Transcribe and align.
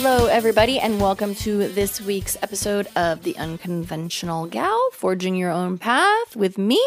Hello, 0.00 0.26
everybody, 0.26 0.78
and 0.78 1.00
welcome 1.00 1.34
to 1.34 1.66
this 1.72 2.00
week's 2.00 2.36
episode 2.40 2.86
of 2.94 3.24
The 3.24 3.36
Unconventional 3.36 4.46
Gal 4.46 4.90
Forging 4.92 5.34
Your 5.34 5.50
Own 5.50 5.76
Path 5.76 6.36
with 6.36 6.56
me, 6.56 6.80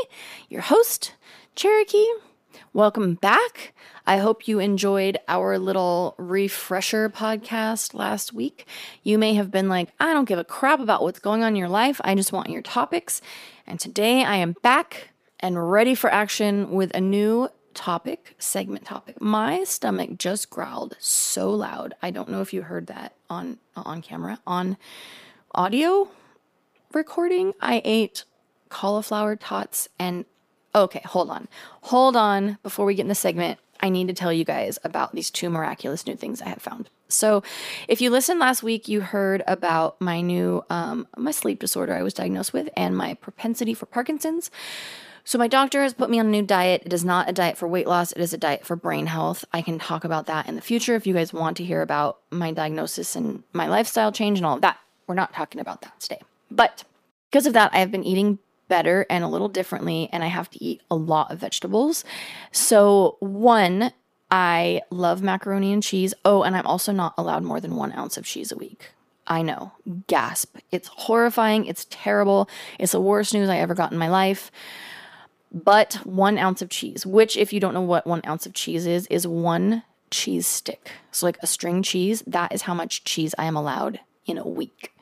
your 0.47 0.61
host, 0.61 1.13
Cherokee. 1.53 2.07
Welcome 2.71 3.15
back. 3.15 3.73
I 4.07 4.15
hope 4.20 4.47
you 4.47 4.59
enjoyed 4.59 5.17
our 5.27 5.59
little 5.59 6.15
refresher 6.17 7.09
podcast 7.09 7.93
last 7.93 8.31
week. 8.31 8.65
You 9.03 9.17
may 9.17 9.34
have 9.34 9.51
been 9.51 9.67
like, 9.67 9.89
I 9.99 10.13
don't 10.13 10.23
give 10.23 10.39
a 10.39 10.45
crap 10.45 10.79
about 10.79 11.03
what's 11.03 11.20
going 11.20 11.43
on 11.43 11.49
in 11.49 11.57
your 11.57 11.67
life. 11.67 11.99
I 12.05 12.15
just 12.15 12.31
want 12.31 12.49
your 12.49 12.62
topics. 12.62 13.21
And 13.67 13.77
today 13.77 14.23
I 14.23 14.37
am 14.37 14.55
back 14.63 15.09
and 15.41 15.70
ready 15.70 15.95
for 15.95 16.09
action 16.09 16.71
with 16.71 16.96
a 16.96 17.01
new 17.01 17.49
topic, 17.74 18.36
segment 18.40 18.86
topic. 18.86 19.22
My 19.22 19.64
stomach 19.64 20.18
just 20.18 20.50
growled 20.50 20.96
so 21.00 21.50
loud. 21.52 21.94
I 22.02 22.12
don't 22.12 22.30
know 22.30 22.41
if 22.41 22.54
you 22.54 22.64
heard 22.64 22.88
that 22.88 23.14
on 23.30 23.58
on 23.76 24.02
camera. 24.02 24.40
On 24.46 24.77
audio 25.54 26.10
recording, 26.94 27.54
I 27.62 27.82
ate 27.84 28.26
cauliflower 28.70 29.36
tots 29.36 29.90
and 29.99 30.26
okay, 30.74 31.02
hold 31.05 31.30
on. 31.30 31.48
Hold 31.84 32.16
on 32.16 32.58
before 32.64 32.86
we 32.86 32.96
get 32.96 33.04
in 33.04 33.08
the 33.08 33.16
segment. 33.16 33.60
I 33.80 33.90
need 33.90 34.08
to 34.08 34.14
tell 34.14 34.32
you 34.32 34.46
guys 34.46 34.77
about 34.84 35.14
these 35.14 35.30
two 35.32 35.49
miraculous 35.49 36.05
new 36.05 36.16
things 36.16 36.42
I 36.42 36.49
have 36.49 36.62
found. 36.62 36.90
So, 37.08 37.44
if 37.88 37.99
you 37.99 38.10
listened 38.10 38.40
last 38.40 38.64
week, 38.64 38.88
you 38.88 39.02
heard 39.02 39.44
about 39.48 39.99
my 39.99 40.22
new 40.22 40.64
um, 40.70 41.08
my 41.18 41.32
sleep 41.32 41.60
disorder 41.60 41.94
I 41.94 42.04
was 42.04 42.14
diagnosed 42.14 42.54
with 42.54 42.70
and 42.77 42.96
my 42.96 43.16
propensity 43.16 43.74
for 43.74 43.86
Parkinson's. 43.86 44.49
So, 45.24 45.38
my 45.38 45.48
doctor 45.48 45.84
has 45.84 45.94
put 45.94 46.10
me 46.10 46.20
on 46.20 46.27
a 46.27 46.30
new 46.30 46.41
diet. 46.41 46.84
It 46.86 46.94
is 46.94 47.05
not 47.05 47.30
a 47.30 47.34
diet 47.34 47.58
for 47.58 47.68
weight 47.68 47.88
loss, 47.88 48.12
it 48.12 48.22
is 48.22 48.34
a 48.34 48.38
diet 48.38 48.66
for 48.66 48.76
brain 48.76 49.08
health. 49.08 49.46
I 49.54 49.62
can 49.62 49.80
talk 49.80 50.04
about 50.04 50.26
that 50.26 50.48
in 50.48 50.55
the 50.55 50.62
future 50.62 50.96
if 50.96 51.05
you 51.05 51.14
guys 51.14 51.34
want 51.34 51.58
to 51.58 51.64
hear 51.64 51.82
about 51.82 52.20
my 52.32 52.52
diagnosis 52.52 53.16
and 53.16 53.44
my 53.54 53.68
lifestyle 53.68 54.12
change 54.12 54.40
and 54.40 54.46
all 54.46 54.55
of 54.55 54.62
that. 54.62 54.80
We're 55.08 55.16
not 55.16 55.34
talking 55.34 55.62
about 55.62 55.82
that 55.82 55.99
today. 55.99 56.22
But 56.49 56.84
because 57.30 57.46
of 57.46 57.54
that, 57.54 57.74
I 57.74 57.80
have 57.80 57.92
been 57.92 58.04
eating 58.04 58.40
better 58.68 59.05
and 59.10 59.24
a 59.24 59.27
little 59.27 59.49
differently, 59.49 60.10
and 60.12 60.24
I 60.24 60.27
have 60.27 60.49
to 60.52 60.64
eat 60.64 60.82
a 60.90 60.96
lot 60.96 61.32
of 61.32 61.40
vegetables. 61.40 62.04
So, 62.52 63.18
one, 63.20 63.92
I 64.31 64.81
love 64.90 65.22
macaroni 65.22 65.74
and 65.74 65.84
cheese. 65.84 66.14
Oh, 66.24 66.44
and 66.44 66.56
I'm 66.56 66.66
also 66.66 66.92
not 66.92 67.14
allowed 67.18 67.44
more 67.44 67.59
than 67.59 67.75
one 67.75 67.92
ounce 67.92 68.18
of 68.18 68.25
cheese 68.25 68.52
a 68.52 68.58
week. 68.58 68.92
I 69.28 69.44
know, 69.44 69.74
gasp. 70.08 70.58
It's 70.72 70.88
horrifying. 70.88 71.66
It's 71.66 71.86
terrible. 71.90 72.50
It's 72.80 72.94
the 72.94 73.02
worst 73.02 73.34
news 73.34 73.50
I 73.50 73.58
ever 73.58 73.75
got 73.75 73.92
in 73.92 73.97
my 73.97 74.09
life 74.09 74.52
but 75.52 75.96
one 76.06 76.38
ounce 76.38 76.62
of 76.62 76.69
cheese, 76.69 77.06
which, 77.06 77.35
if 77.35 77.52
you 77.52 77.59
don't 77.59 77.74
know 77.74 77.81
what 77.81 78.07
one 78.07 78.22
ounce 78.25 78.46
of 78.46 78.53
cheese 78.53 78.85
is, 78.85 79.07
is 79.07 79.28
one 79.28 79.84
cheese 80.09 80.47
stick. 80.47 80.92
So, 81.12 81.25
like 81.25 81.38
a 81.42 81.48
string 81.48 81.84
cheese, 81.84 82.24
that 82.25 82.53
is 82.53 82.64
how 82.64 82.74
much 82.74 83.03
cheese 83.03 83.36
I 83.38 83.46
am 83.46 83.56
allowed 83.56 84.00
in 84.25 84.38
a 84.38 84.48
week. 84.48 84.94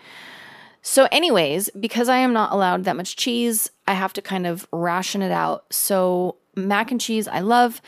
So, 0.81 1.07
anyways, 1.12 1.69
because 1.79 2.09
I 2.09 2.18
am 2.18 2.34
not 2.34 2.51
allowed 2.51 2.85
that 2.85 2.96
much 2.96 3.16
cheese, 3.16 3.69
I 3.88 3.94
have 3.94 4.13
to 4.13 4.22
kind 4.22 4.47
of 4.47 4.68
ration 4.72 5.22
it 5.22 5.31
out. 5.31 5.72
So, 5.72 6.38
mac 6.56 6.91
and 6.91 7.00
cheese, 7.00 7.28
I 7.28 7.41
love. 7.41 7.81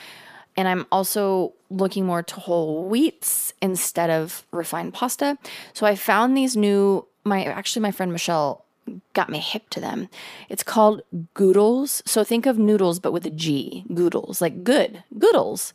And 0.57 0.67
I'm 0.67 0.85
also 0.91 1.53
looking 1.69 2.05
more 2.05 2.21
to 2.21 2.35
whole 2.35 2.89
wheats 2.89 3.53
instead 3.61 4.09
of 4.09 4.45
refined 4.51 4.93
pasta. 4.93 5.37
So, 5.73 5.87
I 5.87 5.95
found 5.95 6.37
these 6.37 6.55
new, 6.55 7.07
my 7.23 7.45
actually, 7.45 7.81
my 7.81 7.91
friend 7.91 8.11
Michelle 8.11 8.65
got 9.13 9.29
me 9.29 9.39
hip 9.39 9.69
to 9.71 9.79
them. 9.79 10.09
It's 10.49 10.63
called 10.63 11.01
Goodles. 11.33 12.03
So 12.05 12.23
think 12.23 12.45
of 12.45 12.57
noodles, 12.57 12.99
but 12.99 13.13
with 13.13 13.25
a 13.25 13.29
G. 13.29 13.85
Goodles, 13.93 14.41
like 14.41 14.63
good. 14.63 15.03
Goodles. 15.17 15.73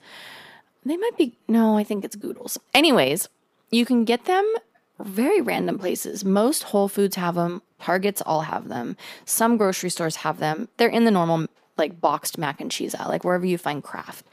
They 0.84 0.96
might 0.96 1.16
be, 1.16 1.36
no, 1.48 1.76
I 1.76 1.84
think 1.84 2.04
it's 2.04 2.16
Goodles. 2.16 2.58
Anyways, 2.72 3.28
you 3.70 3.84
can 3.84 4.04
get 4.04 4.26
them 4.26 4.44
very 5.00 5.40
random 5.40 5.78
places. 5.78 6.24
Most 6.24 6.64
Whole 6.64 6.88
Foods 6.88 7.16
have 7.16 7.34
them, 7.34 7.62
Targets 7.80 8.22
all 8.22 8.42
have 8.42 8.68
them, 8.68 8.96
some 9.24 9.56
grocery 9.56 9.90
stores 9.90 10.16
have 10.16 10.38
them. 10.38 10.68
They're 10.76 10.88
in 10.88 11.04
the 11.04 11.10
normal, 11.10 11.46
like 11.76 12.00
boxed 12.00 12.38
mac 12.38 12.60
and 12.60 12.70
cheese 12.70 12.94
aisle, 12.94 13.08
like 13.08 13.24
wherever 13.24 13.44
you 13.44 13.58
find 13.58 13.82
Kraft. 13.82 14.24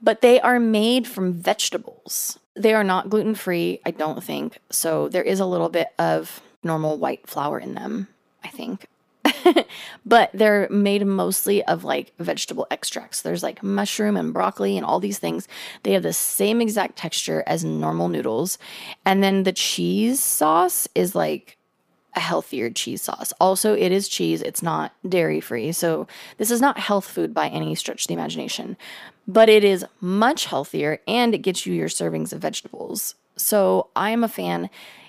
But 0.00 0.20
they 0.20 0.40
are 0.40 0.58
made 0.58 1.06
from 1.06 1.32
vegetables. 1.32 2.38
They 2.54 2.74
are 2.74 2.84
not 2.84 3.10
gluten 3.10 3.34
free, 3.34 3.80
I 3.84 3.90
don't 3.90 4.22
think. 4.22 4.58
So 4.70 5.08
there 5.08 5.22
is 5.22 5.40
a 5.40 5.46
little 5.46 5.68
bit 5.68 5.88
of 5.98 6.40
normal 6.62 6.98
white 6.98 7.26
flour 7.28 7.58
in 7.58 7.74
them, 7.74 8.08
I 8.44 8.48
think. 8.48 8.86
but 10.06 10.30
they're 10.32 10.68
made 10.68 11.06
mostly 11.06 11.64
of 11.64 11.84
like 11.84 12.12
vegetable 12.18 12.66
extracts. 12.70 13.22
There's 13.22 13.42
like 13.42 13.62
mushroom 13.62 14.16
and 14.16 14.32
broccoli 14.32 14.76
and 14.76 14.84
all 14.84 15.00
these 15.00 15.18
things. 15.18 15.48
They 15.82 15.92
have 15.92 16.02
the 16.02 16.12
same 16.12 16.60
exact 16.60 16.96
texture 16.96 17.42
as 17.46 17.64
normal 17.64 18.08
noodles. 18.08 18.58
And 19.04 19.22
then 19.22 19.44
the 19.44 19.52
cheese 19.52 20.22
sauce 20.22 20.88
is 20.94 21.14
like 21.14 21.56
a 22.14 22.20
healthier 22.20 22.70
cheese 22.70 23.02
sauce. 23.02 23.32
Also, 23.40 23.74
it 23.74 23.90
is 23.90 24.08
cheese, 24.08 24.42
it's 24.42 24.62
not 24.62 24.92
dairy 25.08 25.40
free. 25.40 25.72
So, 25.72 26.06
this 26.36 26.50
is 26.50 26.60
not 26.60 26.78
health 26.78 27.06
food 27.06 27.32
by 27.32 27.48
any 27.48 27.74
stretch 27.74 28.04
of 28.04 28.08
the 28.08 28.14
imagination, 28.14 28.76
but 29.26 29.48
it 29.48 29.64
is 29.64 29.86
much 30.00 30.46
healthier 30.46 31.00
and 31.08 31.34
it 31.34 31.38
gets 31.38 31.64
you 31.64 31.72
your 31.72 31.88
servings 31.88 32.32
of 32.32 32.42
vegetables. 32.42 33.14
So, 33.36 33.88
I 33.96 34.10
am 34.10 34.22
a 34.24 34.28
fan. 34.28 34.68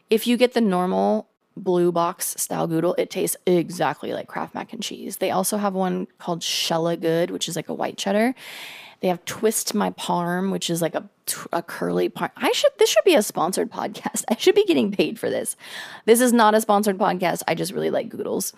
If 0.09 0.27
you 0.27 0.37
get 0.37 0.53
the 0.53 0.61
normal 0.61 1.27
blue 1.55 1.91
box 1.91 2.35
style 2.37 2.67
Goodle, 2.67 2.95
it 2.97 3.09
tastes 3.09 3.37
exactly 3.45 4.13
like 4.13 4.27
Kraft 4.27 4.55
mac 4.55 4.73
and 4.73 4.81
cheese. 4.81 5.17
They 5.17 5.31
also 5.31 5.57
have 5.57 5.73
one 5.73 6.07
called 6.17 6.41
Shella 6.41 6.99
Good, 6.99 7.31
which 7.31 7.47
is 7.47 7.55
like 7.55 7.69
a 7.69 7.73
white 7.73 7.97
cheddar. 7.97 8.35
They 9.03 9.09
have 9.09 9.25
Twist 9.25 9.73
My 9.73 9.89
Parm, 9.91 10.49
which 10.49 10.69
is 10.69 10.81
like 10.81 10.95
a, 10.95 11.09
a 11.51 11.61
curly 11.61 12.09
parm. 12.09 12.31
I 12.37 12.53
should 12.53 12.71
this 12.77 12.89
should 12.89 13.03
be 13.03 13.15
a 13.15 13.21
sponsored 13.21 13.69
podcast. 13.69 14.23
I 14.29 14.37
should 14.37 14.55
be 14.55 14.63
getting 14.63 14.93
paid 14.93 15.19
for 15.19 15.29
this. 15.29 15.57
This 16.05 16.21
is 16.21 16.31
not 16.31 16.55
a 16.55 16.61
sponsored 16.61 16.97
podcast. 16.97 17.41
I 17.45 17.53
just 17.53 17.73
really 17.73 17.89
like 17.89 18.07
Goodles. 18.07 18.53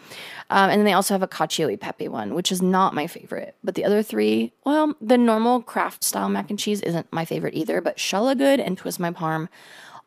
Um, 0.52 0.70
and 0.70 0.80
then 0.80 0.86
they 0.86 0.94
also 0.94 1.16
have 1.16 1.24
a 1.24 1.28
cacio 1.28 1.74
e 1.74 1.78
pepe 1.78 2.08
one, 2.10 2.36
which 2.36 2.52
is 2.52 2.62
not 2.62 2.94
my 2.94 3.08
favorite. 3.08 3.56
But 3.64 3.74
the 3.74 3.84
other 3.84 4.04
three, 4.04 4.54
well, 4.64 4.94
the 5.02 5.18
normal 5.18 5.64
Kraft 5.64 6.04
style 6.04 6.30
mac 6.30 6.52
and 6.52 6.60
cheese 6.60 6.82
isn't 6.82 7.12
my 7.12 7.26
favorite 7.26 7.56
either. 7.56 7.82
But 7.82 7.98
Shella 7.98 8.38
Good 8.38 8.60
and 8.60 8.78
Twist 8.78 9.00
My 9.00 9.10
Parm 9.10 9.50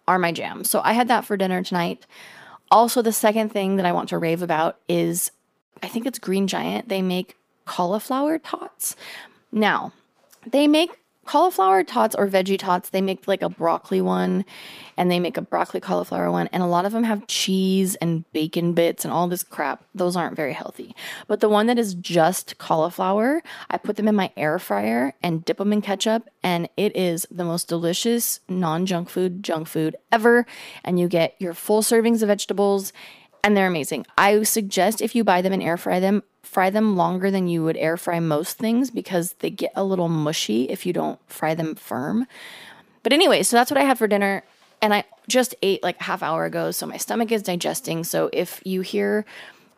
are 0.06 0.21
my 0.21 0.31
jam. 0.31 0.62
So 0.62 0.81
I 0.84 0.93
had 0.93 1.09
that 1.09 1.25
for 1.25 1.37
dinner 1.37 1.65
tonight. 1.65 2.06
Also, 2.70 3.02
the 3.02 3.12
second 3.12 3.50
thing 3.50 3.76
that 3.76 3.86
I 3.86 3.92
want 3.92 4.10
to 4.10 4.18
rave 4.18 4.42
about 4.42 4.78
is 4.88 5.30
I 5.82 5.88
think 5.88 6.06
it's 6.06 6.18
Green 6.18 6.46
Giant. 6.46 6.88
They 6.88 7.02
make 7.02 7.36
cauliflower 7.64 8.38
tots. 8.38 8.96
Now, 9.52 9.92
they 10.46 10.66
make 10.66 10.98
cauliflower 11.28 11.84
tots 11.84 12.15
or 12.15 12.27
veggie 12.27 12.59
tots. 12.59 12.89
They 12.89 13.03
make 13.03 13.28
like 13.28 13.43
a 13.43 13.50
broccoli 13.50 14.00
one 14.00 14.47
and 14.97 15.11
they 15.11 15.21
make 15.21 15.37
a 15.37 15.43
broccoli 15.43 15.78
cauliflower 15.78 16.31
one. 16.31 16.49
And 16.55 16.62
a 16.62 16.66
lot 16.66 16.87
of 16.87 16.93
them 16.93 17.05
have 17.05 17.27
cheese 17.27 17.97
and 17.97 18.25
bacon 18.33 18.72
bits 18.72 19.05
and 19.05 19.12
all 19.12 19.28
this 19.28 19.44
crap. 19.44 19.84
Those 19.94 20.16
aren't 20.16 20.37
very 20.37 20.55
healthy. 20.55 20.97
But 21.27 21.41
the 21.41 21.51
one 21.51 21.66
that 21.66 21.78
is 21.78 21.92
just 21.92 22.57
cauliflower, 22.57 23.42
I 23.69 23.77
put 23.77 23.97
them 23.97 24.09
in 24.09 24.15
my 24.15 24.33
air 24.39 24.59
fryer 24.59 25.13
and 25.22 25.45
dip 25.45 25.59
them 25.59 25.75
in 25.75 25.83
ketchup. 25.83 26.27
And 26.42 26.71
it 26.78 26.97
is 26.97 27.27
the 27.31 27.45
most 27.45 27.69
delicious 27.69 28.41
non 28.48 28.86
junk 28.86 29.10
food, 29.10 29.42
junk 29.42 29.69
food 29.69 29.97
ever. 30.10 30.47
And 30.83 30.98
you 30.98 31.09
get 31.09 31.34
your 31.39 31.53
full 31.53 31.83
servings 31.83 32.22
of 32.22 32.28
vegetables 32.28 32.95
and 33.45 33.54
they're 33.54 33.66
amazing. 33.66 34.07
I 34.16 34.42
suggest 34.45 35.03
if 35.03 35.15
you 35.15 35.24
buy 35.24 35.42
them 35.42 35.53
and 35.53 35.63
air 35.63 35.77
fry 35.77 36.01
them, 36.01 36.22
fry 36.48 36.71
them 36.71 36.97
longer 36.97 37.30
than 37.30 37.47
you 37.47 37.62
would 37.62 37.77
air 37.77 37.98
fry 37.98 38.18
most 38.21 38.56
things 38.56 38.91
because 38.91 39.34
they 39.41 39.50
get 39.50 39.71
a 39.77 39.84
little 39.84 40.09
mushy 40.09 40.65
if 40.71 40.86
you 40.86 40.95
don't 40.95 41.21
fry 41.27 41.54
them 41.54 41.74
firm. 41.74 42.27
But 43.03 43.12
anyway, 43.12 43.42
so 43.42 43.56
that's 43.56 43.71
what 43.71 43.78
I 43.78 43.84
had 43.84 43.98
for 43.98 44.09
dinner. 44.09 44.42
And 44.80 44.95
I 44.95 45.04
just 45.28 45.54
ate 45.62 45.83
like 45.83 46.00
a 46.00 46.04
half 46.04 46.22
hour 46.22 46.47
ago. 46.47 46.71
So 46.71 46.86
my 46.86 46.97
stomach 46.97 47.30
is 47.30 47.42
digesting. 47.42 48.03
So 48.03 48.30
if 48.33 48.62
you 48.65 48.80
hear 48.80 49.27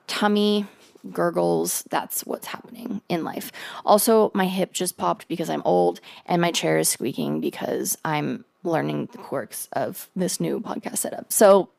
tummy 0.07 0.65
gurgles, 1.11 1.83
that's 1.91 2.25
what's 2.25 2.47
happening 2.47 3.01
in 3.09 3.25
life. 3.25 3.51
Also, 3.85 4.31
my 4.33 4.47
hip 4.47 4.73
just 4.73 4.97
popped 4.97 5.27
because 5.27 5.51
I'm 5.51 5.63
old 5.65 6.01
and 6.27 6.41
my 6.41 6.53
chair 6.53 6.79
is 6.79 6.89
squeaking 6.89 7.41
because 7.41 7.99
I'm 8.05 8.45
learning 8.63 9.09
the 9.11 9.19
quirks 9.19 9.69
of 9.73 10.09
this 10.15 10.39
new 10.39 10.61
podcast 10.61 10.99
setup. 10.99 11.33
So 11.33 11.71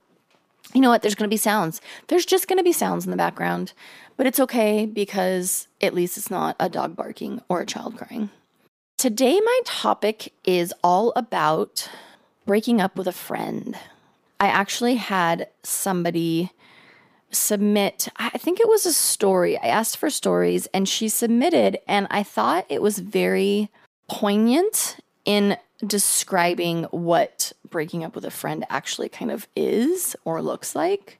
you 0.73 0.81
know 0.81 0.89
what? 0.89 1.01
There's 1.01 1.15
going 1.15 1.29
to 1.29 1.33
be 1.33 1.37
sounds. 1.37 1.81
There's 2.07 2.25
just 2.25 2.47
going 2.47 2.57
to 2.57 2.63
be 2.63 2.71
sounds 2.71 3.05
in 3.05 3.11
the 3.11 3.17
background, 3.17 3.73
but 4.17 4.27
it's 4.27 4.39
okay 4.39 4.85
because 4.85 5.67
at 5.81 5.93
least 5.93 6.17
it's 6.17 6.31
not 6.31 6.55
a 6.59 6.69
dog 6.69 6.95
barking 6.95 7.41
or 7.49 7.61
a 7.61 7.65
child 7.65 7.97
crying. 7.97 8.29
Today, 8.97 9.39
my 9.39 9.59
topic 9.65 10.33
is 10.43 10.73
all 10.83 11.11
about 11.15 11.89
breaking 12.45 12.79
up 12.79 12.97
with 12.97 13.07
a 13.07 13.11
friend. 13.11 13.77
I 14.39 14.47
actually 14.47 14.95
had 14.95 15.47
somebody 15.63 16.51
submit, 17.31 18.09
I 18.17 18.29
think 18.37 18.59
it 18.59 18.67
was 18.67 18.85
a 18.85 18.93
story. 18.93 19.57
I 19.57 19.67
asked 19.67 19.97
for 19.97 20.09
stories 20.09 20.67
and 20.73 20.87
she 20.87 21.09
submitted, 21.09 21.79
and 21.87 22.07
I 22.11 22.23
thought 22.23 22.65
it 22.69 22.81
was 22.81 22.99
very 22.99 23.69
poignant 24.09 24.97
in 25.25 25.57
describing 25.85 26.83
what 26.85 27.53
breaking 27.71 28.03
up 28.03 28.13
with 28.13 28.25
a 28.25 28.31
friend 28.31 28.65
actually 28.69 29.09
kind 29.09 29.31
of 29.31 29.47
is 29.56 30.15
or 30.25 30.41
looks 30.41 30.75
like. 30.75 31.19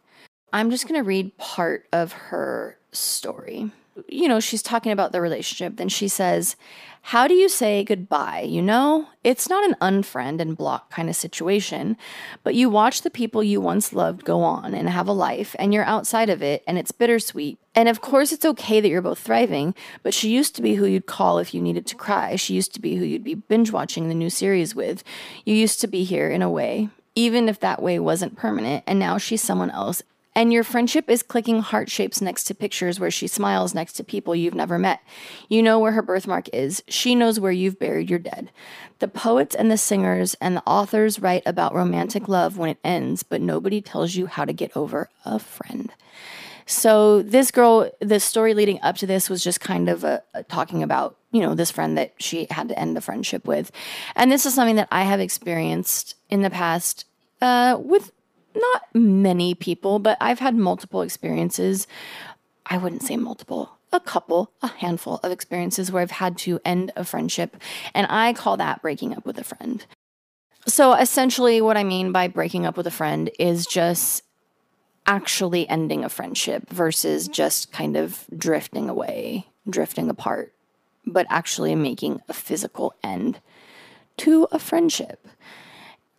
I'm 0.54 0.70
just 0.70 0.88
going 0.88 1.00
to 1.00 1.08
read 1.08 1.38
part 1.38 1.88
of 1.92 2.12
her 2.12 2.78
story. 2.92 3.72
You 4.08 4.28
know, 4.28 4.40
she's 4.40 4.64
talking 4.64 4.92
about 4.92 5.12
the 5.12 5.20
relationship. 5.20 5.76
Then 5.76 5.90
she 5.90 6.08
says, 6.08 6.56
how 7.02 7.28
do 7.28 7.34
you 7.34 7.50
say 7.50 7.84
goodbye? 7.84 8.42
You 8.42 8.62
know, 8.62 9.08
it's 9.24 9.50
not 9.50 9.64
an 9.66 9.76
unfriend 9.82 10.40
and 10.40 10.56
block 10.56 10.92
kind 10.92 11.10
of 11.10 11.16
situation, 11.16 11.98
but 12.44 12.56
you 12.56 12.70
watch 12.70 13.02
the 13.02 13.10
people 13.10 13.44
you 13.44 13.60
once 13.60 13.92
loved 13.92 14.24
go 14.24 14.44
on 14.44 14.74
and 14.74 14.88
have 14.88 15.08
a 15.08 15.14
life, 15.14 15.56
and 15.58 15.74
you're 15.74 15.84
outside 15.84 16.30
of 16.30 16.44
it, 16.44 16.64
and 16.68 16.78
it's 16.78 16.92
bittersweet. 16.92 17.58
And 17.74 17.90
of 17.90 18.02
course, 18.02 18.32
it's 18.32 18.46
okay 18.46 18.80
that 18.80 18.88
you're 18.88 19.02
both 19.02 19.20
thriving, 19.20 19.74
but 20.04 20.14
she 20.14 20.30
used 20.30 20.56
to 20.56 20.62
be 20.62 20.76
who 20.76 20.86
you'd 20.86 21.08
call 21.08 21.40
if 21.40 21.54
you 21.54 21.62
needed 21.62 21.88
to 21.88 21.96
cry. 21.96 22.36
She 22.36 22.54
used 22.54 22.74
to 22.76 22.82
be 22.82 22.96
who 22.98 23.06
you'd 23.06 23.24
be 23.24 23.36
binge 23.36 23.72
watching 23.72 24.08
the 24.08 24.16
new 24.16 24.30
series 24.30 24.76
with. 24.76 25.04
You 25.44 25.56
used 25.56 25.82
to 25.82 25.88
be 25.88 26.04
here 26.04 26.30
in 26.30 26.42
a 26.42 26.52
way, 26.52 26.90
even 27.16 27.50
if 27.50 27.60
that 27.60 27.82
way 27.82 27.98
wasn't 27.98 28.38
permanent, 28.38 28.84
and 28.86 29.00
now 29.00 29.18
she's 29.18 29.42
someone 29.42 29.72
else 29.72 30.04
and 30.34 30.54
your 30.54 30.64
friendship 30.64 31.10
is 31.10 31.24
clicking 31.24 31.62
heart 31.62 31.90
shapes 31.90 32.22
next 32.22 32.46
to 32.46 32.56
pictures 32.56 33.00
where 33.00 33.12
she 33.12 33.28
smiles 33.28 33.74
next 33.74 33.94
to 33.94 34.04
people 34.04 34.36
you've 34.36 34.56
never 34.56 34.80
met. 34.80 35.02
You 35.50 35.62
know 35.62 35.78
where 35.78 35.92
her 35.92 36.02
birthmark 36.02 36.48
is. 36.54 36.82
She 36.88 37.16
knows 37.16 37.40
where 37.40 37.52
you've 37.52 37.80
buried 37.80 38.10
your 38.10 38.20
dead. 38.20 38.52
The 39.00 39.10
poets 39.10 39.56
and 39.56 39.70
the 39.70 39.78
singers 39.78 40.36
and 40.36 40.56
the 40.56 40.64
authors 40.66 41.20
write 41.20 41.44
about 41.46 41.74
romantic 41.74 42.30
love 42.30 42.58
when 42.58 42.70
it 42.70 42.78
ends, 42.84 43.24
but 43.24 43.42
nobody 43.42 43.82
tells 43.82 44.16
you 44.16 44.28
how 44.28 44.46
to 44.46 44.54
get 44.54 44.76
over 44.76 45.10
a 45.26 45.38
friend. 45.38 45.92
So 46.66 47.22
this 47.22 47.52
girl, 47.52 47.92
the 48.00 48.20
story 48.20 48.54
leading 48.54 48.80
up 48.82 48.96
to 48.98 49.08
this 49.08 49.30
was 49.30 49.44
just 49.44 49.60
kind 49.60 49.90
of 49.90 50.06
a, 50.06 50.24
a 50.34 50.44
talking 50.44 50.82
about, 50.84 51.18
you 51.32 51.42
know, 51.42 51.56
this 51.56 51.72
friend 51.72 51.98
that 51.98 52.14
she 52.20 52.48
had 52.50 52.70
to 52.70 52.80
end 52.80 52.96
the 52.96 53.02
friendship 53.02 53.46
with. 53.46 53.72
And 54.16 54.32
this 54.32 54.46
is 54.46 54.54
something 54.54 54.78
that 54.78 54.88
I 54.92 55.04
have 55.04 55.20
experienced 55.20 56.16
in 56.30 56.44
the 56.44 56.50
past 56.50 57.06
uh, 57.42 57.78
with 57.80 58.12
not 58.56 58.84
many 58.94 59.56
people, 59.56 60.00
but 60.00 60.18
I've 60.22 60.40
had 60.40 60.56
multiple 60.56 61.02
experiences. 61.02 61.88
I 62.66 62.78
wouldn't 62.78 63.04
say 63.04 63.18
multiple, 63.18 63.78
a 63.92 64.00
couple, 64.00 64.52
a 64.62 64.68
handful 64.68 65.20
of 65.24 65.32
experiences 65.32 65.92
where 65.92 66.02
I've 66.02 66.12
had 66.12 66.38
to 66.40 66.60
end 66.64 66.92
a 66.96 67.04
friendship. 67.04 67.58
And 67.94 68.08
I 68.10 68.34
call 68.34 68.58
that 68.58 68.82
breaking 68.82 69.16
up 69.16 69.26
with 69.26 69.38
a 69.38 69.44
friend. 69.44 69.86
So 70.68 70.94
essentially, 70.94 71.60
what 71.62 71.78
I 71.78 71.84
mean 71.84 72.12
by 72.12 72.28
breaking 72.28 72.66
up 72.66 72.78
with 72.78 72.88
a 72.88 72.92
friend 72.92 73.30
is 73.40 73.66
just 73.66 74.24
actually 75.08 75.68
ending 75.68 76.04
a 76.04 76.10
friendship 76.10 76.70
versus 76.70 77.28
just 77.28 77.72
kind 77.72 77.98
of 77.98 78.26
drifting 78.38 78.88
away, 78.88 79.48
drifting 79.70 80.10
apart, 80.10 80.54
but 81.06 81.26
actually 81.30 81.76
making 81.76 82.22
a 82.30 82.34
physical 82.34 82.94
end 83.04 83.40
to 84.18 84.48
a 84.52 84.60
friendship. 84.60 85.28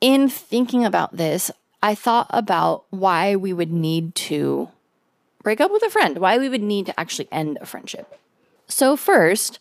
In 0.00 0.28
thinking 0.28 0.85
about 0.85 1.17
this, 1.17 1.50
I 1.82 1.94
thought 1.94 2.29
about 2.31 2.84
why 2.90 3.37
we 3.37 3.52
would 3.52 3.73
need 3.73 4.14
to 4.14 4.69
break 5.43 5.61
up 5.61 5.73
with 5.73 5.82
a 5.82 5.90
friend, 5.90 6.19
why 6.19 6.38
we 6.38 6.49
would 6.49 6.62
need 6.62 6.87
to 6.87 7.00
actually 7.00 7.29
end 7.32 7.58
a 7.61 7.67
friendship. 7.67 8.19
So, 8.69 8.96
first, 8.96 9.58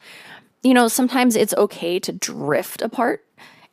you 0.61 0.73
know, 0.73 0.87
sometimes 0.87 1.35
it's 1.35 1.53
okay 1.55 1.99
to 1.99 2.11
drift 2.11 2.81
apart. 2.81 3.25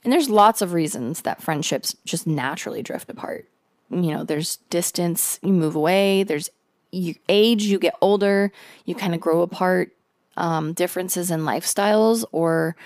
And 0.02 0.12
there's 0.12 0.30
lots 0.30 0.62
of 0.62 0.72
reasons 0.72 1.22
that 1.22 1.42
friendships 1.42 1.94
just 2.04 2.26
naturally 2.26 2.82
drift 2.82 3.10
apart. 3.10 3.46
You 3.90 4.14
know, 4.14 4.24
there's 4.24 4.56
distance, 4.70 5.38
you 5.42 5.52
move 5.52 5.74
away, 5.74 6.22
there's 6.22 6.50
you 6.90 7.16
age, 7.28 7.64
you 7.64 7.78
get 7.78 7.94
older, 8.00 8.50
you 8.86 8.94
kind 8.94 9.14
of 9.14 9.20
grow 9.20 9.42
apart, 9.42 9.94
um, 10.36 10.72
differences 10.72 11.30
in 11.30 11.40
lifestyles 11.40 12.24
or 12.32 12.76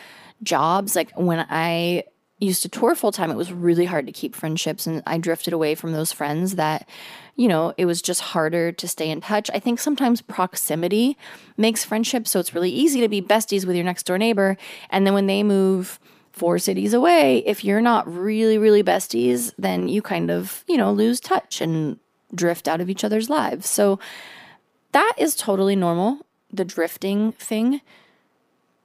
jobs. 0.42 0.96
Like 0.96 1.12
when 1.16 1.46
I 1.48 2.04
used 2.44 2.62
to 2.62 2.68
tour 2.68 2.94
full 2.94 3.12
time, 3.12 3.30
it 3.30 3.36
was 3.36 3.52
really 3.52 3.84
hard 3.84 4.06
to 4.06 4.12
keep 4.12 4.34
friendships. 4.34 4.86
And 4.86 5.02
I 5.06 5.18
drifted 5.18 5.52
away 5.52 5.74
from 5.74 5.92
those 5.92 6.12
friends 6.12 6.56
that, 6.56 6.88
you 7.36 7.48
know, 7.48 7.72
it 7.76 7.86
was 7.86 8.02
just 8.02 8.20
harder 8.20 8.72
to 8.72 8.88
stay 8.88 9.10
in 9.10 9.20
touch. 9.20 9.50
I 9.54 9.58
think 9.58 9.78
sometimes 9.78 10.20
proximity 10.20 11.16
makes 11.56 11.84
friendships 11.84 12.30
so 12.30 12.40
it's 12.40 12.54
really 12.54 12.70
easy 12.70 13.00
to 13.00 13.08
be 13.08 13.22
besties 13.22 13.64
with 13.64 13.76
your 13.76 13.84
next 13.84 14.04
door 14.04 14.18
neighbor. 14.18 14.56
And 14.90 15.06
then 15.06 15.14
when 15.14 15.26
they 15.26 15.42
move, 15.42 15.98
four 16.32 16.58
cities 16.58 16.94
away, 16.94 17.38
if 17.46 17.62
you're 17.62 17.80
not 17.80 18.10
really, 18.12 18.58
really 18.58 18.82
besties, 18.82 19.52
then 19.58 19.88
you 19.88 20.02
kind 20.02 20.30
of, 20.30 20.64
you 20.66 20.76
know, 20.76 20.90
lose 20.90 21.20
touch 21.20 21.60
and 21.60 21.98
drift 22.34 22.66
out 22.66 22.80
of 22.80 22.88
each 22.88 23.04
other's 23.04 23.28
lives. 23.28 23.68
So 23.68 23.98
that 24.92 25.12
is 25.18 25.36
totally 25.36 25.76
normal, 25.76 26.24
the 26.50 26.64
drifting 26.64 27.32
thing 27.32 27.82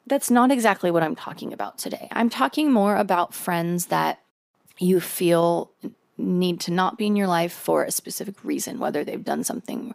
that's 0.07 0.31
not 0.31 0.51
exactly 0.51 0.91
what 0.91 1.03
I'm 1.03 1.15
talking 1.15 1.53
about 1.53 1.77
today. 1.77 2.07
I'm 2.11 2.29
talking 2.29 2.71
more 2.71 2.95
about 2.95 3.33
friends 3.33 3.87
that 3.87 4.19
you 4.79 4.99
feel 4.99 5.71
need 6.17 6.59
to 6.61 6.71
not 6.71 6.97
be 6.97 7.05
in 7.05 7.15
your 7.15 7.27
life 7.27 7.53
for 7.53 7.83
a 7.83 7.91
specific 7.91 8.43
reason, 8.43 8.79
whether 8.79 9.03
they've 9.03 9.23
done 9.23 9.43
something 9.43 9.93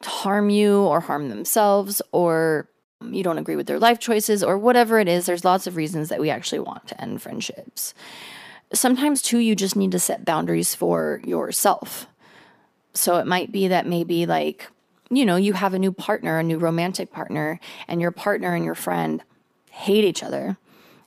to 0.00 0.08
harm 0.08 0.50
you 0.50 0.80
or 0.80 1.00
harm 1.00 1.28
themselves, 1.28 2.00
or 2.12 2.68
you 3.02 3.22
don't 3.22 3.38
agree 3.38 3.56
with 3.56 3.66
their 3.66 3.78
life 3.78 3.98
choices, 3.98 4.42
or 4.42 4.56
whatever 4.56 4.98
it 4.98 5.08
is. 5.08 5.26
There's 5.26 5.44
lots 5.44 5.66
of 5.66 5.76
reasons 5.76 6.08
that 6.08 6.20
we 6.20 6.30
actually 6.30 6.60
want 6.60 6.86
to 6.88 7.00
end 7.00 7.20
friendships. 7.20 7.94
Sometimes, 8.72 9.22
too, 9.22 9.38
you 9.38 9.54
just 9.54 9.76
need 9.76 9.92
to 9.92 9.98
set 9.98 10.24
boundaries 10.24 10.74
for 10.74 11.20
yourself. 11.24 12.06
So 12.94 13.16
it 13.16 13.26
might 13.26 13.52
be 13.52 13.68
that 13.68 13.86
maybe 13.86 14.26
like 14.26 14.68
you 15.10 15.24
know, 15.24 15.36
you 15.36 15.52
have 15.52 15.74
a 15.74 15.78
new 15.78 15.92
partner, 15.92 16.38
a 16.38 16.42
new 16.42 16.58
romantic 16.58 17.12
partner, 17.12 17.60
and 17.88 18.00
your 18.00 18.10
partner 18.10 18.54
and 18.54 18.64
your 18.64 18.74
friend 18.74 19.22
hate 19.70 20.04
each 20.04 20.22
other. 20.22 20.56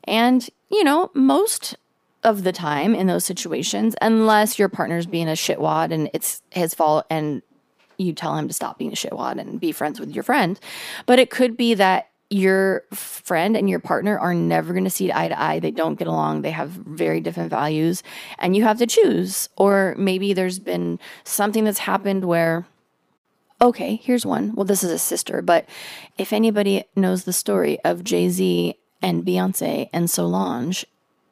And, 0.06 0.48
you 0.70 0.84
know, 0.84 1.12
most 1.14 1.76
of 2.24 2.44
the 2.44 2.52
time 2.52 2.94
in 2.94 3.08
those 3.08 3.26
situations, 3.26 3.96
unless 4.02 4.60
your 4.60 4.70
partner's 4.70 5.06
being 5.06 5.28
a 5.28 5.34
shitwad 5.34 5.92
and 5.92 6.10
it's 6.14 6.42
his 6.52 6.74
fault 6.74 7.06
and 7.10 7.42
you 7.98 8.14
tell 8.14 8.36
him 8.36 8.48
to 8.48 8.54
stop 8.54 8.78
being 8.78 8.92
a 8.92 8.96
shitwad 8.96 9.40
and 9.40 9.60
be 9.60 9.72
friends 9.72 10.00
with 10.00 10.10
your 10.12 10.24
friend. 10.24 10.60
But 11.06 11.20
it 11.20 11.30
could 11.30 11.58
be 11.58 11.74
that 11.76 12.10
your 12.30 12.84
friend 12.94 13.58
and 13.58 13.70
your 13.70 13.80
partner 13.80 14.18
are 14.18 14.34
never 14.34 14.72
going 14.74 14.84
to 14.84 14.90
see 14.90 15.12
eye 15.12 15.28
to 15.28 15.42
eye. 15.42 15.60
They 15.60 15.72
don't 15.72 15.96
get 15.96 16.08
along. 16.08 16.42
They 16.42 16.52
have 16.52 16.70
very 16.70 17.22
different 17.22 17.50
values, 17.50 18.04
and 18.38 18.56
you 18.56 18.64
have 18.64 18.78
to 18.78 18.86
choose. 18.86 19.50
Or 19.58 19.96
maybe 19.98 20.34
there's 20.34 20.60
been 20.60 21.00
something 21.24 21.64
that's 21.64 21.80
happened 21.80 22.26
where 22.26 22.68
Okay, 23.62 23.98
here's 24.02 24.26
one. 24.26 24.56
Well, 24.56 24.66
this 24.66 24.86
is 24.86 24.92
a 24.92 24.98
sister, 24.98 25.42
but 25.42 25.68
if 26.18 26.32
anybody 26.32 26.86
knows 26.96 27.26
the 27.26 27.34
story 27.34 27.78
of 27.84 28.06
Jay 28.06 28.30
Z 28.30 28.76
and 29.02 29.26
Beyonce 29.26 29.90
and 29.92 30.10
Solange 30.10 30.86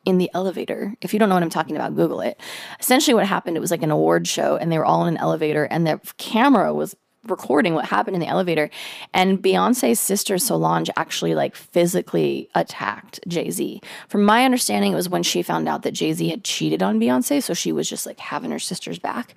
in 0.04 0.18
the 0.18 0.30
elevator, 0.34 0.96
if 1.02 1.14
you 1.14 1.20
don't 1.20 1.30
know 1.30 1.36
what 1.36 1.44
I'm 1.44 1.50
talking 1.50 1.78
about, 1.78 1.96
Google 1.96 2.20
it. 2.20 2.38
Essentially, 2.82 3.14
what 3.14 3.26
happened, 3.26 3.56
it 3.56 3.62
was 3.62 3.72
like 3.72 3.84
an 3.84 3.92
award 3.92 4.28
show, 4.28 4.58
and 4.58 4.70
they 4.70 4.78
were 4.78 4.86
all 4.86 5.06
in 5.06 5.14
an 5.14 5.22
elevator, 5.22 5.66
and 5.66 5.88
the 5.88 6.02
camera 6.18 6.74
was 6.74 6.98
recording 7.30 7.74
what 7.74 7.86
happened 7.86 8.16
in 8.16 8.22
the 8.22 8.28
elevator. 8.28 8.70
And 9.14 9.42
Beyonce's 9.42 10.00
sister 10.00 10.38
Solange 10.38 10.90
actually 10.96 11.36
like 11.36 11.56
physically 11.56 12.50
attacked 12.56 13.20
Jay 13.28 13.50
Z. 13.50 13.82
From 14.08 14.24
my 14.24 14.46
understanding, 14.46 14.94
it 14.94 14.96
was 14.96 15.10
when 15.10 15.24
she 15.24 15.42
found 15.42 15.68
out 15.68 15.82
that 15.84 15.92
Jay 15.92 16.14
Z 16.14 16.30
had 16.30 16.44
cheated 16.44 16.84
on 16.84 17.00
Beyonce. 17.00 17.42
So 17.42 17.54
she 17.54 17.72
was 17.72 17.90
just 17.90 18.06
like 18.06 18.20
having 18.20 18.52
her 18.52 18.60
sister's 18.60 19.00
back. 19.00 19.36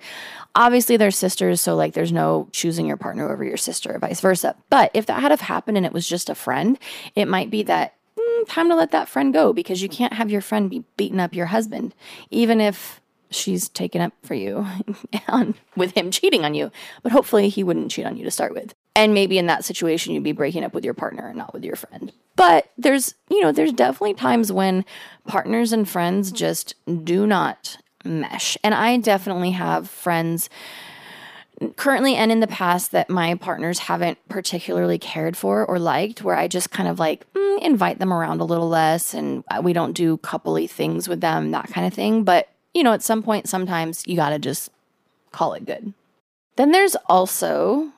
Obviously, 0.53 0.97
they're 0.97 1.11
sisters. 1.11 1.61
So 1.61 1.75
like 1.75 1.93
there's 1.93 2.11
no 2.11 2.47
choosing 2.51 2.85
your 2.85 2.97
partner 2.97 3.31
over 3.31 3.43
your 3.43 3.57
sister 3.57 3.95
or 3.95 3.99
vice 3.99 4.21
versa. 4.21 4.55
But 4.69 4.91
if 4.93 5.05
that 5.07 5.21
had 5.21 5.31
have 5.31 5.41
happened 5.41 5.77
and 5.77 5.85
it 5.85 5.93
was 5.93 6.07
just 6.07 6.29
a 6.29 6.35
friend, 6.35 6.77
it 7.15 7.27
might 7.27 7.49
be 7.49 7.63
that 7.63 7.95
mm, 8.17 8.47
time 8.47 8.69
to 8.69 8.75
let 8.75 8.91
that 8.91 9.09
friend 9.09 9.33
go 9.33 9.53
because 9.53 9.81
you 9.81 9.89
can't 9.89 10.13
have 10.13 10.29
your 10.29 10.41
friend 10.41 10.69
be 10.69 10.83
beating 10.97 11.19
up 11.19 11.33
your 11.33 11.47
husband, 11.47 11.95
even 12.29 12.61
if 12.61 13.00
she's 13.31 13.69
taken 13.69 14.01
up 14.01 14.13
for 14.23 14.35
you 14.35 14.65
on, 15.27 15.55
with 15.75 15.91
him 15.93 16.11
cheating 16.11 16.45
on 16.45 16.53
you. 16.53 16.71
But 17.01 17.11
hopefully, 17.11 17.49
he 17.49 17.63
wouldn't 17.63 17.91
cheat 17.91 18.05
on 18.05 18.17
you 18.17 18.23
to 18.23 18.31
start 18.31 18.53
with. 18.53 18.75
And 18.95 19.13
maybe 19.13 19.37
in 19.37 19.47
that 19.47 19.65
situation, 19.65 20.13
you'd 20.13 20.23
be 20.23 20.33
breaking 20.33 20.63
up 20.63 20.73
with 20.73 20.83
your 20.83 20.93
partner 20.93 21.27
and 21.27 21.37
not 21.37 21.53
with 21.53 21.63
your 21.63 21.75
friend. 21.77 22.11
But 22.35 22.71
there's, 22.77 23.15
you 23.29 23.41
know, 23.41 23.51
there's 23.51 23.71
definitely 23.71 24.15
times 24.15 24.51
when 24.51 24.85
partners 25.27 25.71
and 25.71 25.87
friends 25.87 26.31
just 26.31 26.75
do 27.03 27.25
not 27.25 27.77
mesh. 28.03 28.57
And 28.63 28.73
I 28.73 28.97
definitely 28.97 29.51
have 29.51 29.89
friends 29.89 30.49
currently 31.75 32.15
and 32.15 32.31
in 32.31 32.39
the 32.39 32.47
past 32.47 32.91
that 32.91 33.09
my 33.09 33.35
partners 33.35 33.79
haven't 33.79 34.17
particularly 34.29 34.97
cared 34.97 35.37
for 35.37 35.65
or 35.65 35.77
liked, 35.77 36.23
where 36.23 36.35
I 36.35 36.47
just 36.47 36.71
kind 36.71 36.89
of 36.89 36.99
like 36.99 37.31
mm, 37.33 37.61
invite 37.61 37.99
them 37.99 38.11
around 38.11 38.41
a 38.41 38.45
little 38.45 38.67
less 38.67 39.13
and 39.13 39.43
we 39.61 39.73
don't 39.73 39.93
do 39.93 40.17
coupley 40.17 40.69
things 40.69 41.07
with 41.07 41.21
them, 41.21 41.51
that 41.51 41.69
kind 41.69 41.85
of 41.85 41.93
thing. 41.93 42.23
But 42.23 42.49
you 42.73 42.83
know, 42.83 42.93
at 42.93 43.03
some 43.03 43.23
point, 43.23 43.49
sometimes 43.49 44.05
you 44.07 44.15
got 44.15 44.29
to 44.29 44.39
just 44.39 44.69
call 45.31 45.53
it 45.53 45.65
good. 45.65 45.93
Then 46.55 46.71
there's 46.71 46.95
also 47.07 47.91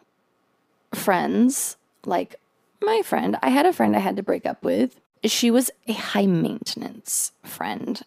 friends 0.94 1.78
like 2.06 2.36
my 2.82 3.02
friend. 3.04 3.38
I 3.42 3.50
had 3.50 3.66
a 3.66 3.74
friend 3.74 3.96
I 3.96 4.00
had 4.00 4.16
to 4.18 4.24
break 4.24 4.46
up 4.46 4.64
with. 4.64 5.00
She 5.24 5.50
was 5.50 5.72
a 5.88 5.94
high 5.94 6.26
maintenance 6.26 7.32
friend. 7.44 8.02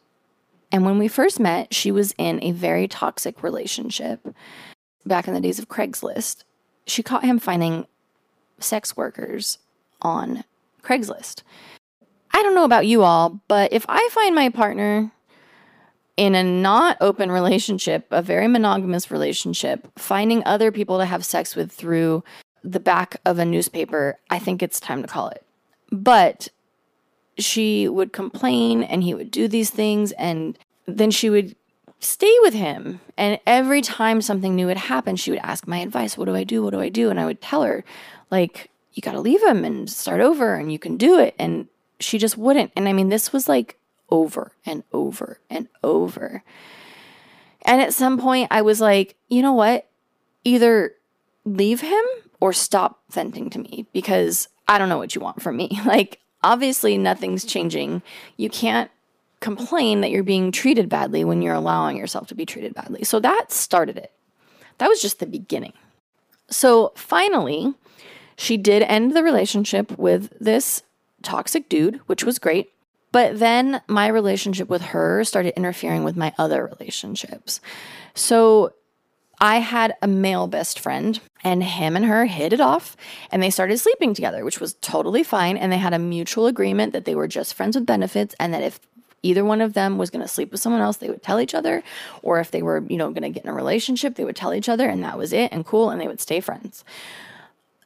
And 0.70 0.84
when 0.84 0.98
we 0.98 1.08
first 1.08 1.40
met, 1.40 1.72
she 1.72 1.90
was 1.90 2.14
in 2.18 2.42
a 2.42 2.50
very 2.50 2.88
toxic 2.88 3.42
relationship 3.42 4.34
back 5.04 5.28
in 5.28 5.34
the 5.34 5.40
days 5.40 5.58
of 5.58 5.68
Craigslist. 5.68 6.44
She 6.86 7.02
caught 7.02 7.24
him 7.24 7.38
finding 7.38 7.86
sex 8.58 8.96
workers 8.96 9.58
on 10.02 10.44
Craigslist. 10.82 11.42
I 12.32 12.42
don't 12.42 12.54
know 12.54 12.64
about 12.64 12.86
you 12.86 13.02
all, 13.02 13.40
but 13.48 13.72
if 13.72 13.86
I 13.88 14.08
find 14.12 14.34
my 14.34 14.50
partner 14.50 15.10
in 16.16 16.34
a 16.34 16.42
not 16.42 16.96
open 17.00 17.30
relationship, 17.30 18.06
a 18.10 18.22
very 18.22 18.48
monogamous 18.48 19.10
relationship, 19.10 19.86
finding 19.98 20.42
other 20.44 20.72
people 20.72 20.98
to 20.98 21.04
have 21.04 21.24
sex 21.24 21.54
with 21.54 21.70
through 21.70 22.24
the 22.64 22.80
back 22.80 23.16
of 23.24 23.38
a 23.38 23.44
newspaper, 23.44 24.18
I 24.30 24.38
think 24.38 24.62
it's 24.62 24.80
time 24.80 25.02
to 25.02 25.08
call 25.08 25.28
it. 25.28 25.44
But 25.92 26.48
she 27.38 27.86
would 27.86 28.12
complain 28.12 28.82
and 28.82 29.02
he 29.02 29.14
would 29.14 29.30
do 29.30 29.46
these 29.46 29.70
things 29.70 30.12
and 30.12 30.58
then 30.86 31.10
she 31.10 31.28
would 31.28 31.54
stay 32.00 32.34
with 32.42 32.54
him. 32.54 33.00
And 33.16 33.38
every 33.46 33.82
time 33.82 34.22
something 34.22 34.54
new 34.54 34.66
would 34.66 34.76
happen, 34.76 35.16
she 35.16 35.30
would 35.30 35.40
ask 35.42 35.66
my 35.66 35.78
advice. 35.78 36.16
What 36.16 36.26
do 36.26 36.34
I 36.34 36.44
do? 36.44 36.62
What 36.62 36.70
do 36.70 36.80
I 36.80 36.88
do? 36.88 37.10
And 37.10 37.20
I 37.20 37.26
would 37.26 37.40
tell 37.40 37.62
her, 37.62 37.84
like, 38.30 38.70
you 38.92 39.02
got 39.02 39.12
to 39.12 39.20
leave 39.20 39.42
him 39.42 39.64
and 39.64 39.88
start 39.90 40.20
over 40.20 40.54
and 40.54 40.72
you 40.72 40.78
can 40.78 40.96
do 40.96 41.18
it. 41.18 41.34
And 41.38 41.68
she 42.00 42.18
just 42.18 42.36
wouldn't. 42.36 42.72
And 42.74 42.88
I 42.88 42.92
mean, 42.92 43.10
this 43.10 43.32
was 43.32 43.48
like 43.48 43.78
over 44.10 44.52
and 44.64 44.84
over 44.92 45.40
and 45.50 45.68
over. 45.82 46.42
And 47.62 47.80
at 47.80 47.94
some 47.94 48.18
point, 48.18 48.48
I 48.50 48.62
was 48.62 48.80
like, 48.80 49.16
you 49.28 49.42
know 49.42 49.52
what? 49.52 49.88
Either 50.44 50.92
leave 51.44 51.80
him 51.80 52.04
or 52.40 52.52
stop 52.52 53.02
venting 53.10 53.50
to 53.50 53.58
me 53.58 53.86
because 53.92 54.48
I 54.68 54.78
don't 54.78 54.88
know 54.88 54.98
what 54.98 55.14
you 55.14 55.20
want 55.20 55.42
from 55.42 55.56
me. 55.56 55.80
Like, 55.84 56.20
obviously, 56.42 56.98
nothing's 56.98 57.44
changing. 57.44 58.02
You 58.36 58.50
can't 58.50 58.90
complain 59.40 60.00
that 60.00 60.10
you're 60.10 60.22
being 60.22 60.52
treated 60.52 60.88
badly 60.88 61.24
when 61.24 61.42
you're 61.42 61.54
allowing 61.54 61.96
yourself 61.96 62.28
to 62.28 62.34
be 62.34 62.46
treated 62.46 62.74
badly. 62.74 63.04
So 63.04 63.20
that 63.20 63.52
started 63.52 63.96
it. 63.96 64.12
That 64.78 64.88
was 64.88 65.00
just 65.00 65.18
the 65.18 65.26
beginning. 65.26 65.72
So 66.48 66.92
finally, 66.94 67.74
she 68.36 68.56
did 68.56 68.82
end 68.82 69.14
the 69.14 69.22
relationship 69.22 69.96
with 69.98 70.32
this 70.38 70.82
toxic 71.22 71.68
dude, 71.68 72.00
which 72.06 72.24
was 72.24 72.38
great. 72.38 72.72
But 73.16 73.38
then 73.38 73.80
my 73.88 74.08
relationship 74.08 74.68
with 74.68 74.82
her 74.92 75.24
started 75.24 75.54
interfering 75.56 76.04
with 76.04 76.18
my 76.18 76.34
other 76.36 76.66
relationships. 76.66 77.62
So 78.14 78.74
I 79.40 79.60
had 79.60 79.94
a 80.02 80.06
male 80.06 80.46
best 80.46 80.78
friend, 80.78 81.18
and 81.42 81.64
him 81.64 81.96
and 81.96 82.04
her 82.04 82.26
hit 82.26 82.52
it 82.52 82.60
off, 82.60 82.94
and 83.32 83.42
they 83.42 83.48
started 83.48 83.78
sleeping 83.78 84.12
together, 84.12 84.44
which 84.44 84.60
was 84.60 84.74
totally 84.82 85.22
fine. 85.22 85.56
And 85.56 85.72
they 85.72 85.78
had 85.78 85.94
a 85.94 85.98
mutual 85.98 86.46
agreement 86.46 86.92
that 86.92 87.06
they 87.06 87.14
were 87.14 87.26
just 87.26 87.54
friends 87.54 87.74
with 87.74 87.86
benefits, 87.86 88.34
and 88.38 88.52
that 88.52 88.62
if 88.62 88.80
either 89.22 89.46
one 89.46 89.62
of 89.62 89.72
them 89.72 89.96
was 89.96 90.10
going 90.10 90.20
to 90.20 90.28
sleep 90.28 90.52
with 90.52 90.60
someone 90.60 90.82
else, 90.82 90.98
they 90.98 91.08
would 91.08 91.22
tell 91.22 91.40
each 91.40 91.54
other, 91.54 91.82
or 92.20 92.38
if 92.38 92.50
they 92.50 92.60
were, 92.60 92.84
you 92.86 92.98
know, 92.98 93.08
going 93.08 93.22
to 93.22 93.30
get 93.30 93.44
in 93.44 93.48
a 93.48 93.54
relationship, 93.54 94.16
they 94.16 94.26
would 94.26 94.36
tell 94.36 94.52
each 94.52 94.68
other, 94.68 94.90
and 94.90 95.02
that 95.02 95.16
was 95.16 95.32
it, 95.32 95.50
and 95.52 95.64
cool, 95.64 95.88
and 95.88 96.02
they 96.02 96.06
would 96.06 96.20
stay 96.20 96.38
friends. 96.40 96.84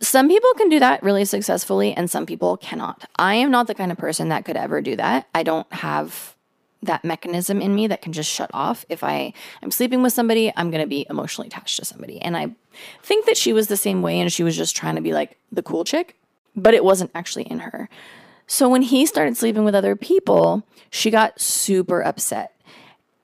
Some 0.02 0.28
people 0.28 0.50
can 0.54 0.71
do 0.71 0.80
that 0.80 1.02
really 1.02 1.25
successfully, 1.26 1.92
and 1.92 2.11
some 2.11 2.25
people 2.25 2.57
cannot. 2.57 3.04
I 3.16 3.35
am 3.35 3.50
not 3.50 3.66
the 3.66 3.75
kind 3.75 3.92
of 3.92 3.99
person 3.99 4.30
that 4.30 4.45
could 4.45 4.57
ever 4.57 4.80
do 4.80 4.97
that. 4.97 5.28
I 5.35 5.42
don't 5.42 5.71
have 5.73 6.35
that 6.83 7.04
mechanism 7.04 7.61
in 7.61 7.75
me 7.75 7.87
that 7.87 8.00
can 8.00 8.12
just 8.12 8.30
shut 8.30 8.50
off. 8.54 8.87
If 8.88 9.04
I 9.04 9.35
am 9.62 9.71
sleeping 9.71 10.02
with 10.02 10.14
somebody, 10.14 10.50
I'm 10.57 10.71
going 10.71 10.83
to 10.83 10.88
be 10.88 11.07
emotionally 11.11 11.49
attached 11.49 11.78
to 11.78 11.85
somebody. 11.85 12.21
And 12.23 12.37
I 12.37 12.54
think 13.02 13.26
that 13.26 13.37
she 13.37 13.52
was 13.52 13.69
the 13.69 13.76
same 13.76 14.00
way 14.00 14.19
and 14.19 14.33
she 14.33 14.42
was 14.42 14.57
just 14.57 14.75
trying 14.75 14.97
to 14.97 15.02
be 15.02 15.12
like 15.12 15.37
the 15.52 15.62
cool 15.62 15.85
chick, 15.85 16.16
but 16.57 16.73
it 16.73 16.83
wasn't 16.83 17.11
actually 17.14 17.45
in 17.45 17.59
her. 17.59 17.90
So 18.47 18.69
when 18.69 18.83
he 18.83 19.04
started 19.04 19.37
sleeping 19.37 19.64
with 19.64 19.75
other 19.75 19.95
people, 19.95 20.66
she 20.90 21.11
got 21.11 21.40
super 21.40 22.02
upset. 22.02 22.52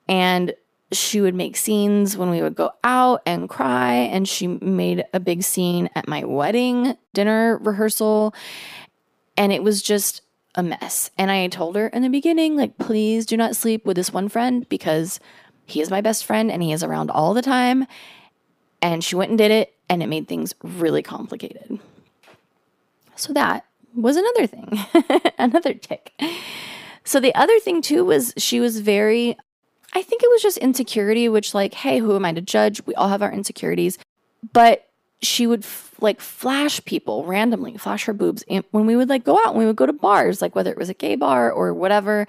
And 0.07 0.53
she 0.91 1.19
would 1.19 1.35
make 1.35 1.57
scenes 1.57 2.15
when 2.17 2.29
we 2.29 2.41
would 2.41 2.55
go 2.55 2.71
out 2.83 3.21
and 3.25 3.49
cry. 3.49 3.93
And 3.93 4.27
she 4.27 4.47
made 4.47 5.05
a 5.13 5.19
big 5.19 5.43
scene 5.43 5.89
at 5.95 6.07
my 6.07 6.23
wedding 6.23 6.97
dinner 7.13 7.57
rehearsal. 7.57 8.33
And 9.35 9.51
it 9.51 9.63
was 9.63 9.81
just 9.81 10.21
a 10.55 10.63
mess. 10.63 11.11
And 11.17 11.29
I 11.29 11.47
told 11.47 11.75
her 11.75 11.87
in 11.87 12.01
the 12.01 12.09
beginning, 12.09 12.55
like, 12.55 12.77
please 12.77 13.25
do 13.25 13.37
not 13.37 13.55
sleep 13.55 13.85
with 13.85 13.97
this 13.97 14.13
one 14.13 14.29
friend 14.29 14.67
because 14.69 15.19
he 15.65 15.81
is 15.81 15.91
my 15.91 16.01
best 16.01 16.25
friend 16.25 16.51
and 16.51 16.63
he 16.63 16.71
is 16.71 16.83
around 16.83 17.11
all 17.11 17.33
the 17.33 17.41
time. 17.41 17.85
And 18.81 19.03
she 19.03 19.15
went 19.15 19.29
and 19.29 19.37
did 19.37 19.49
it, 19.49 19.73
and 19.89 20.03
it 20.03 20.07
made 20.07 20.27
things 20.27 20.53
really 20.61 21.01
complicated. 21.01 21.79
So 23.15 23.33
that 23.33 23.65
was 23.95 24.15
another 24.15 24.45
thing, 24.45 24.79
another 25.39 25.73
tick. 25.73 26.13
So 27.03 27.19
the 27.19 27.33
other 27.33 27.59
thing 27.59 27.81
too 27.81 28.05
was 28.05 28.33
she 28.37 28.59
was 28.59 28.79
very 28.79 29.35
I 29.97 30.03
think 30.03 30.21
it 30.21 30.29
was 30.29 30.43
just 30.43 30.59
insecurity, 30.59 31.27
which, 31.27 31.55
like, 31.55 31.73
hey, 31.73 31.97
who 31.97 32.15
am 32.15 32.23
I 32.23 32.31
to 32.31 32.41
judge? 32.41 32.85
We 32.85 32.93
all 32.93 33.09
have 33.09 33.23
our 33.23 33.31
insecurities. 33.31 33.97
But 34.53 34.87
she 35.23 35.47
would 35.47 35.63
f- 35.63 35.95
like 35.99 36.21
flash 36.21 36.83
people 36.85 37.25
randomly, 37.25 37.75
flash 37.77 38.05
her 38.05 38.13
boobs 38.13 38.43
and 38.47 38.63
when 38.69 38.85
we 38.85 38.95
would 38.95 39.09
like 39.09 39.23
go 39.23 39.39
out 39.39 39.47
and 39.47 39.57
we 39.57 39.65
would 39.65 39.75
go 39.75 39.87
to 39.87 39.93
bars, 39.93 40.43
like 40.43 40.53
whether 40.55 40.69
it 40.69 40.77
was 40.77 40.89
a 40.89 40.93
gay 40.93 41.15
bar 41.15 41.51
or 41.51 41.73
whatever. 41.73 42.27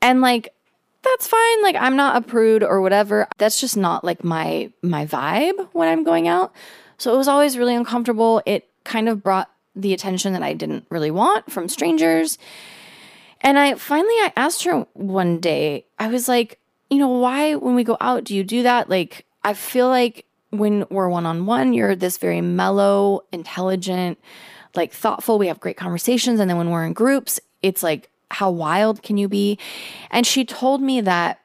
And 0.00 0.20
like, 0.20 0.54
that's 1.02 1.26
fine. 1.26 1.62
Like, 1.64 1.74
I'm 1.74 1.96
not 1.96 2.14
a 2.14 2.20
prude 2.20 2.62
or 2.62 2.80
whatever. 2.80 3.26
That's 3.38 3.60
just 3.60 3.76
not 3.76 4.04
like 4.04 4.22
my 4.22 4.70
my 4.82 5.04
vibe 5.04 5.68
when 5.72 5.88
I'm 5.88 6.04
going 6.04 6.28
out. 6.28 6.52
So 6.98 7.12
it 7.12 7.16
was 7.16 7.26
always 7.26 7.58
really 7.58 7.74
uncomfortable. 7.74 8.40
It 8.46 8.70
kind 8.84 9.08
of 9.08 9.24
brought 9.24 9.50
the 9.74 9.92
attention 9.92 10.34
that 10.34 10.44
I 10.44 10.52
didn't 10.52 10.86
really 10.90 11.10
want 11.10 11.50
from 11.50 11.68
strangers. 11.68 12.38
And 13.40 13.58
I 13.58 13.74
finally 13.74 14.14
I 14.14 14.32
asked 14.36 14.62
her 14.62 14.86
one 14.92 15.40
day, 15.40 15.86
I 15.98 16.06
was 16.06 16.28
like, 16.28 16.60
you 16.92 16.98
know, 16.98 17.08
why 17.08 17.54
when 17.54 17.74
we 17.74 17.84
go 17.84 17.96
out 18.00 18.24
do 18.24 18.34
you 18.34 18.44
do 18.44 18.62
that? 18.64 18.88
Like, 18.88 19.26
I 19.42 19.54
feel 19.54 19.88
like 19.88 20.26
when 20.50 20.84
we're 20.90 21.08
one 21.08 21.24
on 21.24 21.46
one, 21.46 21.72
you're 21.72 21.96
this 21.96 22.18
very 22.18 22.42
mellow, 22.42 23.22
intelligent, 23.32 24.18
like 24.74 24.92
thoughtful. 24.92 25.38
We 25.38 25.46
have 25.46 25.58
great 25.58 25.78
conversations. 25.78 26.38
And 26.38 26.50
then 26.50 26.58
when 26.58 26.70
we're 26.70 26.84
in 26.84 26.92
groups, 26.92 27.40
it's 27.62 27.82
like, 27.82 28.10
how 28.30 28.50
wild 28.50 29.02
can 29.02 29.16
you 29.16 29.28
be? 29.28 29.58
And 30.10 30.26
she 30.26 30.44
told 30.44 30.82
me 30.82 31.00
that 31.00 31.40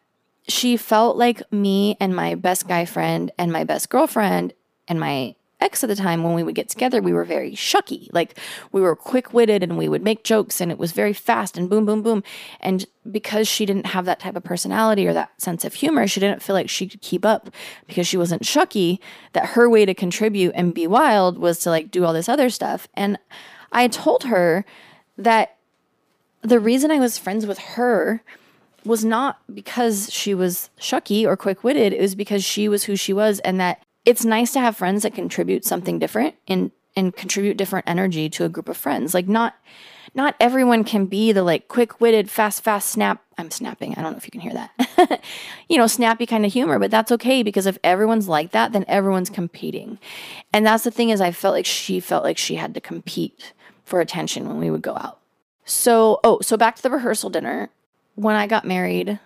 she 0.48 0.78
felt 0.78 1.18
like 1.18 1.42
me 1.52 1.96
and 2.00 2.16
my 2.16 2.36
best 2.36 2.68
guy 2.68 2.86
friend 2.86 3.32
and 3.38 3.52
my 3.52 3.64
best 3.64 3.90
girlfriend 3.90 4.54
and 4.88 5.00
my 5.00 5.36
ex 5.60 5.84
at 5.84 5.88
the 5.88 5.96
time, 5.96 6.24
when 6.24 6.34
we 6.34 6.44
would 6.44 6.56
get 6.56 6.70
together, 6.70 7.02
we 7.02 7.14
were 7.14 7.24
very 7.24 7.52
shucky. 7.52 8.08
Like 8.14 8.38
we 8.72 8.82
were 8.82 8.96
quick 8.96 9.34
witted 9.34 9.64
and 9.64 9.78
we 9.78 9.90
would 9.90 10.04
make 10.04 10.24
jokes 10.24 10.62
and 10.62 10.72
it 10.72 10.78
was 10.78 10.92
very 10.92 11.14
fast 11.14 11.58
and 11.58 11.70
boom, 11.70 11.86
boom, 11.86 12.02
boom. 12.02 12.24
And 12.60 12.86
because 13.10 13.48
she 13.48 13.66
didn't 13.66 13.88
have 13.88 14.06
that 14.06 14.20
type 14.20 14.36
of 14.36 14.44
personality 14.44 15.08
or 15.08 15.14
that 15.14 15.40
sense 15.42 15.66
of 15.66 15.74
humor, 15.74 16.08
she 16.08 16.20
didn't 16.20 16.44
feel 16.44 16.54
like 16.54 16.70
she 16.70 16.88
could 16.88 17.02
keep 17.02 17.26
up 17.26 17.50
because 17.88 18.08
she 18.08 18.18
wasn't 18.18 18.44
shucky, 18.44 19.00
that 19.34 19.48
her 19.48 19.70
way 19.70 19.86
to 19.86 19.94
contribute 19.94 20.52
and 20.56 20.74
be 20.74 20.88
wild 20.88 21.38
was 21.38 21.60
to 21.60 21.70
like 21.70 21.90
do 21.90 22.06
all 22.06 22.14
this 22.14 22.30
other 22.30 22.50
stuff. 22.50 22.88
And 22.94 23.18
I 23.72 23.88
told 23.88 24.26
her 24.26 24.66
that 25.18 25.58
the 26.42 26.60
reason 26.60 26.92
I 26.92 27.00
was 27.00 27.18
friends 27.18 27.46
with 27.46 27.58
her 27.60 28.22
was 28.86 29.04
not 29.04 29.40
because 29.54 30.12
she 30.14 30.34
was 30.34 30.70
shucky 30.80 31.26
or 31.26 31.36
quick 31.36 31.64
witted. 31.64 31.94
It 31.94 32.02
was 32.02 32.16
because 32.16 32.44
she 32.44 32.70
was 32.70 32.86
who 32.86 32.96
she 32.96 33.12
was 33.12 33.40
and 33.40 33.60
that 33.60 33.84
it's 34.08 34.24
nice 34.24 34.54
to 34.54 34.62
have 34.62 34.78
friends 34.78 35.04
that 35.04 35.14
contribute 35.14 35.66
something 35.66 36.00
different 36.00 36.36
and 36.48 36.72
and 36.96 37.14
contribute 37.16 37.58
different 37.58 37.88
energy 37.88 38.30
to 38.30 38.46
a 38.46 38.50
group 38.50 38.70
of 38.70 38.78
friends. 38.78 39.14
Like 39.14 39.28
not 39.28 39.54
not 40.16 40.34
everyone 40.40 40.86
can 40.86 41.08
be 41.08 41.34
the 41.34 41.44
like 41.44 41.68
quick-witted, 41.68 42.32
fast, 42.32 42.64
fast 42.64 42.90
snap. 42.90 43.22
I'm 43.38 43.52
snapping. 43.52 43.94
I 43.96 44.02
don't 44.02 44.14
know 44.14 44.18
if 44.18 44.26
you 44.26 44.32
can 44.32 44.40
hear 44.40 44.54
that. 44.54 45.22
you 45.70 45.78
know, 45.78 45.88
snappy 45.88 46.26
kind 46.26 46.46
of 46.46 46.54
humor, 46.54 46.80
but 46.80 46.90
that's 46.90 47.12
okay 47.12 47.44
because 47.44 47.66
if 47.66 47.78
everyone's 47.84 48.30
like 48.30 48.52
that, 48.52 48.72
then 48.72 48.86
everyone's 48.88 49.30
competing. 49.30 50.00
And 50.54 50.66
that's 50.66 50.86
the 50.86 50.90
thing 50.90 51.10
is 51.10 51.20
I 51.20 51.32
felt 51.32 51.54
like 51.54 51.66
she 51.66 52.00
felt 52.00 52.24
like 52.24 52.38
she 52.38 52.56
had 52.56 52.74
to 52.76 52.82
compete 52.82 53.52
for 53.84 54.00
attention 54.00 54.48
when 54.48 54.58
we 54.58 54.72
would 54.72 54.82
go 54.82 54.96
out. 54.96 55.20
So, 55.66 56.22
oh, 56.24 56.40
so 56.40 56.56
back 56.56 56.78
to 56.78 56.82
the 56.82 56.90
rehearsal 56.90 57.30
dinner. 57.30 57.70
When 58.16 58.36
I 58.36 58.48
got 58.48 58.66
married 58.66 59.20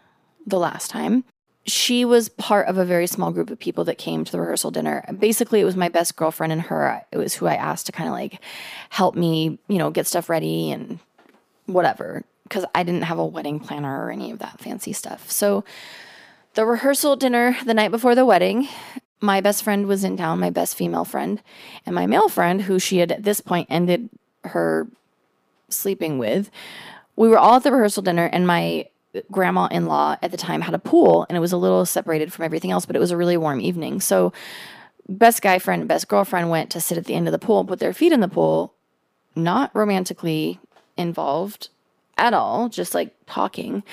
the 0.45 0.59
last 0.59 0.89
time, 0.89 1.23
she 1.65 2.03
was 2.05 2.29
part 2.29 2.67
of 2.67 2.77
a 2.77 2.85
very 2.85 3.05
small 3.05 3.31
group 3.31 3.49
of 3.49 3.59
people 3.59 3.83
that 3.83 3.97
came 3.97 4.25
to 4.25 4.31
the 4.31 4.39
rehearsal 4.39 4.71
dinner. 4.71 5.05
Basically, 5.19 5.61
it 5.61 5.65
was 5.65 5.75
my 5.75 5.89
best 5.89 6.15
girlfriend 6.15 6.51
and 6.51 6.63
her. 6.63 7.03
It 7.11 7.17
was 7.17 7.35
who 7.35 7.45
I 7.45 7.55
asked 7.55 7.85
to 7.85 7.91
kind 7.91 8.07
of 8.07 8.13
like 8.13 8.39
help 8.89 9.15
me, 9.15 9.59
you 9.67 9.77
know, 9.77 9.91
get 9.91 10.07
stuff 10.07 10.29
ready 10.29 10.71
and 10.71 10.99
whatever, 11.67 12.23
because 12.43 12.65
I 12.73 12.83
didn't 12.83 13.03
have 13.03 13.19
a 13.19 13.25
wedding 13.25 13.59
planner 13.59 14.05
or 14.05 14.11
any 14.11 14.31
of 14.31 14.39
that 14.39 14.59
fancy 14.59 14.93
stuff. 14.93 15.29
So, 15.29 15.63
the 16.53 16.65
rehearsal 16.65 17.15
dinner 17.15 17.55
the 17.65 17.73
night 17.73 17.91
before 17.91 18.13
the 18.13 18.25
wedding, 18.25 18.67
my 19.21 19.39
best 19.39 19.63
friend 19.63 19.87
was 19.87 20.03
in 20.03 20.17
town, 20.17 20.39
my 20.39 20.49
best 20.49 20.75
female 20.75 21.05
friend, 21.05 21.41
and 21.85 21.95
my 21.95 22.07
male 22.07 22.27
friend, 22.27 22.63
who 22.63 22.79
she 22.79 22.97
had 22.97 23.11
at 23.11 23.23
this 23.23 23.39
point 23.39 23.67
ended 23.69 24.09
her 24.45 24.87
sleeping 25.69 26.17
with. 26.17 26.49
We 27.15 27.29
were 27.29 27.37
all 27.37 27.55
at 27.55 27.63
the 27.63 27.71
rehearsal 27.71 28.03
dinner, 28.03 28.25
and 28.25 28.45
my 28.45 28.87
grandma 29.31 29.67
in 29.67 29.85
law 29.85 30.15
at 30.21 30.31
the 30.31 30.37
time 30.37 30.61
had 30.61 30.73
a 30.73 30.79
pool 30.79 31.25
and 31.27 31.37
it 31.37 31.41
was 31.41 31.51
a 31.51 31.57
little 31.57 31.85
separated 31.85 32.31
from 32.31 32.45
everything 32.45 32.71
else, 32.71 32.85
but 32.85 32.95
it 32.95 32.99
was 32.99 33.11
a 33.11 33.17
really 33.17 33.37
warm 33.37 33.59
evening. 33.59 34.01
So, 34.01 34.33
best 35.09 35.41
guy 35.41 35.59
friend 35.59 35.87
best 35.87 36.07
girlfriend 36.07 36.49
went 36.49 36.69
to 36.69 36.79
sit 36.79 36.97
at 36.97 37.05
the 37.05 37.15
end 37.15 37.27
of 37.27 37.31
the 37.33 37.39
pool 37.39 37.65
put 37.65 37.79
their 37.79 37.93
feet 37.93 38.13
in 38.13 38.21
the 38.21 38.27
pool, 38.27 38.73
not 39.35 39.71
romantically 39.73 40.59
involved 40.97 41.69
at 42.17 42.33
all, 42.33 42.69
just 42.69 42.93
like 42.93 43.13
talking. 43.25 43.83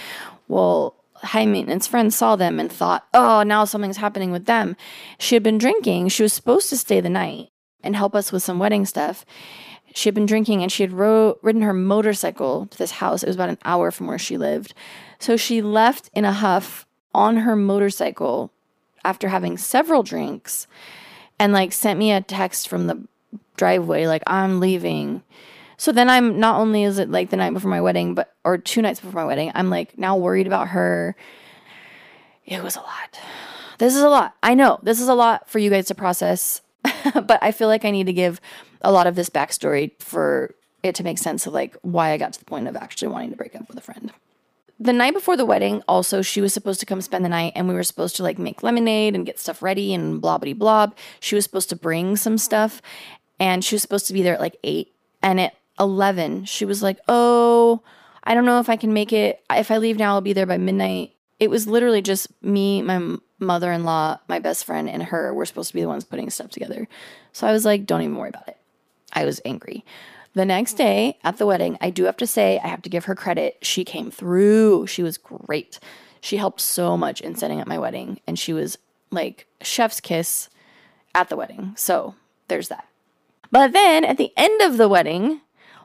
Well, 0.46 0.94
high 1.14 1.46
maintenance 1.46 1.86
friend 1.86 2.12
saw 2.12 2.36
them 2.36 2.60
and 2.60 2.70
thought, 2.70 3.06
oh, 3.14 3.42
now 3.42 3.64
something's 3.64 3.96
happening 3.96 4.30
with 4.30 4.46
them. 4.46 4.76
She 5.18 5.34
had 5.34 5.42
been 5.42 5.58
drinking. 5.58 6.08
She 6.08 6.22
was 6.22 6.32
supposed 6.32 6.68
to 6.70 6.76
stay 6.76 7.00
the 7.00 7.08
night 7.08 7.48
and 7.82 7.96
help 7.96 8.14
us 8.14 8.32
with 8.32 8.42
some 8.42 8.58
wedding 8.58 8.84
stuff. 8.84 9.24
She 9.98 10.06
had 10.06 10.14
been 10.14 10.26
drinking 10.26 10.62
and 10.62 10.70
she 10.70 10.84
had 10.84 10.92
ro- 10.92 11.38
ridden 11.42 11.62
her 11.62 11.72
motorcycle 11.72 12.66
to 12.66 12.78
this 12.78 12.92
house. 12.92 13.24
It 13.24 13.26
was 13.26 13.34
about 13.34 13.48
an 13.48 13.58
hour 13.64 13.90
from 13.90 14.06
where 14.06 14.16
she 14.16 14.38
lived. 14.38 14.72
So 15.18 15.36
she 15.36 15.60
left 15.60 16.08
in 16.14 16.24
a 16.24 16.32
huff 16.32 16.86
on 17.12 17.38
her 17.38 17.56
motorcycle 17.56 18.52
after 19.04 19.26
having 19.26 19.58
several 19.58 20.04
drinks 20.04 20.68
and 21.40 21.52
like 21.52 21.72
sent 21.72 21.98
me 21.98 22.12
a 22.12 22.20
text 22.20 22.68
from 22.68 22.86
the 22.86 23.08
driveway 23.56 24.06
like 24.06 24.22
I'm 24.24 24.60
leaving. 24.60 25.24
So 25.78 25.90
then 25.90 26.08
I'm 26.08 26.38
not 26.38 26.60
only 26.60 26.84
is 26.84 27.00
it 27.00 27.10
like 27.10 27.30
the 27.30 27.36
night 27.36 27.52
before 27.52 27.70
my 27.70 27.80
wedding, 27.80 28.14
but 28.14 28.32
or 28.44 28.56
two 28.56 28.82
nights 28.82 29.00
before 29.00 29.20
my 29.20 29.26
wedding, 29.26 29.50
I'm 29.56 29.68
like 29.68 29.98
now 29.98 30.16
worried 30.16 30.46
about 30.46 30.68
her. 30.68 31.16
It 32.46 32.62
was 32.62 32.76
a 32.76 32.82
lot. 32.82 33.18
This 33.78 33.96
is 33.96 34.02
a 34.02 34.08
lot. 34.08 34.36
I 34.44 34.54
know 34.54 34.78
this 34.80 35.00
is 35.00 35.08
a 35.08 35.14
lot 35.14 35.50
for 35.50 35.58
you 35.58 35.70
guys 35.70 35.86
to 35.86 35.96
process, 35.96 36.62
but 37.14 37.42
I 37.42 37.50
feel 37.50 37.66
like 37.66 37.84
I 37.84 37.90
need 37.90 38.06
to 38.06 38.12
give 38.12 38.40
a 38.82 38.92
lot 38.92 39.06
of 39.06 39.14
this 39.14 39.30
backstory 39.30 39.90
for 40.00 40.54
it 40.82 40.94
to 40.94 41.04
make 41.04 41.18
sense 41.18 41.46
of 41.46 41.52
like 41.52 41.76
why 41.82 42.10
I 42.10 42.18
got 42.18 42.32
to 42.34 42.38
the 42.38 42.44
point 42.44 42.68
of 42.68 42.76
actually 42.76 43.08
wanting 43.08 43.30
to 43.30 43.36
break 43.36 43.56
up 43.56 43.68
with 43.68 43.78
a 43.78 43.82
friend. 43.82 44.12
The 44.80 44.92
night 44.92 45.12
before 45.12 45.36
the 45.36 45.44
wedding, 45.44 45.82
also, 45.88 46.22
she 46.22 46.40
was 46.40 46.54
supposed 46.54 46.78
to 46.80 46.86
come 46.86 47.00
spend 47.00 47.24
the 47.24 47.28
night 47.28 47.52
and 47.56 47.66
we 47.66 47.74
were 47.74 47.82
supposed 47.82 48.14
to 48.16 48.22
like 48.22 48.38
make 48.38 48.62
lemonade 48.62 49.16
and 49.16 49.26
get 49.26 49.40
stuff 49.40 49.60
ready 49.60 49.92
and 49.92 50.20
blah, 50.20 50.38
blah, 50.38 50.52
blah. 50.52 50.88
She 51.18 51.34
was 51.34 51.42
supposed 51.42 51.68
to 51.70 51.76
bring 51.76 52.16
some 52.16 52.38
stuff 52.38 52.80
and 53.40 53.64
she 53.64 53.74
was 53.74 53.82
supposed 53.82 54.06
to 54.06 54.12
be 54.12 54.22
there 54.22 54.34
at 54.34 54.40
like 54.40 54.56
eight. 54.62 54.94
And 55.20 55.40
at 55.40 55.56
11, 55.80 56.44
she 56.44 56.64
was 56.64 56.80
like, 56.80 56.98
Oh, 57.08 57.82
I 58.22 58.34
don't 58.34 58.44
know 58.44 58.60
if 58.60 58.68
I 58.68 58.76
can 58.76 58.92
make 58.92 59.12
it. 59.12 59.42
If 59.50 59.70
I 59.72 59.78
leave 59.78 59.98
now, 59.98 60.14
I'll 60.14 60.20
be 60.20 60.32
there 60.32 60.46
by 60.46 60.58
midnight. 60.58 61.14
It 61.40 61.50
was 61.50 61.66
literally 61.66 62.02
just 62.02 62.28
me, 62.42 62.82
my 62.82 63.16
mother 63.40 63.72
in 63.72 63.84
law, 63.84 64.18
my 64.28 64.38
best 64.38 64.64
friend, 64.64 64.88
and 64.88 65.02
her. 65.04 65.34
We're 65.34 65.44
supposed 65.44 65.68
to 65.68 65.74
be 65.74 65.80
the 65.80 65.88
ones 65.88 66.04
putting 66.04 66.30
stuff 66.30 66.50
together. 66.50 66.86
So 67.32 67.48
I 67.48 67.52
was 67.52 67.64
like, 67.64 67.84
Don't 67.84 68.02
even 68.02 68.16
worry 68.16 68.28
about 68.28 68.46
it. 68.46 68.57
I 69.12 69.24
was 69.24 69.40
angry. 69.44 69.84
The 70.34 70.44
next 70.44 70.74
day 70.74 71.18
at 71.24 71.38
the 71.38 71.46
wedding, 71.46 71.78
I 71.80 71.90
do 71.90 72.04
have 72.04 72.16
to 72.18 72.26
say, 72.26 72.60
I 72.62 72.68
have 72.68 72.82
to 72.82 72.90
give 72.90 73.06
her 73.06 73.14
credit. 73.14 73.58
She 73.62 73.84
came 73.84 74.10
through. 74.10 74.86
She 74.86 75.02
was 75.02 75.18
great. 75.18 75.78
She 76.20 76.36
helped 76.36 76.60
so 76.60 76.96
much 76.96 77.20
in 77.20 77.34
setting 77.34 77.60
up 77.60 77.66
my 77.66 77.78
wedding, 77.78 78.20
and 78.26 78.38
she 78.38 78.52
was 78.52 78.78
like 79.10 79.46
chef's 79.62 80.00
kiss 80.00 80.48
at 81.14 81.28
the 81.28 81.36
wedding. 81.36 81.74
So 81.76 82.14
there's 82.48 82.68
that. 82.68 82.86
But 83.50 83.72
then 83.72 84.04
at 84.04 84.18
the 84.18 84.32
end 84.36 84.60
of 84.60 84.76
the 84.76 84.88
wedding, 84.88 85.40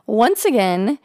once 0.06 0.44
again, 0.44 1.00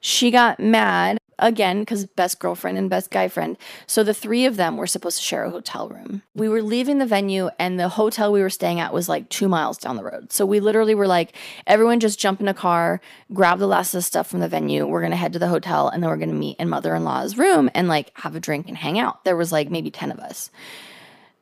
she 0.00 0.30
got 0.30 0.60
mad 0.60 1.18
again 1.42 1.80
because 1.80 2.06
best 2.06 2.38
girlfriend 2.38 2.78
and 2.78 2.88
best 2.88 3.10
guy 3.10 3.28
friend. 3.28 3.58
So 3.86 4.02
the 4.02 4.14
three 4.14 4.46
of 4.46 4.56
them 4.56 4.76
were 4.76 4.86
supposed 4.86 5.18
to 5.18 5.24
share 5.24 5.44
a 5.44 5.50
hotel 5.50 5.88
room. 5.88 6.22
We 6.34 6.48
were 6.48 6.62
leaving 6.62 6.98
the 6.98 7.06
venue, 7.06 7.50
and 7.58 7.78
the 7.78 7.90
hotel 7.90 8.32
we 8.32 8.40
were 8.40 8.48
staying 8.48 8.80
at 8.80 8.94
was 8.94 9.08
like 9.08 9.28
two 9.28 9.48
miles 9.48 9.76
down 9.76 9.96
the 9.96 10.04
road. 10.04 10.32
So 10.32 10.46
we 10.46 10.60
literally 10.60 10.94
were 10.94 11.06
like, 11.06 11.36
everyone 11.66 12.00
just 12.00 12.18
jump 12.18 12.40
in 12.40 12.48
a 12.48 12.54
car, 12.54 13.00
grab 13.32 13.58
the 13.58 13.66
last 13.66 13.92
of 13.92 13.98
the 13.98 14.02
stuff 14.02 14.28
from 14.28 14.40
the 14.40 14.48
venue. 14.48 14.86
We're 14.86 15.02
gonna 15.02 15.16
head 15.16 15.32
to 15.34 15.38
the 15.38 15.48
hotel, 15.48 15.88
and 15.88 16.02
then 16.02 16.08
we're 16.08 16.16
gonna 16.16 16.32
meet 16.32 16.56
in 16.58 16.68
mother 16.68 16.94
in 16.94 17.04
law's 17.04 17.36
room 17.36 17.68
and 17.74 17.88
like 17.88 18.12
have 18.18 18.34
a 18.34 18.40
drink 18.40 18.68
and 18.68 18.76
hang 18.76 18.98
out. 18.98 19.24
There 19.24 19.36
was 19.36 19.52
like 19.52 19.70
maybe 19.70 19.90
10 19.90 20.12
of 20.12 20.20
us. 20.20 20.50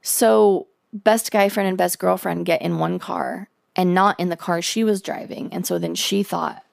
So 0.02 0.66
best 0.92 1.30
guy 1.30 1.48
friend 1.48 1.68
and 1.68 1.78
best 1.78 1.98
girlfriend 1.98 2.46
get 2.46 2.62
in 2.62 2.78
one 2.78 2.98
car 2.98 3.48
and 3.76 3.94
not 3.94 4.18
in 4.18 4.28
the 4.28 4.36
car 4.36 4.60
she 4.60 4.82
was 4.82 5.02
driving. 5.02 5.52
And 5.52 5.66
so 5.66 5.78
then 5.78 5.94
she 5.94 6.22
thought 6.22 6.64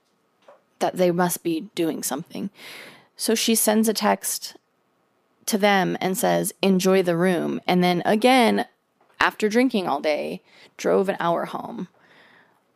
that 0.80 0.98
they 0.98 1.12
must 1.12 1.44
be 1.44 1.62
doing 1.76 2.04
something. 2.04 2.50
So 3.18 3.36
she 3.36 3.56
sends 3.56 3.90
a 3.90 3.94
text 3.94 4.56
to 5.48 5.58
them 5.58 5.98
and 6.00 6.18
says, 6.18 6.54
Enjoy 6.62 7.02
the 7.02 7.18
room. 7.18 7.60
And 7.68 7.84
then 7.84 8.04
again, 8.06 8.66
after 9.20 9.50
drinking 9.50 9.88
all 9.88 10.00
day, 10.00 10.42
drove 10.78 11.10
an 11.10 11.18
hour 11.20 11.46
home, 11.46 11.88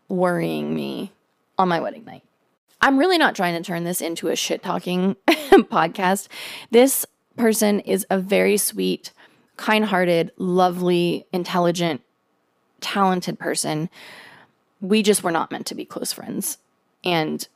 worrying 0.10 0.76
me 0.76 1.14
on 1.58 1.70
my 1.70 1.80
wedding 1.80 2.04
night. 2.04 2.24
I'm 2.82 2.98
really 2.98 3.20
not 3.20 3.36
trying 3.36 3.56
to 3.56 3.66
turn 3.66 3.84
this 3.84 4.02
into 4.02 4.30
a 4.30 4.36
shit 4.36 4.64
talking 4.64 5.16
podcast. 5.28 6.28
This 6.72 7.06
person 7.38 7.80
is 7.82 8.08
a 8.10 8.18
very 8.18 8.58
sweet, 8.58 9.14
kind 9.56 9.86
hearted, 9.86 10.32
lovely, 10.38 11.28
intelligent, 11.32 12.02
talented 12.80 13.38
person. 13.38 13.90
We 14.80 15.04
just 15.04 15.24
were 15.24 15.32
not 15.32 15.52
meant 15.52 15.68
to 15.68 15.76
be 15.76 15.86
close 15.86 16.12
friends. 16.12 16.58
And 17.04 17.48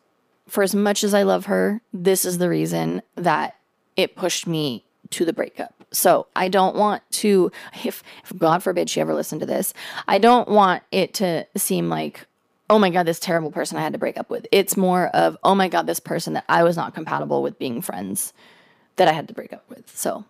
for 0.47 0.63
as 0.63 0.75
much 0.75 1.03
as 1.03 1.13
I 1.13 1.23
love 1.23 1.45
her, 1.45 1.81
this 1.93 2.25
is 2.25 2.38
the 2.38 2.49
reason 2.49 3.01
that 3.15 3.55
it 3.95 4.15
pushed 4.15 4.47
me 4.47 4.86
to 5.12 5.25
the 5.25 5.34
breakup. 5.34 5.86
So 5.91 6.27
I 6.36 6.49
don't 6.49 6.75
want 6.75 7.03
to, 7.12 7.51
if, 7.84 8.03
if 8.23 8.38
God 8.38 8.62
forbid 8.62 8.89
she 8.89 9.01
ever 9.01 9.13
listened 9.13 9.41
to 9.41 9.47
this, 9.47 9.73
I 10.08 10.17
don't 10.17 10.47
want 10.47 10.84
it 10.91 11.13
to 11.15 11.47
seem 11.55 11.89
like, 11.89 12.25
oh 12.69 12.79
my 12.79 12.89
God, 12.89 13.05
this 13.05 13.19
terrible 13.19 13.51
person 13.51 13.77
I 13.77 13.81
had 13.81 13.93
to 13.93 13.99
break 13.99 14.17
up 14.17 14.29
with. 14.29 14.47
It's 14.51 14.75
more 14.75 15.08
of, 15.08 15.38
oh 15.43 15.55
my 15.55 15.69
God, 15.69 15.88
this 15.88 15.99
person 15.99 16.34
that 16.34 16.45
I 16.49 16.63
was 16.63 16.75
not 16.75 16.93
compatible 16.93 17.41
with 17.41 17.60
being 17.60 17.81
friends 17.81 18.34
that 18.95 19.08
I 19.08 19.13
had 19.13 19.27
to 19.27 19.34
break 19.34 19.53
up 19.53 19.69
with. 19.69 19.95
So 19.95 20.25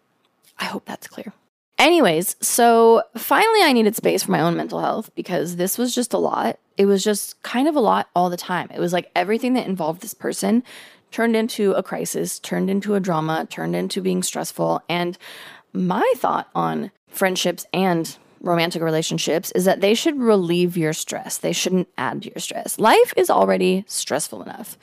I 0.59 0.65
hope 0.65 0.85
that's 0.85 1.07
clear. 1.07 1.33
Anyways, 1.77 2.37
so 2.39 3.03
finally 3.17 3.61
I 3.61 3.73
needed 3.73 3.95
space 3.95 4.23
for 4.23 4.31
my 4.31 4.39
own 4.39 4.55
mental 4.55 4.79
health 4.79 5.13
because 5.13 5.57
this 5.57 5.77
was 5.77 5.93
just 5.93 6.13
a 6.13 6.17
lot. 6.17 6.57
It 6.77 6.85
was 6.85 7.03
just 7.03 7.41
kind 7.43 7.67
of 7.67 7.75
a 7.75 7.81
lot 7.81 8.09
all 8.15 8.29
the 8.29 8.37
time. 8.37 8.69
It 8.73 8.79
was 8.79 8.93
like 8.93 9.11
everything 9.15 9.53
that 9.53 9.67
involved 9.67 10.01
this 10.01 10.13
person 10.13 10.63
turned 11.11 11.35
into 11.35 11.73
a 11.73 11.83
crisis, 11.83 12.39
turned 12.39 12.69
into 12.69 12.95
a 12.95 12.99
drama, 12.99 13.45
turned 13.49 13.75
into 13.75 14.01
being 14.01 14.23
stressful. 14.23 14.81
And 14.87 15.17
my 15.73 16.13
thought 16.17 16.49
on 16.55 16.91
friendships 17.07 17.65
and 17.73 18.17
romantic 18.41 18.81
relationships 18.81 19.51
is 19.51 19.65
that 19.65 19.81
they 19.81 19.93
should 19.93 20.19
relieve 20.19 20.77
your 20.77 20.93
stress. 20.93 21.37
They 21.37 21.53
shouldn't 21.53 21.89
add 21.97 22.21
to 22.21 22.29
your 22.29 22.39
stress. 22.39 22.79
Life 22.79 23.13
is 23.17 23.29
already 23.29 23.83
stressful 23.87 24.41
enough. 24.41 24.77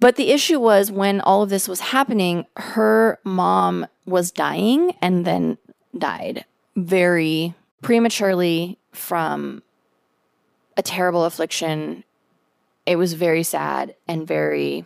But 0.00 0.16
the 0.16 0.30
issue 0.30 0.60
was 0.60 0.92
when 0.92 1.20
all 1.20 1.42
of 1.42 1.50
this 1.50 1.68
was 1.68 1.80
happening, 1.80 2.46
her 2.56 3.18
mom 3.24 3.86
was 4.06 4.30
dying 4.30 4.94
and 5.02 5.24
then 5.24 5.58
died 5.98 6.44
very 6.76 7.54
prematurely 7.82 8.78
from 8.92 9.62
a 10.76 10.82
terrible 10.82 11.24
affliction. 11.24 12.04
It 12.86 12.96
was 12.96 13.14
very 13.14 13.42
sad 13.42 13.94
and 14.06 14.26
very 14.26 14.84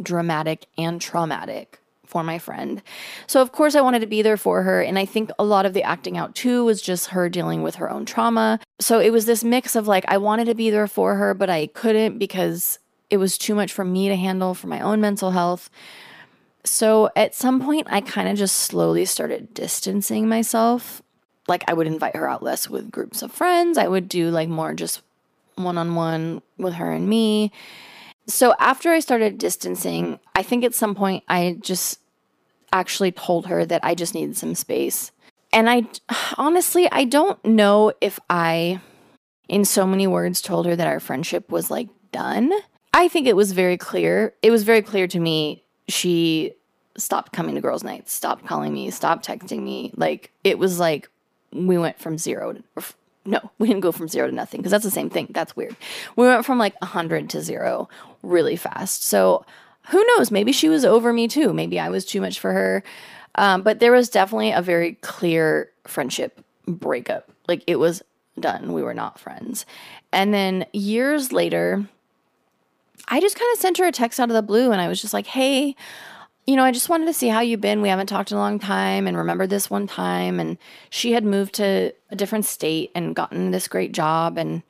dramatic 0.00 0.66
and 0.78 1.00
traumatic 1.00 1.80
for 2.06 2.22
my 2.22 2.38
friend. 2.38 2.82
So, 3.26 3.40
of 3.40 3.52
course, 3.52 3.74
I 3.74 3.80
wanted 3.80 4.00
to 4.00 4.06
be 4.06 4.20
there 4.20 4.36
for 4.36 4.62
her. 4.62 4.82
And 4.82 4.98
I 4.98 5.06
think 5.06 5.30
a 5.38 5.44
lot 5.44 5.64
of 5.64 5.72
the 5.72 5.82
acting 5.82 6.18
out 6.18 6.34
too 6.34 6.64
was 6.64 6.82
just 6.82 7.08
her 7.08 7.28
dealing 7.28 7.62
with 7.62 7.76
her 7.76 7.90
own 7.90 8.04
trauma. 8.04 8.60
So, 8.78 9.00
it 9.00 9.10
was 9.10 9.24
this 9.24 9.42
mix 9.42 9.74
of 9.74 9.88
like, 9.88 10.04
I 10.08 10.18
wanted 10.18 10.44
to 10.44 10.54
be 10.54 10.70
there 10.70 10.86
for 10.86 11.16
her, 11.16 11.32
but 11.32 11.48
I 11.48 11.68
couldn't 11.68 12.18
because 12.18 12.78
it 13.08 13.16
was 13.16 13.38
too 13.38 13.54
much 13.54 13.72
for 13.72 13.84
me 13.84 14.08
to 14.08 14.16
handle 14.16 14.54
for 14.54 14.66
my 14.66 14.80
own 14.80 15.00
mental 15.00 15.30
health. 15.30 15.70
So 16.64 17.10
at 17.16 17.34
some 17.34 17.60
point, 17.60 17.88
I 17.90 18.00
kind 18.00 18.28
of 18.28 18.36
just 18.36 18.56
slowly 18.56 19.04
started 19.04 19.52
distancing 19.54 20.28
myself. 20.28 21.02
Like, 21.48 21.64
I 21.68 21.74
would 21.74 21.86
invite 21.86 22.16
her 22.16 22.28
out 22.28 22.42
less 22.42 22.70
with 22.70 22.92
groups 22.92 23.22
of 23.22 23.32
friends. 23.32 23.78
I 23.78 23.88
would 23.88 24.08
do 24.08 24.30
like 24.30 24.48
more 24.48 24.74
just 24.74 25.02
one 25.56 25.76
on 25.76 25.94
one 25.94 26.42
with 26.58 26.74
her 26.74 26.92
and 26.92 27.08
me. 27.08 27.52
So 28.26 28.54
after 28.58 28.90
I 28.90 29.00
started 29.00 29.38
distancing, 29.38 30.20
I 30.34 30.42
think 30.42 30.64
at 30.64 30.74
some 30.74 30.94
point 30.94 31.24
I 31.28 31.58
just 31.60 31.98
actually 32.72 33.12
told 33.12 33.46
her 33.46 33.66
that 33.66 33.84
I 33.84 33.94
just 33.94 34.14
needed 34.14 34.36
some 34.36 34.54
space. 34.54 35.10
And 35.52 35.68
I 35.68 35.86
honestly, 36.38 36.90
I 36.90 37.04
don't 37.04 37.44
know 37.44 37.92
if 38.00 38.18
I, 38.30 38.80
in 39.48 39.64
so 39.64 39.86
many 39.86 40.06
words, 40.06 40.40
told 40.40 40.66
her 40.66 40.76
that 40.76 40.86
our 40.86 41.00
friendship 41.00 41.50
was 41.50 41.70
like 41.70 41.88
done. 42.12 42.52
I 42.94 43.08
think 43.08 43.26
it 43.26 43.36
was 43.36 43.52
very 43.52 43.76
clear. 43.76 44.34
It 44.42 44.50
was 44.50 44.62
very 44.62 44.82
clear 44.82 45.06
to 45.08 45.18
me 45.18 45.61
she 45.92 46.54
stopped 46.96 47.32
coming 47.32 47.54
to 47.54 47.60
girls' 47.60 47.84
nights, 47.84 48.12
stopped 48.12 48.46
calling 48.46 48.72
me, 48.72 48.90
stopped 48.90 49.26
texting 49.26 49.62
me. 49.62 49.92
Like 49.96 50.30
it 50.44 50.58
was 50.58 50.78
like 50.78 51.08
we 51.52 51.78
went 51.78 51.98
from 51.98 52.18
zero 52.18 52.54
to 52.54 52.62
no, 53.24 53.50
we 53.58 53.68
didn't 53.68 53.82
go 53.82 53.92
from 53.92 54.08
zero 54.08 54.28
to 54.28 54.34
nothing 54.34 54.60
because 54.60 54.72
that's 54.72 54.84
the 54.84 54.90
same 54.90 55.10
thing. 55.10 55.28
That's 55.30 55.56
weird. 55.56 55.76
We 56.16 56.26
went 56.26 56.44
from 56.44 56.58
like 56.58 56.80
100 56.80 57.30
to 57.30 57.42
zero 57.42 57.88
really 58.22 58.56
fast. 58.56 59.04
So 59.04 59.44
who 59.88 60.04
knows? 60.16 60.30
Maybe 60.30 60.52
she 60.52 60.68
was 60.68 60.84
over 60.84 61.12
me 61.12 61.28
too. 61.28 61.52
Maybe 61.52 61.78
I 61.78 61.88
was 61.88 62.04
too 62.04 62.20
much 62.20 62.38
for 62.38 62.52
her. 62.52 62.82
Um, 63.34 63.62
but 63.62 63.80
there 63.80 63.92
was 63.92 64.08
definitely 64.08 64.52
a 64.52 64.62
very 64.62 64.94
clear 64.94 65.70
friendship 65.86 66.40
breakup. 66.66 67.30
Like 67.48 67.64
it 67.66 67.76
was 67.76 68.02
done. 68.38 68.72
We 68.72 68.82
were 68.82 68.94
not 68.94 69.18
friends. 69.18 69.66
And 70.12 70.32
then 70.32 70.66
years 70.72 71.32
later, 71.32 71.86
I 73.08 73.20
just 73.20 73.38
kind 73.38 73.48
of 73.54 73.60
sent 73.60 73.78
her 73.78 73.86
a 73.86 73.92
text 73.92 74.20
out 74.20 74.30
of 74.30 74.34
the 74.34 74.42
blue 74.42 74.72
and 74.72 74.80
I 74.80 74.88
was 74.88 75.00
just 75.00 75.14
like, 75.14 75.26
hey, 75.26 75.76
you 76.46 76.56
know, 76.56 76.64
I 76.64 76.72
just 76.72 76.88
wanted 76.88 77.06
to 77.06 77.12
see 77.12 77.28
how 77.28 77.40
you've 77.40 77.60
been. 77.60 77.82
We 77.82 77.88
haven't 77.88 78.08
talked 78.08 78.32
in 78.32 78.36
a 78.36 78.40
long 78.40 78.58
time 78.58 79.06
and 79.06 79.16
remembered 79.16 79.50
this 79.50 79.70
one 79.70 79.86
time. 79.86 80.40
And 80.40 80.58
she 80.90 81.12
had 81.12 81.24
moved 81.24 81.54
to 81.54 81.94
a 82.10 82.16
different 82.16 82.44
state 82.44 82.90
and 82.94 83.14
gotten 83.14 83.52
this 83.52 83.68
great 83.68 83.92
job. 83.92 84.38
And 84.38 84.62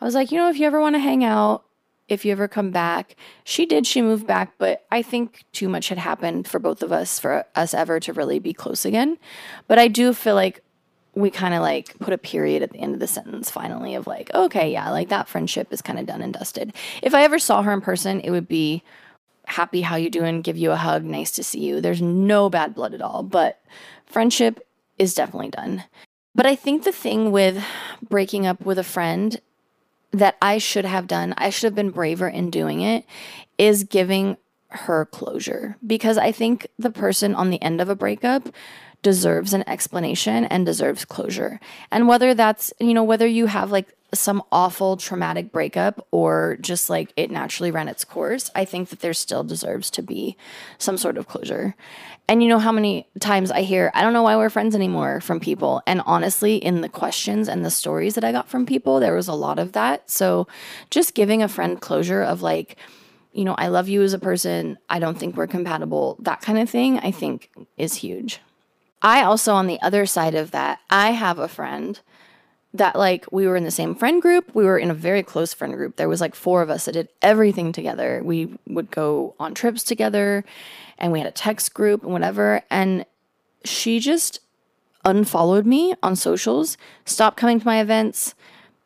I 0.00 0.04
was 0.04 0.14
like, 0.14 0.30
you 0.30 0.38
know, 0.38 0.48
if 0.48 0.58
you 0.58 0.66
ever 0.66 0.80
want 0.80 0.94
to 0.94 1.00
hang 1.00 1.24
out, 1.24 1.64
if 2.08 2.24
you 2.24 2.30
ever 2.30 2.46
come 2.46 2.70
back, 2.70 3.16
she 3.42 3.66
did. 3.66 3.86
She 3.86 4.00
moved 4.00 4.26
back, 4.28 4.52
but 4.58 4.86
I 4.92 5.02
think 5.02 5.44
too 5.50 5.68
much 5.68 5.88
had 5.88 5.98
happened 5.98 6.46
for 6.46 6.60
both 6.60 6.82
of 6.82 6.92
us 6.92 7.18
for 7.18 7.44
us 7.56 7.74
ever 7.74 7.98
to 7.98 8.12
really 8.12 8.38
be 8.38 8.52
close 8.52 8.84
again. 8.84 9.18
But 9.66 9.80
I 9.80 9.88
do 9.88 10.12
feel 10.12 10.36
like 10.36 10.62
we 11.16 11.30
kind 11.30 11.54
of 11.54 11.62
like 11.62 11.98
put 11.98 12.12
a 12.12 12.18
period 12.18 12.62
at 12.62 12.70
the 12.70 12.78
end 12.78 12.94
of 12.94 13.00
the 13.00 13.06
sentence 13.06 13.50
finally 13.50 13.94
of 13.94 14.06
like, 14.06 14.30
okay, 14.34 14.70
yeah, 14.70 14.90
like 14.90 15.08
that 15.08 15.28
friendship 15.28 15.72
is 15.72 15.82
kind 15.82 15.98
of 15.98 16.06
done 16.06 16.22
and 16.22 16.34
dusted. 16.34 16.72
If 17.02 17.14
I 17.14 17.24
ever 17.24 17.38
saw 17.38 17.62
her 17.62 17.72
in 17.72 17.80
person, 17.80 18.20
it 18.20 18.30
would 18.30 18.46
be 18.46 18.82
happy 19.46 19.80
how 19.80 19.96
you 19.96 20.10
doing? 20.10 20.42
Give 20.42 20.56
you 20.56 20.72
a 20.72 20.76
hug. 20.76 21.04
Nice 21.04 21.30
to 21.32 21.44
see 21.44 21.60
you. 21.60 21.80
There's 21.80 22.02
no 22.02 22.50
bad 22.50 22.74
blood 22.74 22.94
at 22.94 23.00
all 23.00 23.22
but 23.22 23.62
friendship 24.06 24.66
is 24.98 25.14
definitely 25.14 25.50
done. 25.50 25.84
But 26.34 26.46
i 26.46 26.54
think 26.54 26.84
the 26.84 26.92
thing 26.92 27.32
with 27.32 27.62
breaking 28.08 28.46
up 28.46 28.64
with 28.64 28.78
a 28.78 28.84
friend 28.84 29.40
that 30.12 30.36
i 30.40 30.58
should 30.58 30.84
have 30.84 31.06
done 31.06 31.34
i 31.36 31.50
should 31.50 31.64
have 31.64 31.74
been 31.74 31.90
braver 31.90 32.28
in 32.28 32.50
doing 32.50 32.80
it 32.80 33.04
is 33.58 33.84
giving 33.84 34.36
her 34.68 35.06
closure. 35.06 35.76
Because 35.86 36.18
i 36.18 36.32
think 36.32 36.66
the 36.78 36.90
person 36.90 37.34
on 37.34 37.50
the 37.50 37.62
end 37.62 37.80
of 37.80 37.88
a 37.88 37.96
breakup 37.96 38.48
deserves 39.10 39.52
an 39.54 39.62
explanation 39.68 40.44
and 40.46 40.66
deserves 40.66 41.04
closure 41.04 41.60
and 41.92 42.08
whether 42.08 42.34
that's 42.34 42.72
you 42.80 42.94
know 42.94 43.04
whether 43.04 43.28
you 43.38 43.46
have 43.46 43.70
like 43.70 43.88
some 44.14 44.42
awful 44.52 44.96
traumatic 44.96 45.52
breakup 45.52 46.06
or 46.10 46.56
just 46.60 46.88
like 46.88 47.12
it 47.16 47.30
naturally 47.30 47.70
ran 47.70 47.88
its 47.88 48.04
course, 48.04 48.50
I 48.54 48.64
think 48.64 48.88
that 48.90 49.00
there 49.00 49.14
still 49.14 49.44
deserves 49.44 49.90
to 49.92 50.02
be 50.02 50.36
some 50.78 50.96
sort 50.96 51.18
of 51.18 51.26
closure. 51.26 51.74
And 52.28 52.42
you 52.42 52.48
know 52.48 52.58
how 52.58 52.72
many 52.72 53.06
times 53.20 53.50
I 53.50 53.62
hear, 53.62 53.90
I 53.94 54.02
don't 54.02 54.12
know 54.12 54.22
why 54.22 54.36
we're 54.36 54.50
friends 54.50 54.74
anymore 54.74 55.20
from 55.20 55.40
people. 55.40 55.82
And 55.86 56.02
honestly, 56.06 56.56
in 56.56 56.80
the 56.80 56.88
questions 56.88 57.48
and 57.48 57.64
the 57.64 57.70
stories 57.70 58.14
that 58.14 58.24
I 58.24 58.32
got 58.32 58.48
from 58.48 58.66
people, 58.66 59.00
there 59.00 59.14
was 59.14 59.28
a 59.28 59.34
lot 59.34 59.58
of 59.58 59.72
that. 59.72 60.10
So 60.10 60.46
just 60.90 61.14
giving 61.14 61.42
a 61.42 61.48
friend 61.48 61.80
closure 61.80 62.22
of 62.22 62.42
like, 62.42 62.76
you 63.32 63.44
know, 63.44 63.54
I 63.54 63.68
love 63.68 63.88
you 63.88 64.02
as 64.02 64.12
a 64.12 64.18
person. 64.18 64.78
I 64.88 64.98
don't 64.98 65.18
think 65.18 65.36
we're 65.36 65.46
compatible. 65.46 66.16
That 66.20 66.40
kind 66.40 66.58
of 66.58 66.70
thing, 66.70 66.98
I 67.00 67.10
think 67.10 67.50
is 67.76 67.94
huge. 67.94 68.40
I 69.06 69.22
also, 69.22 69.54
on 69.54 69.68
the 69.68 69.80
other 69.82 70.04
side 70.04 70.34
of 70.34 70.50
that, 70.50 70.80
I 70.90 71.12
have 71.12 71.38
a 71.38 71.46
friend 71.46 72.00
that 72.74 72.96
like 72.96 73.24
we 73.30 73.46
were 73.46 73.54
in 73.54 73.62
the 73.62 73.70
same 73.70 73.94
friend 73.94 74.20
group. 74.20 74.52
We 74.52 74.64
were 74.64 74.80
in 74.80 74.90
a 74.90 74.94
very 74.94 75.22
close 75.22 75.54
friend 75.54 75.74
group. 75.74 75.94
There 75.94 76.08
was 76.08 76.20
like 76.20 76.34
four 76.34 76.60
of 76.60 76.70
us 76.70 76.86
that 76.86 76.92
did 76.92 77.08
everything 77.22 77.70
together. 77.70 78.20
We 78.24 78.58
would 78.66 78.90
go 78.90 79.36
on 79.38 79.54
trips 79.54 79.84
together 79.84 80.44
and 80.98 81.12
we 81.12 81.20
had 81.20 81.28
a 81.28 81.30
text 81.30 81.72
group 81.72 82.02
and 82.02 82.12
whatever. 82.12 82.62
And 82.68 83.06
she 83.64 84.00
just 84.00 84.40
unfollowed 85.04 85.66
me 85.66 85.94
on 86.02 86.16
socials, 86.16 86.76
stopped 87.04 87.36
coming 87.36 87.60
to 87.60 87.66
my 87.66 87.80
events, 87.80 88.34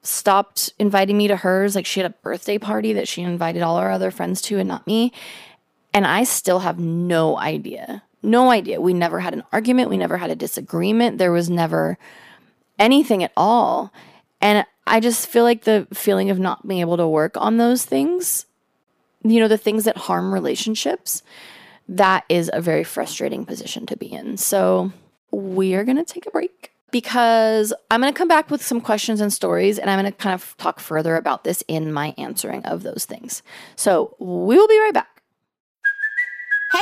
stopped 0.03 0.75
inviting 0.79 1.17
me 1.17 1.29
to 1.29 1.37
hers. 1.37 1.75
Like 1.75 1.87
she 1.87 1.99
had 1.99 2.11
a 2.11 2.15
birthday 2.23 2.59
party 2.59 2.93
that 2.93 3.09
she 3.09 3.23
invited 3.23 3.63
all 3.63 3.79
our 3.79 3.91
other 3.91 4.11
friends 4.11 4.43
to 4.43 4.59
and 4.59 4.69
not 4.69 4.87
me. 4.87 5.15
And 5.95 6.07
I 6.07 6.25
still 6.25 6.59
have 6.59 6.79
no 6.79 7.39
idea. 7.39 8.03
No 8.23 8.51
idea. 8.51 8.81
We 8.81 8.93
never 8.93 9.21
had 9.21 9.35
an 9.35 9.45
argument. 9.53 9.91
We 9.91 9.97
never 9.97 10.19
had 10.19 10.31
a 10.31 10.37
disagreement. 10.37 11.19
There 11.19 11.33
was 11.33 11.49
never 11.49 11.99
anything 12.79 13.23
at 13.23 13.33
all. 13.37 13.93
And 14.41 14.67
I 14.87 15.01
just 15.01 15.29
feel 15.29 15.45
like 15.45 15.65
the 15.65 15.87
feeling 15.93 16.31
of 16.31 16.39
not 16.39 16.67
being 16.67 16.81
able 16.81 16.97
to 16.97 17.07
work 17.07 17.37
on 17.37 17.57
those 17.57 17.85
things, 17.85 18.47
you 19.23 19.39
know, 19.41 19.49
the 19.49 19.59
things 19.59 19.85
that 19.85 19.97
harm 19.97 20.33
relationships, 20.33 21.23
that 21.89 22.25
is 22.29 22.51
a 22.53 22.61
very 22.61 22.85
frustrating 22.85 23.45
position 23.45 23.87
to 23.87 23.97
be 23.97 24.07
in. 24.07 24.37
So 24.37 24.93
we 25.31 25.75
are 25.75 25.85
going 25.85 25.97
to 25.97 26.05
take 26.05 26.27
a 26.27 26.31
break 26.31 26.73
because 26.91 27.73
I'm 27.91 28.01
going 28.01 28.13
to 28.13 28.19
come 28.19 28.29
back 28.29 28.51
with 28.51 28.65
some 28.65 28.81
questions 28.81 29.21
and 29.21 29.33
stories, 29.33 29.79
and 29.79 29.89
I'm 29.89 30.01
going 30.01 30.11
to 30.11 30.19
kind 30.19 30.35
of 30.35 30.57
talk 30.59 30.81
further 30.81 31.17
about 31.17 31.45
this 31.45 31.63
in 31.69 31.93
my 31.93 32.15
answering 32.19 32.65
of 32.65 32.83
those 32.83 33.05
things. 33.05 33.43
So 33.77 34.17
we 34.19 34.57
will 34.57 34.69
be 34.69 34.79
right 34.81 34.95
back. 34.95 35.20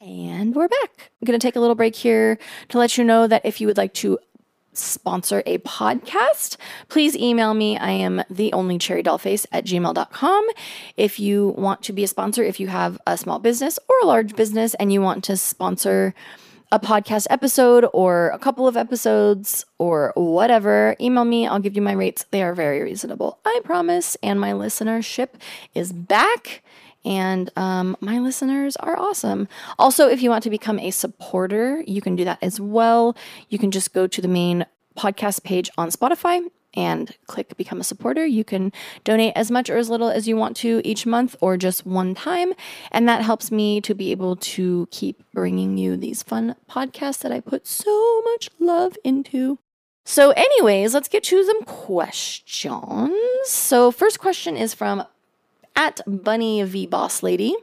And 0.00 0.54
we're 0.54 0.68
back. 0.68 1.10
I'm 1.20 1.26
going 1.26 1.38
to 1.38 1.44
take 1.44 1.56
a 1.56 1.60
little 1.60 1.74
break 1.74 1.96
here 1.96 2.38
to 2.68 2.78
let 2.78 2.96
you 2.96 3.02
know 3.02 3.26
that 3.26 3.44
if 3.44 3.60
you 3.60 3.66
would 3.66 3.76
like 3.76 3.94
to 3.94 4.20
sponsor 4.72 5.42
a 5.44 5.58
podcast, 5.58 6.56
please 6.88 7.16
email 7.16 7.52
me. 7.52 7.76
I 7.76 7.90
am 7.90 8.22
the 8.30 8.52
only 8.52 8.78
cherry 8.78 9.02
dollface 9.02 9.44
at 9.50 9.64
gmail.com. 9.64 10.46
If 10.96 11.18
you 11.18 11.48
want 11.58 11.82
to 11.82 11.92
be 11.92 12.04
a 12.04 12.08
sponsor, 12.08 12.44
if 12.44 12.60
you 12.60 12.68
have 12.68 13.00
a 13.08 13.18
small 13.18 13.40
business 13.40 13.76
or 13.88 13.96
a 14.04 14.06
large 14.06 14.36
business 14.36 14.74
and 14.74 14.92
you 14.92 15.02
want 15.02 15.24
to 15.24 15.36
sponsor 15.36 16.14
a 16.70 16.78
podcast 16.78 17.26
episode 17.28 17.84
or 17.92 18.28
a 18.28 18.38
couple 18.38 18.68
of 18.68 18.76
episodes 18.76 19.64
or 19.78 20.12
whatever, 20.14 20.94
email 21.00 21.24
me. 21.24 21.48
I'll 21.48 21.58
give 21.58 21.74
you 21.74 21.82
my 21.82 21.92
rates. 21.92 22.24
They 22.30 22.42
are 22.44 22.54
very 22.54 22.82
reasonable. 22.82 23.40
I 23.44 23.60
promise. 23.64 24.16
And 24.22 24.40
my 24.40 24.52
listenership 24.52 25.30
is 25.74 25.92
back 25.92 26.62
and 27.04 27.50
um, 27.56 27.96
my 28.00 28.18
listeners 28.18 28.76
are 28.76 28.98
awesome. 28.98 29.48
Also, 29.78 30.08
if 30.08 30.22
you 30.22 30.30
want 30.30 30.42
to 30.44 30.50
become 30.50 30.78
a 30.78 30.90
supporter, 30.90 31.82
you 31.86 32.00
can 32.00 32.16
do 32.16 32.24
that 32.24 32.38
as 32.42 32.60
well. 32.60 33.16
You 33.48 33.58
can 33.58 33.70
just 33.70 33.92
go 33.92 34.06
to 34.06 34.20
the 34.20 34.28
main 34.28 34.66
podcast 34.96 35.44
page 35.44 35.70
on 35.78 35.90
Spotify 35.90 36.40
and 36.74 37.16
click 37.26 37.56
become 37.56 37.80
a 37.80 37.84
supporter. 37.84 38.26
You 38.26 38.44
can 38.44 38.72
donate 39.04 39.32
as 39.34 39.50
much 39.50 39.70
or 39.70 39.76
as 39.76 39.88
little 39.88 40.10
as 40.10 40.28
you 40.28 40.36
want 40.36 40.56
to 40.58 40.80
each 40.84 41.06
month 41.06 41.34
or 41.40 41.56
just 41.56 41.86
one 41.86 42.14
time. 42.14 42.52
And 42.92 43.08
that 43.08 43.22
helps 43.22 43.50
me 43.50 43.80
to 43.82 43.94
be 43.94 44.10
able 44.10 44.36
to 44.36 44.86
keep 44.90 45.22
bringing 45.32 45.78
you 45.78 45.96
these 45.96 46.22
fun 46.22 46.56
podcasts 46.70 47.20
that 47.20 47.32
I 47.32 47.40
put 47.40 47.66
so 47.66 48.22
much 48.22 48.50
love 48.58 48.96
into. 49.02 49.58
So, 50.04 50.30
anyways, 50.30 50.94
let's 50.94 51.08
get 51.08 51.24
to 51.24 51.44
some 51.44 51.62
questions. 51.64 53.12
So, 53.44 53.90
first 53.90 54.18
question 54.18 54.56
is 54.56 54.72
from 54.72 55.04
at 55.78 56.00
Bunny 56.06 56.62
V 56.64 56.86
Boss 56.86 57.22
Lady. 57.22 57.54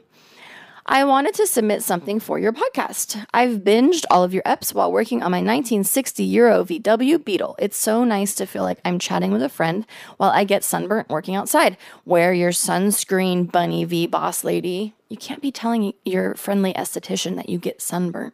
I 0.86 1.04
wanted 1.04 1.34
to 1.34 1.46
submit 1.46 1.82
something 1.82 2.18
for 2.18 2.38
your 2.38 2.52
podcast. 2.52 3.26
I've 3.34 3.58
binged 3.58 4.04
all 4.08 4.24
of 4.24 4.32
your 4.32 4.44
eps 4.44 4.72
while 4.72 4.90
working 4.90 5.18
on 5.18 5.32
my 5.32 5.38
1960 5.38 6.24
Euro 6.24 6.64
VW 6.64 7.22
Beetle. 7.22 7.56
It's 7.58 7.76
so 7.76 8.04
nice 8.04 8.34
to 8.36 8.46
feel 8.46 8.62
like 8.62 8.78
I'm 8.84 8.98
chatting 8.98 9.32
with 9.32 9.42
a 9.42 9.50
friend 9.50 9.84
while 10.16 10.30
I 10.30 10.44
get 10.44 10.64
sunburnt 10.64 11.10
working 11.10 11.34
outside. 11.34 11.76
Wear 12.06 12.32
your 12.32 12.52
sunscreen, 12.52 13.52
Bunny 13.52 13.84
V 13.84 14.06
Boss 14.06 14.44
Lady. 14.44 14.94
You 15.10 15.18
can't 15.18 15.42
be 15.42 15.52
telling 15.52 15.92
your 16.04 16.36
friendly 16.36 16.72
esthetician 16.72 17.36
that 17.36 17.50
you 17.50 17.58
get 17.58 17.82
sunburnt. 17.82 18.32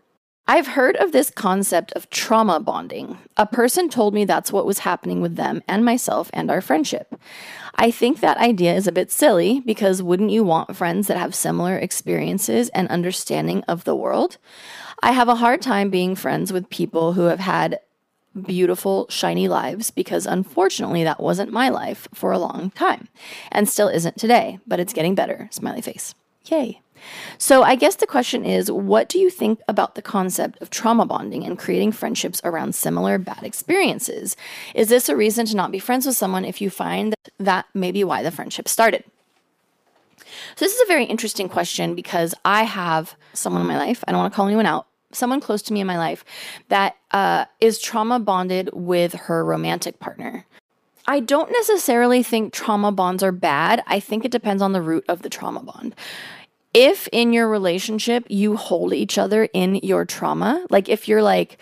I've 0.49 0.67
heard 0.67 0.97
of 0.97 1.13
this 1.13 1.31
concept 1.31 1.93
of 1.93 2.11
trauma 2.11 2.59
bonding. 2.59 3.19
A 3.37 3.47
person 3.47 3.89
told 3.89 4.13
me 4.13 4.25
that's 4.25 4.53
what 4.53 4.67
was 4.67 4.81
happening 4.81 5.21
with 5.21 5.37
them 5.37 5.63
and 5.69 5.85
myself 5.85 6.31
and 6.33 6.51
our 6.51 6.61
friendship. 6.61 7.15
I 7.77 7.91
think 7.93 8.21
that 8.21 8.39
idea 8.39 8.75
is 8.75 8.87
a 8.87 8.93
bit 8.93 9.13
silly 9.13 9.61
because 9.61 10.03
wouldn't 10.03 10.31
you 10.31 10.43
want 10.43 10.77
friends 10.77 11.07
that 11.07 11.17
have 11.17 11.35
similar 11.35 11.79
experiences 11.79 12.69
and 12.71 12.89
understanding 12.89 13.63
of 13.65 13.85
the 13.85 13.95
world? 13.95 14.39
I 15.03 15.13
have 15.13 15.29
a 15.29 15.37
hard 15.37 15.63
time 15.63 15.91
being 15.91 16.17
friends 16.17 16.53
with 16.53 16.71
people 16.71 17.13
who 17.13 17.23
have 17.23 17.41
had 17.41 17.79
beautiful, 18.41 19.07
shiny 19.09 19.47
lives 19.47 19.91
because 19.91 20.27
unfortunately 20.27 21.05
that 21.05 21.21
wasn't 21.21 21.53
my 21.53 21.69
life 21.69 22.09
for 22.15 22.33
a 22.33 22.39
long 22.39 22.71
time 22.71 23.09
and 23.51 23.69
still 23.69 23.89
isn't 23.89 24.17
today, 24.17 24.59
but 24.67 24.81
it's 24.81 24.93
getting 24.93 25.15
better. 25.15 25.49
Smiley 25.53 25.83
face. 25.83 26.15
Yay. 26.47 26.81
So, 27.39 27.63
I 27.63 27.75
guess 27.75 27.97
the 27.97 28.07
question 28.07 28.45
is 28.45 28.71
what 28.71 29.09
do 29.09 29.19
you 29.19 29.31
think 29.31 29.61
about 29.69 29.95
the 29.95 30.03
concept 30.03 30.61
of 30.61 30.71
trauma 30.71 31.07
bonding 31.07 31.45
and 31.45 31.59
creating 31.59 31.93
friendships 31.93 32.41
around 32.45 32.75
similar 32.75 33.19
bad 33.19 33.43
experiences? 33.43 34.37
Is 34.75 34.89
this 34.89 35.09
a 35.09 35.17
reason 35.17 35.47
to 35.47 35.57
not 35.57 35.73
be 35.73 35.79
friends 35.79 36.07
with 36.07 36.17
someone 36.17 36.45
if 36.45 36.61
you 36.61 36.71
find 36.71 37.13
that 37.13 37.33
that 37.39 37.67
may 37.75 37.93
be 37.93 38.05
why 38.05 38.23
the 38.23 38.31
friendship 38.31 38.69
started? 38.69 39.05
So, 40.57 40.65
this 40.65 40.75
is 40.75 40.81
a 40.83 40.87
very 40.87 41.05
interesting 41.05 41.49
question 41.49 41.95
because 41.95 42.35
I 42.45 42.65
have 42.65 43.17
someone 43.33 43.63
in 43.63 43.69
my 43.69 43.79
life, 43.79 44.05
I 44.07 44.13
don't 44.13 44.21
want 44.21 44.33
to 44.33 44.37
call 44.37 44.47
anyone 44.47 44.67
out, 44.67 44.87
someone 45.13 45.41
close 45.41 45.63
to 45.63 45.73
me 45.73 45.81
in 45.81 45.87
my 45.87 45.99
life 45.99 46.25
that 46.69 46.97
uh, 47.11 47.47
is 47.61 47.79
trauma 47.79 48.19
bonded 48.19 48.71
with 48.73 49.15
her 49.15 49.45
romantic 49.45 49.99
partner. 49.99 50.47
I 51.07 51.21
don't 51.21 51.51
necessarily 51.51 52.23
think 52.23 52.53
trauma 52.53 52.93
bonds 52.93 53.23
are 53.23 53.33
bad. 53.33 53.83
I 53.87 53.99
think 53.99 54.25
it 54.25 54.31
depends 54.31 54.63
on 54.63 54.73
the 54.73 54.81
root 54.81 55.05
of 55.09 55.23
the 55.23 55.29
trauma 55.29 55.61
bond 55.61 55.97
if 56.75 57.09
in 57.13 57.33
your 57.33 57.49
relationship 57.49 58.25
you 58.29 58.57
hold 58.57 58.93
each 58.93 59.19
other 59.19 59.45
in 59.53 59.77
your 59.77 60.05
trauma, 60.05 60.65
like 60.71 60.89
if 60.89 61.09
you're 61.09 61.23
like, 61.23 61.59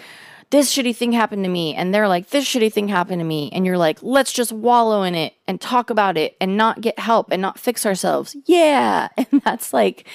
this 0.51 0.75
shitty 0.75 0.95
thing 0.97 1.13
happened 1.13 1.45
to 1.45 1.51
me, 1.51 1.77
and 1.77 1.95
they're 1.95 2.09
like, 2.09 2.31
this 2.31 2.45
shitty 2.45 2.73
thing 2.73 2.89
happened 2.89 3.21
to 3.21 3.25
me, 3.25 3.51
and 3.53 3.65
you're 3.65 3.79
like, 3.79 4.03
let's 4.03 4.33
just 4.33 4.51
wallow 4.51 5.03
in 5.05 5.15
it 5.15 5.35
and 5.47 5.61
talk 5.61 5.91
about 5.91 6.17
it 6.17 6.37
and 6.41 6.57
not 6.57 6.81
get 6.81 6.99
help 6.99 7.29
and 7.31 7.41
not 7.41 7.59
fix 7.59 7.87
ourselves. 7.87 8.37
Yeah. 8.47 9.09
And 9.33 9.43
that's 9.43 9.73
like 9.73 10.09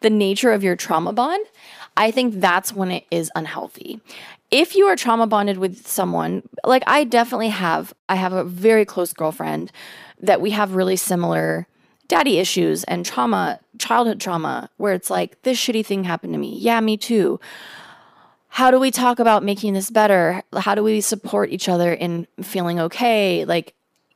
the 0.00 0.08
nature 0.08 0.50
of 0.50 0.64
your 0.64 0.76
trauma 0.76 1.12
bond. 1.12 1.44
I 1.94 2.10
think 2.10 2.40
that's 2.40 2.72
when 2.72 2.90
it 2.90 3.04
is 3.10 3.30
unhealthy. 3.34 4.00
If 4.50 4.74
you 4.74 4.86
are 4.86 4.96
trauma 4.96 5.26
bonded 5.26 5.58
with 5.58 5.86
someone, 5.86 6.42
like 6.64 6.82
I 6.86 7.04
definitely 7.04 7.48
have, 7.48 7.92
I 8.08 8.14
have 8.14 8.32
a 8.32 8.44
very 8.44 8.86
close 8.86 9.12
girlfriend 9.12 9.72
that 10.20 10.40
we 10.40 10.50
have 10.52 10.74
really 10.74 10.96
similar 10.96 11.66
daddy 12.12 12.36
issues 12.36 12.84
and 12.84 13.06
trauma, 13.06 13.58
childhood 13.78 14.20
trauma, 14.20 14.68
where 14.76 14.92
it's 14.92 15.08
like, 15.08 15.40
this 15.44 15.58
shitty 15.58 15.84
thing 15.84 16.04
happened 16.04 16.34
to 16.34 16.38
me. 16.38 16.58
Yeah, 16.58 16.78
me 16.80 16.98
too. 16.98 17.40
How 18.48 18.70
do 18.70 18.78
we 18.78 18.90
talk 18.90 19.18
about 19.18 19.42
making 19.42 19.72
this 19.72 19.88
better? 19.88 20.42
How 20.54 20.74
do 20.74 20.82
we 20.82 21.00
support 21.00 21.48
each 21.48 21.70
other 21.70 21.90
in 21.90 22.26
feeling 22.42 22.78
okay? 22.80 23.46
Like, 23.46 23.72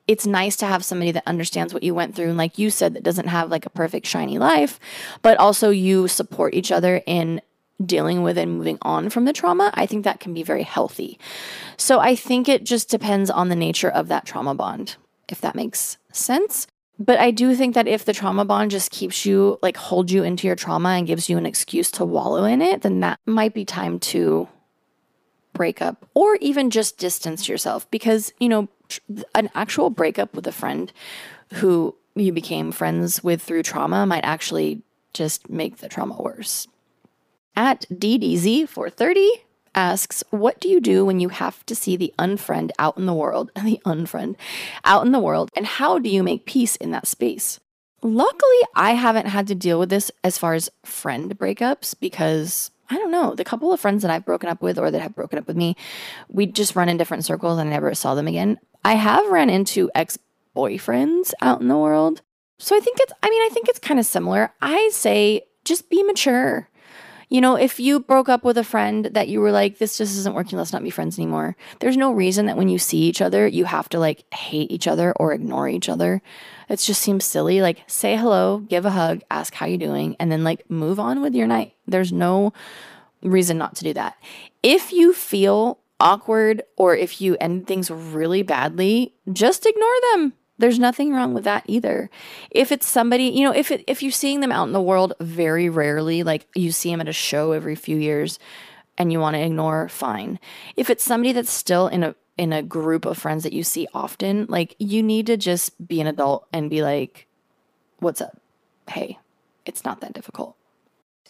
it's 0.06 0.26
nice 0.26 0.56
to 0.56 0.66
have 0.66 0.84
somebody 0.84 1.10
that 1.12 1.22
understands 1.26 1.72
what 1.72 1.82
you 1.82 1.94
went 1.94 2.14
through 2.14 2.28
and 2.28 2.36
like 2.36 2.58
you 2.58 2.68
said 2.68 2.92
that 2.92 3.02
doesn't 3.02 3.28
have 3.28 3.50
like 3.50 3.64
a 3.64 3.70
perfect 3.70 4.06
shiny 4.06 4.38
life 4.38 4.78
but 5.20 5.36
also 5.38 5.70
you 5.70 6.06
support 6.06 6.54
each 6.54 6.70
other 6.70 7.02
in 7.06 7.40
dealing 7.84 8.22
with 8.22 8.38
and 8.38 8.56
moving 8.56 8.78
on 8.82 9.10
from 9.10 9.24
the 9.24 9.32
trauma 9.32 9.72
i 9.74 9.84
think 9.84 10.04
that 10.04 10.20
can 10.20 10.32
be 10.32 10.44
very 10.44 10.62
healthy 10.62 11.18
so 11.76 11.98
i 11.98 12.14
think 12.14 12.48
it 12.48 12.62
just 12.62 12.88
depends 12.88 13.30
on 13.30 13.48
the 13.48 13.56
nature 13.56 13.90
of 13.90 14.06
that 14.06 14.24
trauma 14.24 14.54
bond 14.54 14.94
if 15.28 15.40
that 15.40 15.56
makes 15.56 15.96
sense 16.12 16.68
but 16.98 17.18
I 17.18 17.30
do 17.30 17.54
think 17.54 17.74
that 17.74 17.86
if 17.86 18.04
the 18.04 18.12
trauma 18.12 18.44
bond 18.44 18.70
just 18.70 18.90
keeps 18.90 19.26
you, 19.26 19.58
like, 19.62 19.76
holds 19.76 20.12
you 20.12 20.22
into 20.22 20.46
your 20.46 20.56
trauma 20.56 20.90
and 20.90 21.06
gives 21.06 21.28
you 21.28 21.36
an 21.36 21.46
excuse 21.46 21.90
to 21.92 22.04
wallow 22.04 22.44
in 22.44 22.62
it, 22.62 22.82
then 22.82 23.00
that 23.00 23.20
might 23.26 23.52
be 23.52 23.64
time 23.64 23.98
to 24.00 24.48
break 25.52 25.80
up 25.82 26.08
or 26.14 26.36
even 26.36 26.70
just 26.70 26.98
distance 26.98 27.48
yourself 27.48 27.90
because, 27.90 28.32
you 28.38 28.48
know, 28.48 28.68
an 29.34 29.50
actual 29.54 29.90
breakup 29.90 30.34
with 30.34 30.46
a 30.46 30.52
friend 30.52 30.92
who 31.54 31.94
you 32.14 32.32
became 32.32 32.72
friends 32.72 33.22
with 33.22 33.42
through 33.42 33.62
trauma 33.62 34.06
might 34.06 34.24
actually 34.24 34.82
just 35.12 35.48
make 35.50 35.78
the 35.78 35.88
trauma 35.88 36.20
worse. 36.20 36.66
At 37.54 37.86
DDZ430, 37.92 39.28
asks, 39.76 40.24
What 40.30 40.58
do 40.60 40.68
you 40.68 40.80
do 40.80 41.04
when 41.04 41.20
you 41.20 41.28
have 41.28 41.64
to 41.66 41.76
see 41.76 41.96
the 41.96 42.12
unfriend 42.18 42.70
out 42.78 42.96
in 42.96 43.06
the 43.06 43.14
world, 43.14 43.52
the 43.62 43.80
unfriend 43.86 44.36
out 44.84 45.06
in 45.06 45.12
the 45.12 45.20
world, 45.20 45.50
and 45.54 45.66
how 45.66 45.98
do 45.98 46.08
you 46.08 46.22
make 46.22 46.46
peace 46.46 46.74
in 46.76 46.90
that 46.90 47.06
space? 47.06 47.60
Luckily, 48.02 48.60
I 48.74 48.92
haven't 48.92 49.26
had 49.26 49.46
to 49.48 49.54
deal 49.54 49.78
with 49.78 49.90
this 49.90 50.10
as 50.24 50.38
far 50.38 50.54
as 50.54 50.70
friend 50.84 51.36
breakups 51.38 51.94
because 51.98 52.70
I 52.88 52.96
don't 52.98 53.10
know, 53.10 53.34
the 53.34 53.44
couple 53.44 53.72
of 53.72 53.80
friends 53.80 54.02
that 54.02 54.10
I've 54.10 54.24
broken 54.24 54.48
up 54.48 54.62
with 54.62 54.78
or 54.78 54.90
that 54.90 55.02
have 55.02 55.14
broken 55.14 55.38
up 55.38 55.48
with 55.48 55.56
me, 55.56 55.76
we 56.28 56.46
just 56.46 56.76
run 56.76 56.88
in 56.88 56.96
different 56.96 57.24
circles 57.24 57.58
and 57.58 57.68
I 57.68 57.72
never 57.72 57.94
saw 57.94 58.14
them 58.14 58.28
again. 58.28 58.58
I 58.84 58.94
have 58.94 59.28
ran 59.28 59.50
into 59.50 59.90
ex 59.94 60.18
boyfriends 60.54 61.32
out 61.42 61.60
in 61.60 61.68
the 61.68 61.76
world. 61.76 62.22
So 62.58 62.76
I 62.76 62.80
think 62.80 62.98
it's, 63.00 63.12
I 63.22 63.28
mean, 63.28 63.42
I 63.42 63.50
think 63.52 63.68
it's 63.68 63.78
kind 63.78 64.00
of 64.00 64.06
similar. 64.06 64.52
I 64.62 64.88
say 64.92 65.42
just 65.64 65.90
be 65.90 66.02
mature. 66.02 66.68
You 67.28 67.40
know, 67.40 67.56
if 67.56 67.80
you 67.80 67.98
broke 67.98 68.28
up 68.28 68.44
with 68.44 68.56
a 68.56 68.62
friend 68.62 69.06
that 69.06 69.26
you 69.28 69.40
were 69.40 69.50
like, 69.50 69.78
this 69.78 69.98
just 69.98 70.16
isn't 70.16 70.34
working, 70.34 70.58
let's 70.58 70.72
not 70.72 70.84
be 70.84 70.90
friends 70.90 71.18
anymore, 71.18 71.56
there's 71.80 71.96
no 71.96 72.12
reason 72.12 72.46
that 72.46 72.56
when 72.56 72.68
you 72.68 72.78
see 72.78 72.98
each 72.98 73.20
other, 73.20 73.46
you 73.48 73.64
have 73.64 73.88
to 73.88 73.98
like 73.98 74.32
hate 74.32 74.70
each 74.70 74.86
other 74.86 75.12
or 75.12 75.32
ignore 75.32 75.68
each 75.68 75.88
other. 75.88 76.22
It 76.68 76.78
just 76.78 77.02
seems 77.02 77.24
silly. 77.24 77.60
Like, 77.60 77.82
say 77.88 78.16
hello, 78.16 78.58
give 78.58 78.86
a 78.86 78.90
hug, 78.90 79.22
ask 79.30 79.54
how 79.54 79.66
you're 79.66 79.78
doing, 79.78 80.14
and 80.20 80.30
then 80.30 80.44
like 80.44 80.70
move 80.70 81.00
on 81.00 81.20
with 81.20 81.34
your 81.34 81.48
night. 81.48 81.74
There's 81.86 82.12
no 82.12 82.52
reason 83.22 83.58
not 83.58 83.74
to 83.76 83.84
do 83.84 83.92
that. 83.94 84.16
If 84.62 84.92
you 84.92 85.12
feel 85.12 85.78
awkward 85.98 86.62
or 86.76 86.94
if 86.94 87.20
you 87.20 87.36
end 87.40 87.66
things 87.66 87.90
really 87.90 88.42
badly, 88.42 89.14
just 89.32 89.66
ignore 89.66 89.94
them. 90.12 90.32
There's 90.58 90.78
nothing 90.78 91.12
wrong 91.12 91.34
with 91.34 91.44
that 91.44 91.64
either. 91.66 92.08
If 92.50 92.72
it's 92.72 92.86
somebody, 92.86 93.24
you 93.24 93.44
know, 93.44 93.52
if 93.52 93.70
it, 93.70 93.84
if 93.86 94.02
you're 94.02 94.12
seeing 94.12 94.40
them 94.40 94.52
out 94.52 94.66
in 94.66 94.72
the 94.72 94.80
world 94.80 95.12
very 95.20 95.68
rarely, 95.68 96.22
like 96.22 96.46
you 96.54 96.72
see 96.72 96.90
them 96.90 97.00
at 97.00 97.08
a 97.08 97.12
show 97.12 97.52
every 97.52 97.74
few 97.74 97.96
years 97.96 98.38
and 98.98 99.12
you 99.12 99.20
want 99.20 99.34
to 99.34 99.42
ignore, 99.42 99.88
fine. 99.88 100.38
If 100.76 100.88
it's 100.88 101.04
somebody 101.04 101.32
that's 101.32 101.50
still 101.50 101.88
in 101.88 102.02
a 102.02 102.14
in 102.38 102.52
a 102.52 102.62
group 102.62 103.06
of 103.06 103.16
friends 103.16 103.44
that 103.44 103.54
you 103.54 103.62
see 103.62 103.88
often, 103.94 104.46
like 104.48 104.76
you 104.78 105.02
need 105.02 105.26
to 105.26 105.36
just 105.36 105.86
be 105.86 106.00
an 106.00 106.06
adult 106.06 106.46
and 106.52 106.70
be 106.70 106.82
like, 106.82 107.26
"What's 107.98 108.20
up? 108.20 108.40
Hey, 108.88 109.18
it's 109.64 109.84
not 109.84 110.00
that 110.00 110.12
difficult." 110.12 110.56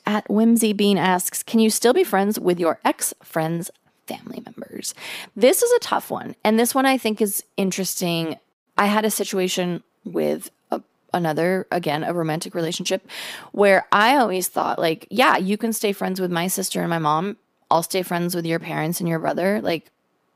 At 0.04 0.28
Whimsy 0.30 0.72
Bean 0.72 0.98
asks, 0.98 1.42
"Can 1.42 1.60
you 1.60 1.70
still 1.70 1.92
be 1.92 2.04
friends 2.04 2.38
with 2.38 2.60
your 2.60 2.80
ex 2.84 3.14
friends' 3.22 3.70
family 4.06 4.42
members?" 4.44 4.94
This 5.34 5.62
is 5.62 5.72
a 5.72 5.80
tough 5.80 6.10
one, 6.10 6.36
and 6.44 6.58
this 6.58 6.74
one 6.74 6.86
I 6.86 6.98
think 6.98 7.20
is 7.20 7.44
interesting 7.56 8.36
I 8.76 8.86
had 8.86 9.04
a 9.04 9.10
situation 9.10 9.82
with 10.04 10.50
a, 10.70 10.82
another, 11.12 11.66
again, 11.70 12.04
a 12.04 12.12
romantic 12.12 12.54
relationship 12.54 13.08
where 13.52 13.86
I 13.92 14.16
always 14.16 14.48
thought, 14.48 14.78
like, 14.78 15.06
yeah, 15.10 15.36
you 15.36 15.56
can 15.56 15.72
stay 15.72 15.92
friends 15.92 16.20
with 16.20 16.30
my 16.30 16.46
sister 16.46 16.80
and 16.80 16.90
my 16.90 16.98
mom. 16.98 17.36
I'll 17.70 17.82
stay 17.82 18.02
friends 18.02 18.34
with 18.34 18.46
your 18.46 18.58
parents 18.58 19.00
and 19.00 19.08
your 19.08 19.18
brother. 19.18 19.60
Like, 19.60 19.90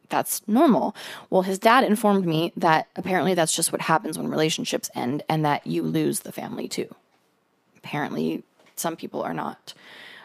that's 0.08 0.42
normal. 0.48 0.96
Well, 1.30 1.42
his 1.42 1.58
dad 1.58 1.84
informed 1.84 2.26
me 2.26 2.52
that 2.56 2.88
apparently 2.96 3.34
that's 3.34 3.54
just 3.54 3.72
what 3.72 3.82
happens 3.82 4.18
when 4.18 4.28
relationships 4.28 4.90
end 4.94 5.22
and 5.28 5.44
that 5.44 5.66
you 5.66 5.82
lose 5.82 6.20
the 6.20 6.32
family 6.32 6.66
too. 6.66 6.92
Apparently, 7.78 8.42
some 8.74 8.96
people 8.96 9.22
are 9.22 9.34
not 9.34 9.72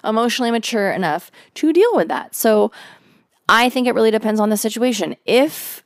emotionally 0.03 0.51
mature 0.51 0.91
enough 0.91 1.31
to 1.55 1.71
deal 1.71 1.95
with 1.95 2.07
that. 2.07 2.35
So, 2.35 2.71
I 3.47 3.69
think 3.69 3.87
it 3.87 3.93
really 3.93 4.09
depends 4.09 4.39
on 4.39 4.49
the 4.49 4.57
situation. 4.57 5.15
If 5.25 5.83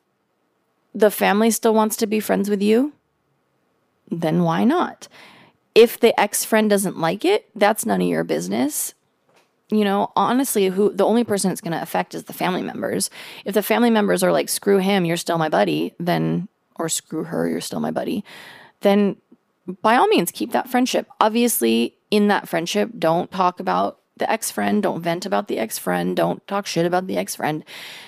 the 0.93 1.12
family 1.12 1.52
still 1.52 1.73
wants 1.73 1.95
to 1.97 2.08
be 2.08 2.19
friends 2.19 2.49
with 2.49 2.62
you, 2.62 2.93
then 4.10 4.43
why 4.43 4.63
not? 4.63 5.08
If 5.75 5.99
the 5.99 6.19
ex 6.19 6.43
friend 6.43 6.69
doesn't 6.69 6.99
like 6.99 7.23
it, 7.23 7.49
that's 7.56 7.86
none 7.86 8.02
of 8.02 8.08
your 8.08 8.23
business. 8.23 8.93
You 9.71 9.84
know, 9.84 10.12
honestly, 10.15 10.65
who 10.65 10.91
the 10.91 11.06
only 11.06 11.23
person 11.23 11.52
it's 11.52 11.62
going 11.62 11.73
to 11.73 11.82
affect 11.82 12.15
is 12.15 12.23
the 12.23 12.34
family 12.34 12.63
members. 12.63 13.12
If 13.45 13.54
the 13.54 13.62
family 13.62 13.91
members 13.91 14.23
are 14.23 14.32
like, 14.32 14.49
screw 14.49 14.80
him, 14.80 15.06
you're 15.06 15.15
still 15.15 15.38
my 15.38 15.49
buddy, 15.49 15.93
then, 15.99 16.47
or 16.75 16.89
screw 16.89 17.25
her, 17.25 17.47
you're 17.47 17.62
still 17.62 17.80
my 17.80 17.91
buddy, 17.91 18.25
then 18.82 19.17
by 19.84 19.95
all 19.95 20.08
means, 20.08 20.32
keep 20.32 20.52
that 20.54 20.69
friendship. 20.69 21.08
Obviously, 21.19 21.95
in 22.10 22.28
that 22.30 22.49
friendship, 22.49 22.89
don't 22.97 23.30
talk 23.30 23.60
about 23.60 23.99
the 24.19 24.32
ex 24.32 24.51
friend. 24.51 24.84
Don't 24.84 25.01
vent 25.01 25.25
about 25.25 25.47
the 25.47 25.60
ex 25.60 25.77
friend. 25.77 26.15
Don't 26.15 26.45
talk 26.47 26.65
shit 26.65 26.86
about 26.86 27.08
the 27.08 27.17
ex 27.17 27.36
friend. 27.36 27.63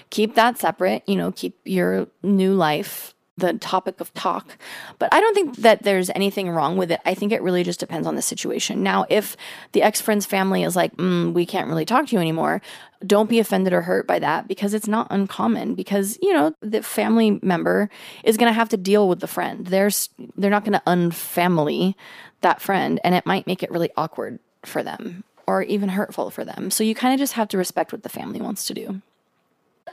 Keep 0.10 0.36
that 0.36 0.60
separate. 0.60 1.04
You 1.08 1.16
know, 1.16 1.32
keep 1.32 1.58
your 1.66 2.08
new 2.24 2.54
life 2.54 3.14
the 3.42 3.54
topic 3.54 4.00
of 4.00 4.14
talk. 4.14 4.58
But 5.00 5.14
I 5.14 5.20
don't 5.20 5.34
think 5.34 5.58
that 5.58 5.84
there's 5.84 6.10
anything 6.12 6.50
wrong 6.50 6.78
with 6.78 6.92
it. 6.92 7.02
I 7.06 7.14
think 7.14 7.32
it 7.32 7.42
really 7.42 7.64
just 7.64 7.80
depends 7.80 8.08
on 8.08 8.16
the 8.16 8.22
situation. 8.22 8.84
Now, 8.84 9.06
if 9.10 9.36
the 9.74 9.82
ex 9.82 10.00
friend's 10.00 10.26
family 10.26 10.64
is 10.64 10.76
like, 10.76 10.96
mm, 10.98 11.34
we 11.34 11.46
can't 11.46 11.68
really 11.68 11.86
talk 11.86 12.08
to 12.08 12.16
you 12.16 12.22
anymore, 12.22 12.62
don't 13.06 13.30
be 13.30 13.40
offended 13.40 13.74
or 13.74 13.82
hurt 13.82 14.06
by 14.06 14.20
that 14.20 14.48
because 14.48 14.74
it's 14.74 14.88
not 14.88 15.08
uncommon. 15.10 15.76
Because, 15.76 16.18
you 16.22 16.34
know, 16.34 16.56
the 16.62 16.84
family 16.84 17.40
member 17.42 17.90
is 18.24 18.38
going 18.38 18.50
to 18.50 18.54
have 18.54 18.70
to 18.70 18.78
deal 18.78 19.10
with 19.10 19.20
the 19.20 19.28
friend. 19.28 19.66
There's, 19.66 20.10
they're 20.38 20.52
not 20.52 20.64
going 20.64 20.74
to 20.74 20.84
unfamily 20.86 21.96
that 22.42 22.62
friend, 22.62 23.00
and 23.04 23.16
it 23.16 23.26
might 23.26 23.48
make 23.48 23.64
it 23.64 23.72
really 23.72 23.92
awkward 23.98 24.40
for 24.66 24.84
them 24.84 25.24
or 25.52 25.64
even 25.64 25.90
hurtful 25.90 26.30
for 26.30 26.46
them. 26.46 26.72
So 26.72 26.84
you 26.84 26.96
kind 26.96 27.14
of 27.14 27.20
just 27.20 27.34
have 27.34 27.50
to 27.50 27.58
respect 27.58 27.92
what 27.92 28.04
the 28.04 28.10
family 28.10 28.40
wants 28.40 28.66
to 28.68 28.74
do. 28.74 29.02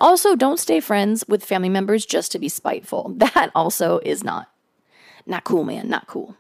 Also, 0.01 0.37
don't 0.37 0.61
stay 0.61 0.79
friends 0.79 1.25
with 1.27 1.45
family 1.45 1.69
members 1.69 2.07
just 2.07 2.31
to 2.33 2.39
be 2.39 2.49
spiteful. 2.49 3.13
That 3.19 3.51
also 3.55 3.99
is 3.99 4.23
not 4.23 4.49
not 5.27 5.45
cool, 5.45 5.65
man, 5.65 5.89
not 5.89 6.07
cool. 6.07 6.37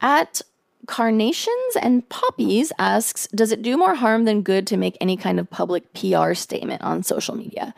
At 0.00 0.42
Carnations 0.86 1.76
and 1.80 2.06
Poppies 2.08 2.72
asks, 2.78 3.26
does 3.28 3.52
it 3.52 3.62
do 3.62 3.78
more 3.78 3.94
harm 3.94 4.24
than 4.24 4.42
good 4.42 4.66
to 4.66 4.76
make 4.76 4.98
any 5.00 5.16
kind 5.16 5.38
of 5.38 5.48
public 5.48 5.94
PR 5.94 6.34
statement 6.34 6.82
on 6.82 7.04
social 7.04 7.36
media? 7.36 7.72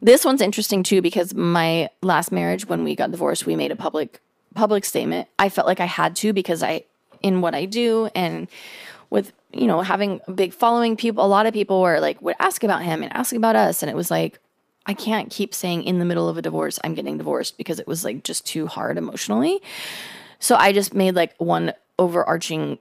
This 0.00 0.24
one's 0.24 0.40
interesting 0.40 0.82
too 0.82 1.02
because 1.02 1.34
my 1.34 1.90
last 2.02 2.32
marriage 2.32 2.66
when 2.66 2.82
we 2.82 2.96
got 2.96 3.10
divorced, 3.10 3.46
we 3.46 3.54
made 3.54 3.70
a 3.70 3.76
public 3.76 4.20
public 4.54 4.84
statement. 4.84 5.28
I 5.38 5.50
felt 5.50 5.68
like 5.68 5.80
I 5.80 5.84
had 5.84 6.16
to 6.16 6.32
because 6.32 6.62
I 6.62 6.84
in 7.22 7.40
what 7.40 7.54
I 7.54 7.64
do 7.64 8.08
and 8.14 8.48
with 9.10 9.32
you 9.52 9.66
know 9.66 9.80
having 9.80 10.20
a 10.26 10.32
big 10.32 10.52
following 10.52 10.96
people 10.96 11.24
a 11.24 11.26
lot 11.26 11.46
of 11.46 11.54
people 11.54 11.80
were 11.80 12.00
like 12.00 12.20
would 12.20 12.36
ask 12.38 12.62
about 12.64 12.82
him 12.82 13.02
and 13.02 13.12
ask 13.12 13.34
about 13.34 13.56
us. 13.56 13.82
And 13.82 13.90
it 13.90 13.96
was 13.96 14.10
like 14.10 14.38
i 14.86 14.94
can't 14.94 15.30
keep 15.30 15.54
saying 15.54 15.84
in 15.84 15.98
the 15.98 16.04
middle 16.04 16.28
of 16.28 16.38
a 16.38 16.42
divorce 16.42 16.78
i'm 16.82 16.94
getting 16.94 17.18
divorced 17.18 17.58
because 17.58 17.78
it 17.78 17.86
was 17.86 18.04
like 18.04 18.24
just 18.24 18.46
too 18.46 18.66
hard 18.66 18.98
emotionally. 18.98 19.60
So 20.38 20.56
i 20.56 20.72
just 20.72 20.94
made 20.94 21.14
like 21.14 21.34
one 21.38 21.72
overarching 21.98 22.78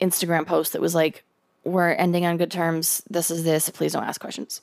instagram 0.00 0.46
post 0.46 0.72
that 0.72 0.82
was 0.82 0.94
like 0.94 1.24
we're 1.68 1.90
ending 1.92 2.24
on 2.24 2.36
good 2.36 2.50
terms. 2.50 3.02
This 3.08 3.30
is 3.30 3.44
this. 3.44 3.68
Please 3.70 3.92
don't 3.92 4.04
ask 4.04 4.20
questions. 4.20 4.62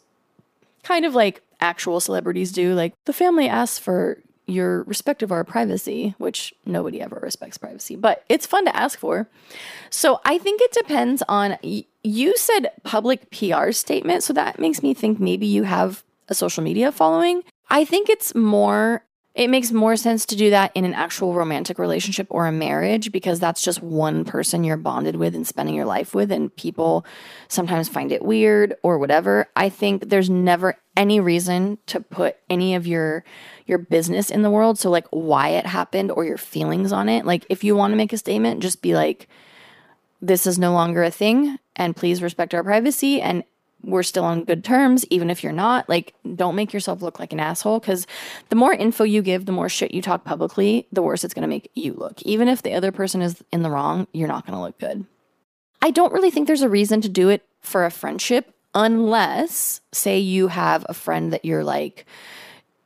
Kind 0.83 1.05
of 1.05 1.15
like 1.15 1.41
actual 1.61 1.99
celebrities 1.99 2.51
do. 2.51 2.73
Like 2.73 2.93
the 3.05 3.13
family 3.13 3.47
asks 3.47 3.77
for 3.77 4.19
your 4.47 4.83
respect 4.83 5.23
of 5.23 5.31
our 5.31 5.43
privacy, 5.43 6.15
which 6.17 6.53
nobody 6.65 7.01
ever 7.01 7.19
respects 7.21 7.57
privacy, 7.57 7.95
but 7.95 8.23
it's 8.29 8.45
fun 8.45 8.65
to 8.65 8.75
ask 8.75 8.99
for. 8.99 9.27
So 9.89 10.21
I 10.25 10.37
think 10.37 10.61
it 10.61 10.71
depends 10.71 11.23
on, 11.27 11.57
you 11.61 12.37
said 12.37 12.71
public 12.83 13.31
PR 13.31 13.71
statement. 13.71 14.23
So 14.23 14.33
that 14.33 14.59
makes 14.59 14.83
me 14.83 14.93
think 14.93 15.19
maybe 15.19 15.45
you 15.45 15.63
have 15.63 16.03
a 16.27 16.35
social 16.35 16.63
media 16.63 16.91
following. 16.91 17.43
I 17.69 17.85
think 17.85 18.09
it's 18.09 18.35
more 18.35 19.03
it 19.35 19.49
makes 19.49 19.73
more 19.73 19.97
sense 19.97 20.25
to 20.27 20.37
do 20.37 20.49
that 20.49 20.71
in 20.75 20.85
an 20.85 20.93
actual 20.93 21.33
romantic 21.33 21.77
relationship 21.77 22.25
or 22.29 22.47
a 22.47 22.53
marriage 22.53 23.11
because 23.11 23.37
that's 23.37 23.61
just 23.61 23.83
one 23.83 24.23
person 24.23 24.63
you're 24.63 24.77
bonded 24.77 25.17
with 25.17 25.35
and 25.35 25.45
spending 25.45 25.75
your 25.75 25.85
life 25.85 26.15
with, 26.15 26.31
and 26.31 26.55
people 26.55 27.05
sometimes 27.49 27.89
find 27.89 28.13
it 28.13 28.23
weird 28.23 28.75
or 28.81 28.97
whatever. 28.97 29.49
I 29.57 29.67
think 29.67 30.07
there's 30.07 30.29
never 30.29 30.77
any 30.95 31.19
reason 31.19 31.77
to 31.87 31.99
put 31.99 32.37
any 32.49 32.75
of 32.75 32.87
your 32.87 33.25
your 33.65 33.77
business 33.77 34.29
in 34.29 34.43
the 34.43 34.49
world 34.49 34.79
so 34.79 34.89
like 34.89 35.07
why 35.09 35.49
it 35.49 35.65
happened 35.65 36.09
or 36.11 36.23
your 36.23 36.37
feelings 36.37 36.93
on 36.93 37.09
it 37.09 37.25
like 37.25 37.45
if 37.49 37.65
you 37.65 37.75
want 37.75 37.91
to 37.91 37.97
make 37.97 38.13
a 38.13 38.17
statement 38.17 38.61
just 38.61 38.81
be 38.81 38.93
like 38.93 39.27
this 40.21 40.47
is 40.47 40.57
no 40.57 40.71
longer 40.71 41.03
a 41.03 41.11
thing 41.11 41.57
and 41.75 41.97
please 41.97 42.21
respect 42.21 42.53
our 42.53 42.63
privacy 42.63 43.21
and 43.21 43.43
we're 43.85 44.03
still 44.03 44.25
on 44.25 44.43
good 44.43 44.63
terms, 44.63 45.05
even 45.09 45.29
if 45.29 45.43
you're 45.43 45.53
not. 45.53 45.87
Like, 45.87 46.13
don't 46.35 46.55
make 46.55 46.73
yourself 46.73 47.01
look 47.01 47.19
like 47.19 47.31
an 47.31 47.39
asshole 47.39 47.79
because 47.79 48.07
the 48.49 48.55
more 48.55 48.73
info 48.73 49.03
you 49.03 49.21
give, 49.21 49.45
the 49.45 49.51
more 49.51 49.69
shit 49.69 49.93
you 49.93 50.01
talk 50.01 50.25
publicly, 50.25 50.87
the 50.91 51.01
worse 51.01 51.23
it's 51.23 51.33
going 51.33 51.43
to 51.43 51.47
make 51.47 51.69
you 51.75 51.93
look. 51.93 52.21
Even 52.23 52.47
if 52.47 52.63
the 52.63 52.73
other 52.73 52.91
person 52.91 53.21
is 53.21 53.43
in 53.53 53.61
the 53.61 53.69
wrong, 53.69 54.07
you're 54.11 54.27
not 54.27 54.45
going 54.45 54.57
to 54.57 54.61
look 54.61 54.79
good. 54.79 55.05
I 55.81 55.91
don't 55.91 56.13
really 56.13 56.31
think 56.31 56.47
there's 56.47 56.61
a 56.61 56.69
reason 56.69 57.01
to 57.01 57.09
do 57.09 57.29
it 57.29 57.45
for 57.61 57.85
a 57.85 57.91
friendship 57.91 58.53
unless, 58.73 59.81
say, 59.91 60.19
you 60.19 60.47
have 60.47 60.85
a 60.89 60.93
friend 60.93 61.31
that 61.31 61.45
you're 61.45 61.63
like, 61.63 62.05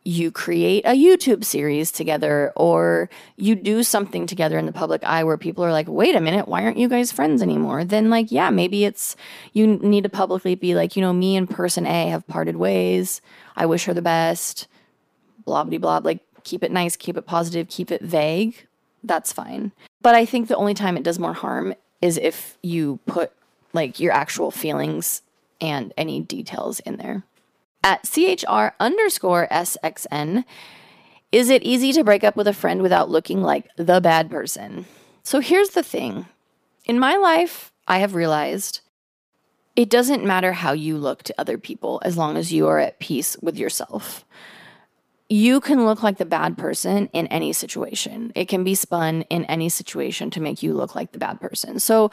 you 0.10 0.32
create 0.32 0.84
a 0.86 0.98
YouTube 0.98 1.43
series 1.43 1.91
together 1.91 2.52
or 2.56 3.12
you 3.38 3.54
do 3.54 3.84
something 3.84 4.26
together 4.26 4.58
in 4.58 4.65
the 4.65 4.72
public 4.72 5.04
eye 5.04 5.24
where 5.24 5.38
people 5.38 5.63
are 5.63 5.72
like, 5.72 5.88
wait 5.88 6.15
a 6.15 6.19
minute, 6.19 6.48
why 6.48 6.63
aren't 6.63 6.78
you 6.78 6.89
guys 6.89 7.12
friends 7.12 7.43
anymore? 7.43 7.86
Then, 7.86 8.10
like, 8.10 8.32
yeah, 8.32 8.50
maybe 8.50 8.86
it's 8.86 9.15
you 9.54 9.67
need 9.67 10.04
to 10.04 10.10
publicly 10.10 10.56
be 10.56 10.74
like, 10.74 10.95
you 10.95 11.04
know, 11.04 11.13
me 11.13 11.36
and 11.36 11.48
person 11.48 11.86
A 11.86 12.10
have 12.10 12.26
parted 12.28 12.56
ways. 12.56 13.22
I 13.56 13.67
wish 13.67 13.86
her 13.86 13.93
the 13.93 14.02
best. 14.02 14.67
Blah, 15.45 15.65
blah, 15.65 15.78
blah. 15.78 16.02
Like, 16.04 16.22
keep 16.43 16.63
it 16.63 16.72
nice, 16.72 16.95
keep 16.95 17.15
it 17.15 17.28
positive, 17.28 17.69
keep 17.69 17.91
it 17.91 18.02
vague. 18.02 18.65
That's 19.04 19.32
fine. 19.32 19.74
But 20.02 20.15
I 20.15 20.26
think 20.26 20.48
the 20.48 20.58
only 20.58 20.74
time 20.74 20.98
it 20.98 21.04
does 21.04 21.19
more 21.19 21.34
harm 21.34 21.76
is 22.02 22.17
if 22.17 22.58
you 22.63 23.00
put 23.06 23.32
like 23.74 24.00
your 24.00 24.12
actual 24.12 24.50
feelings 24.50 25.22
and 25.62 25.93
any 25.98 26.19
details 26.19 26.80
in 26.80 26.98
there 26.98 27.24
at 27.84 28.04
CHR 28.04 28.74
underscore 28.80 29.48
SXN. 29.52 30.44
Is 31.32 31.50
it 31.50 31.63
easy 31.63 31.94
to 31.94 32.04
break 32.04 32.24
up 32.24 32.36
with 32.36 32.48
a 32.48 32.54
friend 32.54 32.82
without 32.82 33.10
looking 33.10 33.42
like 33.42 33.70
the 33.78 34.02
bad 34.02 34.30
person? 34.30 34.86
So 35.24 35.39
here's 35.39 35.70
the 35.70 35.84
thing 35.84 36.26
in 36.86 37.00
my 37.00 37.18
life, 37.18 37.72
I 37.88 38.00
have 38.00 38.15
realized 38.15 38.82
it 39.76 39.89
doesn't 39.89 40.26
matter 40.26 40.54
how 40.54 40.74
you 40.74 40.98
look 40.98 41.24
to 41.24 41.36
other 41.38 41.58
people 41.58 42.02
as 42.04 42.18
long 42.18 42.36
as 42.36 42.52
you 42.52 42.68
are 42.68 42.80
at 42.80 43.00
peace 43.00 43.38
with 43.42 43.58
yourself. 43.58 44.26
You 45.30 45.60
can 45.60 45.86
look 45.86 46.02
like 46.02 46.18
the 46.18 46.26
bad 46.26 46.58
person 46.58 47.08
in 47.13 47.28
any 47.28 47.54
situation. 47.54 48.32
It 48.34 48.48
can 48.48 48.63
be 48.63 48.74
spun 48.74 49.22
in 49.30 49.46
any 49.46 49.70
situation 49.70 50.32
to 50.32 50.42
make 50.42 50.63
you 50.63 50.74
look 50.74 50.96
like 50.96 51.12
the 51.12 51.20
bad 51.20 51.39
person. 51.39 51.80
So, 51.80 52.10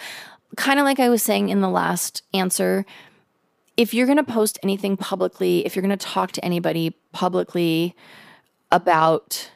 kind 0.57 0.79
of 0.79 0.85
like 0.85 1.01
I 1.01 1.09
was 1.09 1.23
saying 1.23 1.49
in 1.49 1.61
the 1.61 1.71
last 1.71 2.23
answer, 2.35 2.85
if 3.77 3.93
you're 3.93 4.07
going 4.07 4.17
to 4.17 4.25
post 4.25 4.59
anything 4.63 4.97
publicly, 4.97 5.65
if 5.67 5.77
you're 5.77 5.83
going 5.83 5.97
to 5.97 6.07
talk 6.07 6.33
to 6.33 6.45
anybody 6.45 6.97
publicly 7.13 7.95
about, 8.73 9.51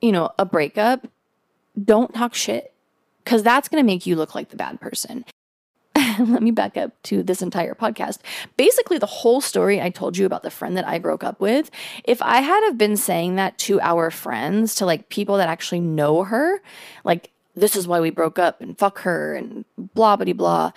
you 0.00 0.12
know, 0.12 0.30
a 0.38 0.44
breakup, 0.44 1.06
don't 1.82 2.14
talk 2.14 2.34
shit 2.34 2.72
because 3.24 3.42
that's 3.42 3.68
going 3.68 3.82
to 3.82 3.86
make 3.86 4.06
you 4.06 4.16
look 4.16 4.34
like 4.34 4.48
the 4.48 4.56
bad 4.56 4.80
person. 4.80 5.24
Let 6.18 6.42
me 6.42 6.50
back 6.50 6.76
up 6.76 6.92
to 7.04 7.22
this 7.22 7.42
entire 7.42 7.74
podcast. 7.74 8.18
Basically, 8.56 8.98
the 8.98 9.06
whole 9.06 9.40
story 9.40 9.80
I 9.80 9.90
told 9.90 10.16
you 10.16 10.24
about 10.24 10.42
the 10.42 10.50
friend 10.50 10.76
that 10.76 10.86
I 10.86 10.98
broke 10.98 11.22
up 11.22 11.40
with, 11.40 11.70
if 12.04 12.22
I 12.22 12.40
had 12.40 12.64
have 12.64 12.78
been 12.78 12.96
saying 12.96 13.36
that 13.36 13.58
to 13.58 13.80
our 13.80 14.10
friends, 14.10 14.74
to 14.76 14.86
like 14.86 15.08
people 15.10 15.36
that 15.36 15.48
actually 15.48 15.80
know 15.80 16.24
her, 16.24 16.62
like 17.04 17.30
this 17.54 17.76
is 17.76 17.86
why 17.86 18.00
we 18.00 18.10
broke 18.10 18.38
up 18.38 18.60
and 18.60 18.78
fuck 18.78 19.00
her 19.00 19.34
and 19.34 19.64
blah 19.94 20.16
blah 20.16 20.32
blah 20.32 20.72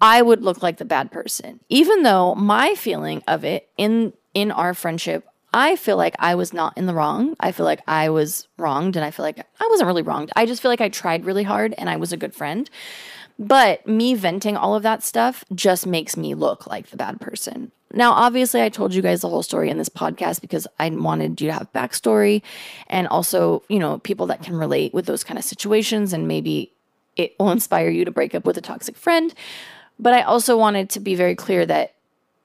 I 0.00 0.22
would 0.22 0.42
look 0.42 0.62
like 0.62 0.78
the 0.78 0.84
bad 0.84 1.10
person. 1.10 1.60
Even 1.68 2.02
though 2.02 2.34
my 2.34 2.74
feeling 2.74 3.22
of 3.26 3.44
it 3.44 3.68
in 3.76 4.12
in 4.32 4.50
our 4.50 4.74
friendship, 4.74 5.26
I 5.52 5.76
feel 5.76 5.96
like 5.96 6.14
I 6.18 6.36
was 6.36 6.52
not 6.52 6.76
in 6.78 6.86
the 6.86 6.94
wrong. 6.94 7.34
I 7.40 7.52
feel 7.52 7.66
like 7.66 7.82
I 7.86 8.08
was 8.08 8.46
wronged 8.56 8.96
and 8.96 9.04
I 9.04 9.10
feel 9.10 9.24
like 9.24 9.38
I 9.38 9.66
wasn't 9.68 9.88
really 9.88 10.02
wronged. 10.02 10.30
I 10.36 10.46
just 10.46 10.62
feel 10.62 10.70
like 10.70 10.80
I 10.80 10.88
tried 10.88 11.24
really 11.24 11.42
hard 11.42 11.74
and 11.76 11.90
I 11.90 11.96
was 11.96 12.12
a 12.12 12.16
good 12.16 12.34
friend. 12.34 12.70
But 13.38 13.86
me 13.86 14.14
venting 14.14 14.56
all 14.56 14.74
of 14.74 14.82
that 14.82 15.02
stuff 15.02 15.44
just 15.54 15.86
makes 15.86 16.16
me 16.16 16.34
look 16.34 16.66
like 16.66 16.90
the 16.90 16.96
bad 16.96 17.20
person. 17.20 17.72
Now, 17.92 18.12
obviously, 18.12 18.62
I 18.62 18.68
told 18.68 18.94
you 18.94 19.02
guys 19.02 19.22
the 19.22 19.28
whole 19.28 19.42
story 19.42 19.70
in 19.70 19.78
this 19.78 19.88
podcast 19.88 20.40
because 20.40 20.66
I 20.78 20.88
wanted 20.90 21.40
you 21.40 21.48
to 21.48 21.54
have 21.54 21.72
backstory 21.72 22.42
and 22.86 23.08
also, 23.08 23.64
you 23.68 23.80
know, 23.80 23.98
people 23.98 24.26
that 24.26 24.42
can 24.42 24.54
relate 24.54 24.94
with 24.94 25.06
those 25.06 25.24
kind 25.24 25.38
of 25.38 25.44
situations 25.44 26.12
and 26.12 26.28
maybe 26.28 26.72
it 27.16 27.34
will 27.40 27.50
inspire 27.50 27.88
you 27.88 28.04
to 28.04 28.12
break 28.12 28.34
up 28.34 28.44
with 28.44 28.56
a 28.56 28.60
toxic 28.60 28.96
friend. 28.96 29.34
But 30.00 30.14
I 30.14 30.22
also 30.22 30.56
wanted 30.56 30.90
to 30.90 31.00
be 31.00 31.14
very 31.14 31.36
clear 31.36 31.66
that 31.66 31.94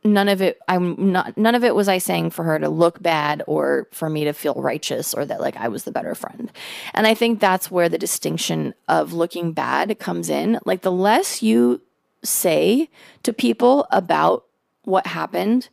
none 0.04 0.30
of 0.30 0.42
it 0.42 0.60
I'm 0.68 1.12
not 1.12 1.36
none 1.36 1.56
of 1.56 1.64
it 1.64 1.74
was 1.74 1.88
I 1.88 1.98
saying 1.98 2.30
for 2.30 2.44
her 2.44 2.60
to 2.60 2.70
look 2.70 3.02
bad 3.02 3.42
or 3.48 3.88
for 3.92 4.08
me 4.08 4.26
to 4.26 4.34
feel 4.34 4.54
righteous 4.54 5.16
or 5.16 5.26
that 5.26 5.42
like 5.42 5.58
I 5.58 5.68
was 5.68 5.84
the 5.84 5.92
better 5.92 6.14
friend. 6.14 6.52
And 6.94 7.08
I 7.08 7.16
think 7.16 7.40
that's 7.40 7.72
where 7.72 7.90
the 7.90 7.98
distinction 7.98 8.76
of 8.88 9.14
looking 9.14 9.52
bad 9.54 9.98
comes 9.98 10.30
in. 10.30 10.60
Like 10.66 10.82
the 10.82 10.92
less 10.92 11.42
you 11.42 11.82
say 12.24 12.90
to 13.24 13.34
people 13.34 13.88
about 13.90 14.46
what 14.84 15.08
happened, 15.08 15.70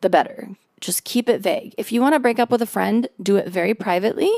the 0.00 0.08
better. 0.08 0.50
Just 0.80 1.04
keep 1.04 1.28
it 1.28 1.40
vague. 1.40 1.74
If 1.76 1.92
you 1.92 2.00
want 2.00 2.14
to 2.14 2.20
break 2.20 2.38
up 2.38 2.50
with 2.50 2.62
a 2.62 2.66
friend, 2.66 3.08
do 3.22 3.36
it 3.36 3.48
very 3.48 3.74
privately 3.74 4.30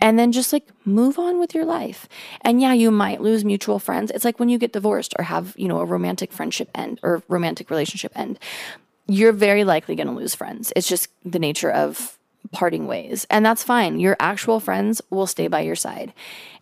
and 0.00 0.18
then 0.18 0.32
just 0.32 0.52
like 0.52 0.68
move 0.84 1.18
on 1.18 1.38
with 1.38 1.54
your 1.54 1.64
life. 1.64 2.08
And 2.42 2.60
yeah, 2.60 2.72
you 2.72 2.90
might 2.90 3.20
lose 3.20 3.44
mutual 3.44 3.78
friends. 3.78 4.10
It's 4.10 4.24
like 4.24 4.38
when 4.38 4.48
you 4.48 4.58
get 4.58 4.72
divorced 4.72 5.14
or 5.18 5.24
have, 5.24 5.54
you 5.56 5.68
know, 5.68 5.80
a 5.80 5.84
romantic 5.84 6.32
friendship 6.32 6.70
end 6.74 7.00
or 7.02 7.22
romantic 7.28 7.70
relationship 7.70 8.12
end. 8.14 8.38
You're 9.08 9.32
very 9.32 9.64
likely 9.64 9.94
going 9.94 10.08
to 10.08 10.12
lose 10.12 10.34
friends. 10.34 10.72
It's 10.74 10.88
just 10.88 11.08
the 11.24 11.38
nature 11.38 11.70
of 11.70 12.18
parting 12.52 12.86
ways. 12.86 13.26
And 13.30 13.44
that's 13.44 13.62
fine. 13.62 14.00
Your 14.00 14.16
actual 14.20 14.60
friends 14.60 15.00
will 15.10 15.26
stay 15.26 15.48
by 15.48 15.60
your 15.60 15.76
side. 15.76 16.12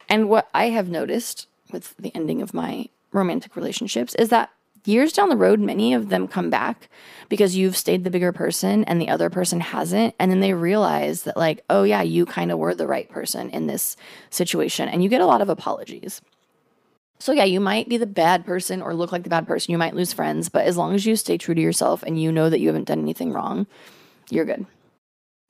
And 0.08 0.28
what 0.28 0.48
I 0.54 0.66
have 0.66 0.88
noticed 0.88 1.46
with 1.72 1.94
the 1.98 2.14
ending 2.14 2.42
of 2.42 2.54
my 2.54 2.88
romantic 3.12 3.56
relationships 3.56 4.14
is 4.16 4.28
that 4.28 4.50
years 4.86 5.12
down 5.12 5.28
the 5.28 5.36
road, 5.36 5.60
many 5.60 5.94
of 5.94 6.08
them 6.08 6.28
come 6.28 6.50
back 6.50 6.88
because 7.28 7.56
you've 7.56 7.76
stayed 7.76 8.04
the 8.04 8.10
bigger 8.10 8.32
person 8.32 8.84
and 8.84 9.00
the 9.00 9.08
other 9.08 9.30
person 9.30 9.60
hasn't. 9.60 10.14
And 10.18 10.30
then 10.30 10.40
they 10.40 10.54
realize 10.54 11.22
that, 11.22 11.36
like, 11.36 11.64
oh, 11.70 11.82
yeah, 11.82 12.02
you 12.02 12.26
kind 12.26 12.52
of 12.52 12.58
were 12.58 12.74
the 12.74 12.86
right 12.86 13.08
person 13.08 13.50
in 13.50 13.66
this 13.66 13.96
situation. 14.30 14.88
And 14.88 15.02
you 15.02 15.08
get 15.08 15.20
a 15.20 15.26
lot 15.26 15.40
of 15.40 15.48
apologies. 15.48 16.20
So, 17.18 17.32
yeah, 17.32 17.44
you 17.44 17.60
might 17.60 17.88
be 17.88 17.96
the 17.96 18.06
bad 18.06 18.44
person 18.44 18.82
or 18.82 18.94
look 18.94 19.12
like 19.12 19.22
the 19.22 19.30
bad 19.30 19.46
person. 19.46 19.72
You 19.72 19.78
might 19.78 19.94
lose 19.94 20.12
friends, 20.12 20.48
but 20.48 20.66
as 20.66 20.76
long 20.76 20.94
as 20.94 21.06
you 21.06 21.16
stay 21.16 21.38
true 21.38 21.54
to 21.54 21.60
yourself 21.60 22.02
and 22.02 22.20
you 22.20 22.30
know 22.30 22.50
that 22.50 22.60
you 22.60 22.68
haven't 22.68 22.88
done 22.88 23.00
anything 23.00 23.32
wrong, 23.32 23.66
you're 24.30 24.44
good. 24.44 24.66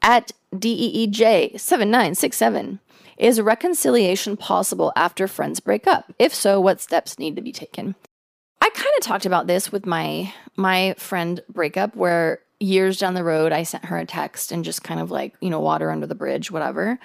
At 0.03 0.33
DEEJ7967, 0.55 2.79
is 3.17 3.41
reconciliation 3.41 4.37
possible 4.37 4.93
after 4.95 5.27
friends 5.27 5.61
break 5.61 5.87
up? 5.87 6.13
If 6.19 6.35
so, 6.35 6.61
what 6.61 6.81
steps 6.81 7.19
need 7.19 7.37
to 7.37 7.43
be 7.43 7.53
taken? 7.53 7.95
I 8.65 8.71
kind 8.71 8.95
of 8.97 9.05
talked 9.05 9.27
about 9.27 9.47
this 9.47 9.71
with 9.71 9.85
my 9.85 10.33
my 10.57 10.95
friend 10.97 11.43
breakup 11.51 11.95
where 11.95 12.41
years 12.61 12.99
down 12.99 13.13
the 13.13 13.23
road 13.23 13.53
I 13.53 13.63
sent 13.63 13.85
her 13.85 13.99
a 13.99 14.07
text 14.07 14.53
and 14.53 14.65
just 14.65 14.83
kind 14.83 15.01
of 15.01 15.11
like, 15.11 15.35
you 15.43 15.51
know, 15.51 15.61
water 15.61 15.91
under 15.91 16.07
the 16.07 16.15
bridge, 16.15 16.51
whatever. 16.51 16.99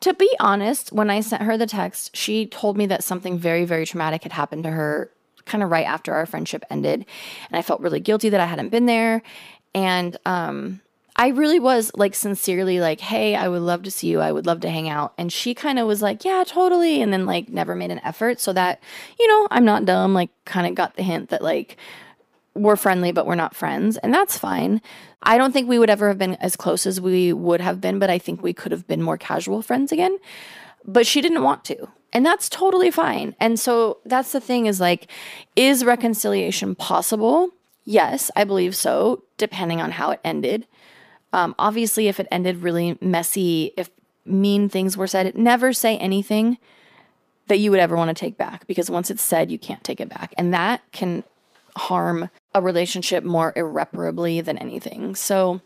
To 0.00 0.14
be 0.14 0.30
honest, 0.38 0.92
when 0.92 1.10
I 1.10 1.20
sent 1.20 1.42
her 1.42 1.58
the 1.58 1.66
text, 1.66 2.14
she 2.14 2.46
told 2.46 2.76
me 2.76 2.86
that 2.86 3.02
something 3.02 3.36
very 3.40 3.64
very 3.64 3.86
traumatic 3.86 4.22
had 4.22 4.30
happened 4.30 4.62
to 4.62 4.70
her 4.70 5.10
kind 5.46 5.64
of 5.64 5.70
right 5.70 5.84
after 5.84 6.14
our 6.14 6.26
friendship 6.26 6.64
ended, 6.70 7.04
and 7.48 7.58
I 7.58 7.62
felt 7.62 7.80
really 7.80 7.98
guilty 7.98 8.28
that 8.28 8.40
I 8.40 8.46
hadn't 8.46 8.68
been 8.68 8.86
there 8.86 9.20
and 9.74 10.16
um 10.26 10.80
I 11.16 11.28
really 11.28 11.60
was 11.60 11.92
like 11.94 12.14
sincerely 12.14 12.80
like, 12.80 13.00
hey, 13.00 13.36
I 13.36 13.46
would 13.48 13.62
love 13.62 13.84
to 13.84 13.90
see 13.90 14.08
you. 14.08 14.20
I 14.20 14.32
would 14.32 14.46
love 14.46 14.60
to 14.60 14.70
hang 14.70 14.88
out. 14.88 15.14
And 15.16 15.32
she 15.32 15.54
kind 15.54 15.78
of 15.78 15.86
was 15.86 16.02
like, 16.02 16.24
yeah, 16.24 16.42
totally. 16.44 17.00
And 17.00 17.12
then 17.12 17.24
like 17.24 17.48
never 17.48 17.76
made 17.76 17.92
an 17.92 18.00
effort. 18.02 18.40
So 18.40 18.52
that, 18.52 18.82
you 19.18 19.28
know, 19.28 19.46
I'm 19.50 19.64
not 19.64 19.84
dumb, 19.84 20.12
like 20.12 20.30
kind 20.44 20.66
of 20.66 20.74
got 20.74 20.96
the 20.96 21.04
hint 21.04 21.30
that 21.30 21.42
like 21.42 21.76
we're 22.54 22.76
friendly, 22.76 23.12
but 23.12 23.26
we're 23.26 23.36
not 23.36 23.54
friends. 23.54 23.96
And 23.98 24.12
that's 24.12 24.36
fine. 24.36 24.80
I 25.22 25.38
don't 25.38 25.52
think 25.52 25.68
we 25.68 25.78
would 25.78 25.90
ever 25.90 26.08
have 26.08 26.18
been 26.18 26.34
as 26.36 26.56
close 26.56 26.84
as 26.84 27.00
we 27.00 27.32
would 27.32 27.60
have 27.60 27.80
been, 27.80 27.98
but 27.98 28.10
I 28.10 28.18
think 28.18 28.42
we 28.42 28.52
could 28.52 28.72
have 28.72 28.86
been 28.86 29.02
more 29.02 29.18
casual 29.18 29.62
friends 29.62 29.92
again. 29.92 30.18
But 30.84 31.06
she 31.06 31.20
didn't 31.20 31.42
want 31.42 31.64
to. 31.66 31.88
And 32.12 32.26
that's 32.26 32.48
totally 32.48 32.90
fine. 32.90 33.34
And 33.40 33.58
so 33.58 33.98
that's 34.04 34.32
the 34.32 34.40
thing 34.40 34.66
is 34.66 34.80
like, 34.80 35.10
is 35.56 35.84
reconciliation 35.84 36.74
possible? 36.74 37.50
Yes, 37.84 38.30
I 38.36 38.44
believe 38.44 38.76
so, 38.76 39.24
depending 39.36 39.80
on 39.80 39.92
how 39.92 40.10
it 40.10 40.20
ended. 40.24 40.66
Um, 41.34 41.56
obviously, 41.58 42.06
if 42.06 42.20
it 42.20 42.28
ended 42.30 42.62
really 42.62 42.96
messy, 43.00 43.72
if 43.76 43.90
mean 44.24 44.68
things 44.68 44.96
were 44.96 45.08
said, 45.08 45.36
never 45.36 45.72
say 45.72 45.98
anything 45.98 46.58
that 47.48 47.58
you 47.58 47.72
would 47.72 47.80
ever 47.80 47.96
want 47.96 48.08
to 48.08 48.14
take 48.14 48.38
back 48.38 48.68
because 48.68 48.88
once 48.88 49.10
it's 49.10 49.20
said, 49.20 49.50
you 49.50 49.58
can't 49.58 49.82
take 49.82 50.00
it 50.00 50.08
back. 50.08 50.32
And 50.38 50.54
that 50.54 50.80
can 50.92 51.24
harm 51.76 52.30
a 52.54 52.62
relationship 52.62 53.24
more 53.24 53.52
irreparably 53.56 54.42
than 54.42 54.56
anything. 54.58 55.16
So, 55.16 55.60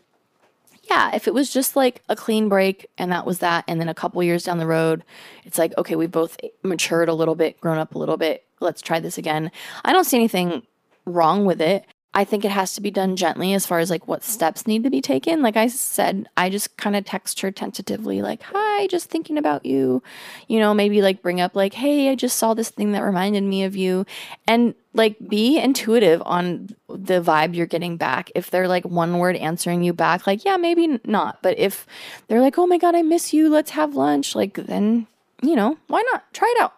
yeah, 0.89 1.13
if 1.13 1.27
it 1.27 1.35
was 1.35 1.53
just 1.53 1.75
like 1.75 2.01
a 2.09 2.15
clean 2.15 2.49
break 2.49 2.89
and 2.97 3.11
that 3.11 3.27
was 3.27 3.37
that, 3.37 3.63
and 3.67 3.79
then 3.79 3.89
a 3.89 3.93
couple 3.93 4.23
years 4.23 4.43
down 4.43 4.57
the 4.57 4.65
road, 4.65 5.03
it's 5.45 5.59
like, 5.59 5.77
okay, 5.77 5.95
we've 5.95 6.09
both 6.09 6.35
matured 6.63 7.09
a 7.09 7.13
little 7.13 7.35
bit, 7.35 7.61
grown 7.61 7.77
up 7.77 7.93
a 7.93 7.99
little 7.99 8.17
bit, 8.17 8.43
let's 8.59 8.81
try 8.81 8.99
this 8.99 9.19
again. 9.19 9.51
I 9.85 9.93
don't 9.93 10.05
see 10.05 10.17
anything 10.17 10.63
wrong 11.05 11.45
with 11.45 11.61
it. 11.61 11.85
I 12.11 12.23
think 12.23 12.43
it 12.43 12.51
has 12.51 12.73
to 12.73 12.81
be 12.81 12.89
done 12.89 13.15
gently 13.15 13.53
as 13.53 13.67
far 13.67 13.77
as 13.77 13.91
like 13.91 14.07
what 14.07 14.23
steps 14.23 14.65
need 14.65 14.83
to 14.83 14.89
be 14.89 14.99
taken. 14.99 15.43
Like 15.43 15.55
I 15.55 15.67
said, 15.67 16.27
I 16.35 16.49
just 16.49 16.75
kind 16.75 16.95
of 16.95 17.05
text 17.05 17.41
her 17.41 17.51
tentatively, 17.51 18.23
like, 18.23 18.41
hi, 18.41 18.87
just 18.87 19.11
thinking 19.11 19.37
about 19.37 19.63
you. 19.63 20.01
You 20.47 20.59
know, 20.59 20.73
maybe 20.73 21.03
like 21.03 21.21
bring 21.21 21.39
up, 21.39 21.55
like, 21.55 21.75
hey, 21.75 22.09
I 22.09 22.15
just 22.15 22.37
saw 22.37 22.55
this 22.55 22.69
thing 22.69 22.93
that 22.93 23.03
reminded 23.03 23.43
me 23.43 23.63
of 23.63 23.75
you. 23.75 24.07
And 24.47 24.73
like 24.93 25.17
be 25.29 25.59
intuitive 25.59 26.23
on 26.25 26.75
the 26.87 27.21
vibe 27.21 27.53
you're 27.53 27.67
getting 27.67 27.95
back. 27.95 28.31
If 28.33 28.49
they're 28.49 28.67
like 28.67 28.85
one 28.85 29.19
word 29.19 29.35
answering 29.35 29.83
you 29.83 29.93
back, 29.93 30.25
like, 30.25 30.43
yeah, 30.43 30.57
maybe 30.57 30.99
not. 31.05 31.43
But 31.43 31.59
if 31.59 31.85
they're 32.27 32.41
like, 32.41 32.57
oh 32.57 32.65
my 32.65 32.79
God, 32.79 32.95
I 32.95 33.03
miss 33.03 33.33
you, 33.33 33.49
let's 33.49 33.71
have 33.71 33.93
lunch, 33.93 34.35
like, 34.35 34.55
then, 34.55 35.05
you 35.43 35.55
know, 35.55 35.77
why 35.87 36.03
not? 36.11 36.33
Try 36.33 36.51
it 36.57 36.61
out. 36.61 36.73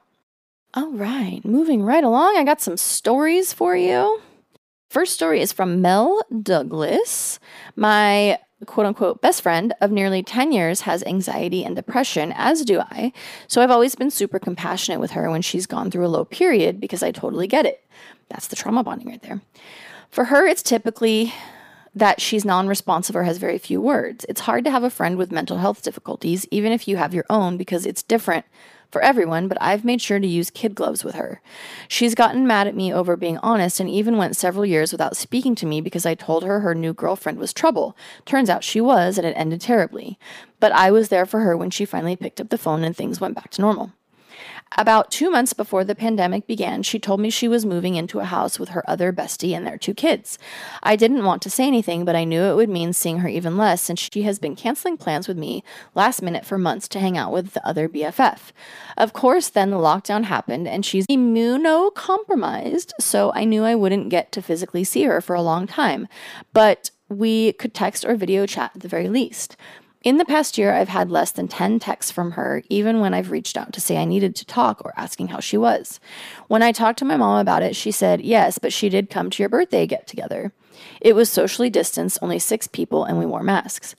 All 0.74 0.92
right, 0.92 1.40
moving 1.46 1.84
right 1.84 2.04
along, 2.04 2.36
I 2.38 2.44
got 2.44 2.62
some 2.62 2.78
stories 2.78 3.54
for 3.54 3.78
you. 3.78 4.22
First 4.92 5.14
story 5.14 5.40
is 5.40 5.54
from 5.54 5.80
Mel 5.80 6.22
Douglas. 6.44 7.40
My 7.78 8.38
quote 8.66 8.86
unquote 8.86 9.22
best 9.22 9.42
friend 9.42 9.74
of 9.80 9.90
nearly 9.90 10.22
10 10.22 10.52
years 10.52 10.82
has 10.82 11.02
anxiety 11.04 11.64
and 11.64 11.78
depression, 11.78 12.34
as 12.36 12.66
do 12.66 12.82
I. 12.82 13.14
So 13.48 13.62
I've 13.62 13.72
always 13.72 13.96
been 13.96 14.12
super 14.12 14.38
compassionate 14.38 15.00
with 15.00 15.12
her 15.12 15.32
when 15.32 15.42
she's 15.42 15.66
gone 15.66 15.92
through 15.92 16.06
a 16.06 16.10
low 16.12 16.26
period 16.26 16.82
because 16.82 17.04
I 17.04 17.14
totally 17.14 17.48
get 17.48 17.66
it. 17.66 17.86
That's 18.28 18.48
the 18.48 18.58
trauma 18.58 18.84
bonding 18.84 19.08
right 19.08 19.22
there. 19.22 19.40
For 20.10 20.26
her, 20.26 20.46
it's 20.46 20.62
typically 20.62 21.34
that 21.96 22.20
she's 22.20 22.44
non 22.44 22.68
responsive 22.68 23.16
or 23.16 23.24
has 23.24 23.38
very 23.38 23.60
few 23.60 23.80
words. 23.80 24.26
It's 24.28 24.42
hard 24.42 24.66
to 24.66 24.72
have 24.72 24.84
a 24.84 24.90
friend 24.90 25.18
with 25.18 25.32
mental 25.32 25.60
health 25.60 25.84
difficulties, 25.84 26.46
even 26.52 26.74
if 26.74 26.86
you 26.86 26.98
have 26.98 27.14
your 27.14 27.26
own, 27.30 27.56
because 27.56 27.86
it's 27.86 28.04
different 28.04 28.44
for 28.92 29.02
everyone, 29.02 29.48
but 29.48 29.58
I've 29.62 29.86
made 29.86 30.02
sure 30.02 30.20
to 30.20 30.28
use 30.28 30.50
kid 30.50 30.76
gloves 30.76 31.04
with 31.04 31.16
her. 31.16 31.42
She's 31.88 32.16
gotten 32.16 32.46
mad 32.46 32.68
at 32.68 32.76
me 32.76 32.94
over 32.94 33.16
being 33.16 33.38
honest 33.40 33.80
and 33.80 33.90
even 33.90 34.18
went 34.18 34.36
several 34.36 34.66
years 34.66 34.92
without 34.92 35.16
speaking 35.16 35.56
to 35.56 35.66
me 35.66 35.82
because 35.82 36.06
I 36.06 36.16
told 36.16 36.44
her 36.44 36.60
her 36.60 36.76
new 36.76 36.94
girlfriend 36.94 37.38
was 37.38 37.54
trouble. 37.54 37.96
Turns 38.26 38.50
out 38.50 38.64
she 38.64 38.82
was, 38.82 39.18
and 39.18 39.26
it 39.26 39.36
ended 39.38 39.62
terribly. 39.62 40.20
But 40.60 40.72
I 40.72 40.92
was 40.92 41.10
there 41.10 41.26
for 41.26 41.40
her 41.40 41.56
when 41.56 41.70
she 41.70 41.86
finally 41.86 42.16
picked 42.16 42.42
up 42.42 42.50
the 42.50 42.58
phone 42.58 42.84
and 42.84 42.96
things 42.96 43.22
went 43.22 43.36
back 43.36 43.50
to 43.52 43.62
normal. 43.62 43.94
About 44.78 45.12
two 45.12 45.30
months 45.30 45.52
before 45.52 45.84
the 45.84 45.96
pandemic 45.96 46.48
began, 46.48 46.82
she 46.82 46.98
told 46.98 47.20
me 47.20 47.30
she 47.30 47.50
was 47.50 47.66
moving 47.66 47.96
into 47.96 48.20
a 48.20 48.26
house 48.26 48.58
with 48.58 48.70
her 48.70 48.90
other 48.90 49.12
bestie 49.12 49.56
and 49.56 49.68
their 49.68 49.78
two 49.78 49.94
kids. 49.94 50.40
I 50.82 50.96
didn't 50.96 51.26
want 51.26 51.42
to 51.42 51.50
say 51.50 51.68
anything, 51.68 52.06
but 52.06 52.16
I 52.16 52.24
knew 52.24 52.44
it 52.44 52.56
would 52.56 52.70
mean 52.70 52.94
seeing 52.94 53.20
her 53.20 53.28
even 53.28 53.58
less 53.58 53.82
since 53.82 54.00
she 54.00 54.24
has 54.24 54.40
been 54.40 54.56
canceling 54.56 54.96
plans 54.96 55.28
with 55.28 55.38
me 55.38 55.66
last 55.94 56.22
minute 56.22 56.46
for 56.46 56.58
months 56.58 56.88
to 56.90 57.00
hang 57.00 57.18
out 57.18 57.34
with 57.34 57.52
the 57.52 57.68
other 57.68 57.90
BFF. 57.90 58.54
Of 58.98 59.12
course, 59.12 59.50
then 59.50 59.72
the 59.72 59.78
lockdown 59.78 60.24
happened 60.24 60.70
and 60.70 60.86
she's 60.86 61.06
immunocompromised, 61.08 62.92
so 62.98 63.34
I 63.36 63.44
knew 63.44 63.66
I 63.66 63.76
wouldn't 63.76 64.10
get 64.10 64.32
to 64.32 64.42
physically 64.42 64.86
see 64.86 65.04
her 65.04 65.20
for 65.20 65.36
a 65.36 65.42
long 65.42 65.68
time. 65.68 66.08
But 66.54 66.92
we 67.10 67.52
could 67.54 67.74
text 67.74 68.06
or 68.06 68.16
video 68.16 68.46
chat 68.46 68.72
at 68.74 68.82
the 68.82 68.88
very 68.88 69.10
least. 69.10 69.58
In 70.04 70.18
the 70.18 70.26
past 70.26 70.58
year, 70.58 70.74
I've 70.74 70.90
had 70.90 71.12
less 71.12 71.30
than 71.30 71.48
10 71.48 71.78
texts 71.78 72.12
from 72.12 72.32
her, 72.32 72.64
even 72.70 73.02
when 73.02 73.14
I've 73.14 73.30
reached 73.30 73.56
out 73.56 73.72
to 73.74 73.82
say 73.82 73.98
I 73.98 74.06
needed 74.06 74.36
to 74.38 74.46
talk 74.46 74.82
or 74.84 74.94
asking 74.98 75.28
how 75.28 75.40
she 75.40 75.58
was. 75.58 76.00
When 76.48 76.64
I 76.64 76.72
talked 76.72 76.98
to 77.00 77.06
my 77.06 77.18
mom 77.18 77.40
about 77.40 77.62
it, 77.62 77.76
she 77.76 77.92
said, 77.92 78.22
Yes, 78.22 78.58
but 78.58 78.74
she 78.74 78.90
did 78.90 79.12
come 79.12 79.30
to 79.30 79.44
your 79.44 79.50
birthday 79.50 79.86
get 79.86 80.08
together. 80.08 80.54
It 81.02 81.14
was 81.14 81.30
socially 81.30 81.70
distanced, 81.70 82.18
only 82.24 82.40
six 82.40 82.66
people, 82.66 83.04
and 83.04 83.20
we 83.20 83.28
wore 83.28 83.44
masks. 83.44 83.96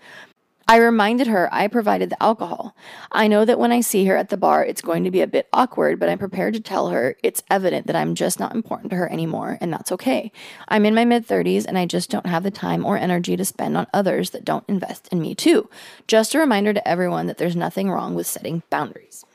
I 0.73 0.77
reminded 0.77 1.27
her 1.27 1.53
I 1.53 1.69
provided 1.69 2.09
the 2.09 2.23
alcohol. 2.23 2.75
I 3.11 3.29
know 3.29 3.45
that 3.45 3.59
when 3.59 3.73
I 3.73 3.83
see 3.83 4.07
her 4.07 4.17
at 4.17 4.31
the 4.31 4.39
bar, 4.39 4.65
it's 4.65 4.81
going 4.81 5.05
to 5.05 5.11
be 5.11 5.21
a 5.21 5.27
bit 5.27 5.47
awkward, 5.53 6.01
but 6.01 6.09
I'm 6.09 6.17
prepared 6.17 6.55
to 6.55 6.61
tell 6.61 6.89
her 6.89 7.15
it's 7.23 7.43
evident 7.51 7.89
that 7.89 7.95
I'm 7.95 8.15
just 8.15 8.41
not 8.41 8.55
important 8.55 8.89
to 8.89 8.97
her 8.97 9.13
anymore, 9.13 9.59
and 9.61 9.71
that's 9.71 9.93
okay. 9.93 10.33
I'm 10.69 10.87
in 10.87 10.95
my 10.95 11.05
mid 11.05 11.29
30s, 11.29 11.67
and 11.67 11.77
I 11.77 11.85
just 11.85 12.09
don't 12.09 12.25
have 12.25 12.43
the 12.43 12.51
time 12.51 12.87
or 12.87 12.97
energy 12.97 13.37
to 13.37 13.45
spend 13.45 13.77
on 13.77 13.87
others 13.93 14.31
that 14.31 14.47
don't 14.47 14.65
invest 14.67 15.09
in 15.13 15.21
me, 15.21 15.35
too. 15.35 15.69
Just 16.07 16.35
a 16.35 16.39
reminder 16.39 16.73
to 16.73 16.89
everyone 16.89 17.27
that 17.27 17.37
there's 17.37 17.55
nothing 17.55 17.91
wrong 17.91 18.15
with 18.15 18.27
setting 18.27 18.63
boundaries. 18.71 19.27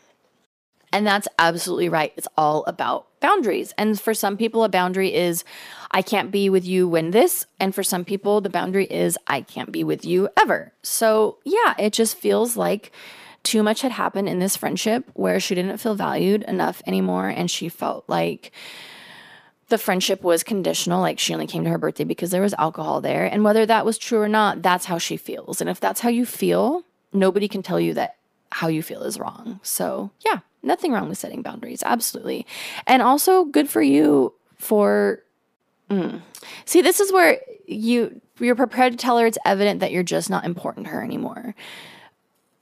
And 0.91 1.05
that's 1.05 1.27
absolutely 1.37 1.89
right. 1.89 2.13
It's 2.17 2.27
all 2.35 2.63
about 2.65 3.16
boundaries. 3.27 3.73
And 3.77 3.99
for 3.99 4.13
some 4.13 4.37
people, 4.37 4.63
a 4.63 4.69
boundary 4.69 5.13
is, 5.13 5.43
I 5.91 6.01
can't 6.01 6.31
be 6.31 6.49
with 6.49 6.65
you 6.65 6.87
when 6.87 7.11
this. 7.11 7.45
And 7.59 7.75
for 7.75 7.83
some 7.83 8.05
people, 8.05 8.39
the 8.41 8.49
boundary 8.49 8.85
is, 8.85 9.17
I 9.27 9.41
can't 9.41 9.71
be 9.71 9.83
with 9.83 10.05
you 10.05 10.29
ever. 10.39 10.71
So, 10.81 11.37
yeah, 11.43 11.73
it 11.77 11.91
just 11.91 12.17
feels 12.17 12.55
like 12.55 12.91
too 13.43 13.63
much 13.63 13.81
had 13.81 13.91
happened 13.91 14.29
in 14.29 14.39
this 14.39 14.55
friendship 14.55 15.09
where 15.13 15.39
she 15.39 15.55
didn't 15.55 15.77
feel 15.77 15.95
valued 15.95 16.43
enough 16.43 16.81
anymore. 16.87 17.27
And 17.27 17.51
she 17.51 17.69
felt 17.69 18.05
like, 18.07 18.51
the 19.69 19.77
friendship 19.77 20.23
was 20.23 20.43
conditional, 20.43 21.01
like 21.01 21.19
she 21.19 21.33
only 21.33 21.45
came 21.45 21.65
to 21.65 21.69
her 21.69 21.77
birthday 21.77 22.05
because 22.05 22.31
there 22.31 22.41
was 22.41 22.53
alcohol 22.53 23.01
there. 23.01 23.25
And 23.25 23.43
whether 23.43 23.65
that 23.65 23.85
was 23.85 23.97
true 23.97 24.21
or 24.21 24.29
not, 24.29 24.61
that's 24.61 24.85
how 24.85 24.97
she 24.97 25.17
feels. 25.17 25.59
And 25.59 25.69
if 25.69 25.81
that's 25.81 25.99
how 25.99 26.09
you 26.09 26.25
feel, 26.25 26.83
nobody 27.11 27.49
can 27.49 27.61
tell 27.61 27.79
you 27.79 27.93
that 27.95 28.15
how 28.49 28.69
you 28.69 28.81
feel 28.81 29.03
is 29.03 29.19
wrong. 29.19 29.59
So, 29.63 30.11
yeah, 30.25 30.39
nothing 30.63 30.91
wrong 30.91 31.09
with 31.09 31.17
setting 31.17 31.41
boundaries. 31.41 31.83
Absolutely. 31.83 32.45
And 32.85 33.01
also 33.01 33.45
good 33.45 33.69
for 33.69 33.81
you 33.81 34.33
for 34.57 35.23
mm. 35.89 36.21
See, 36.65 36.81
this 36.81 36.99
is 36.99 37.11
where 37.11 37.39
you 37.65 38.21
you're 38.39 38.55
prepared 38.55 38.93
to 38.93 38.97
tell 38.97 39.17
her 39.17 39.25
it's 39.25 39.37
evident 39.45 39.79
that 39.79 39.91
you're 39.91 40.03
just 40.03 40.29
not 40.29 40.45
important 40.45 40.85
to 40.85 40.91
her 40.91 41.03
anymore. 41.03 41.55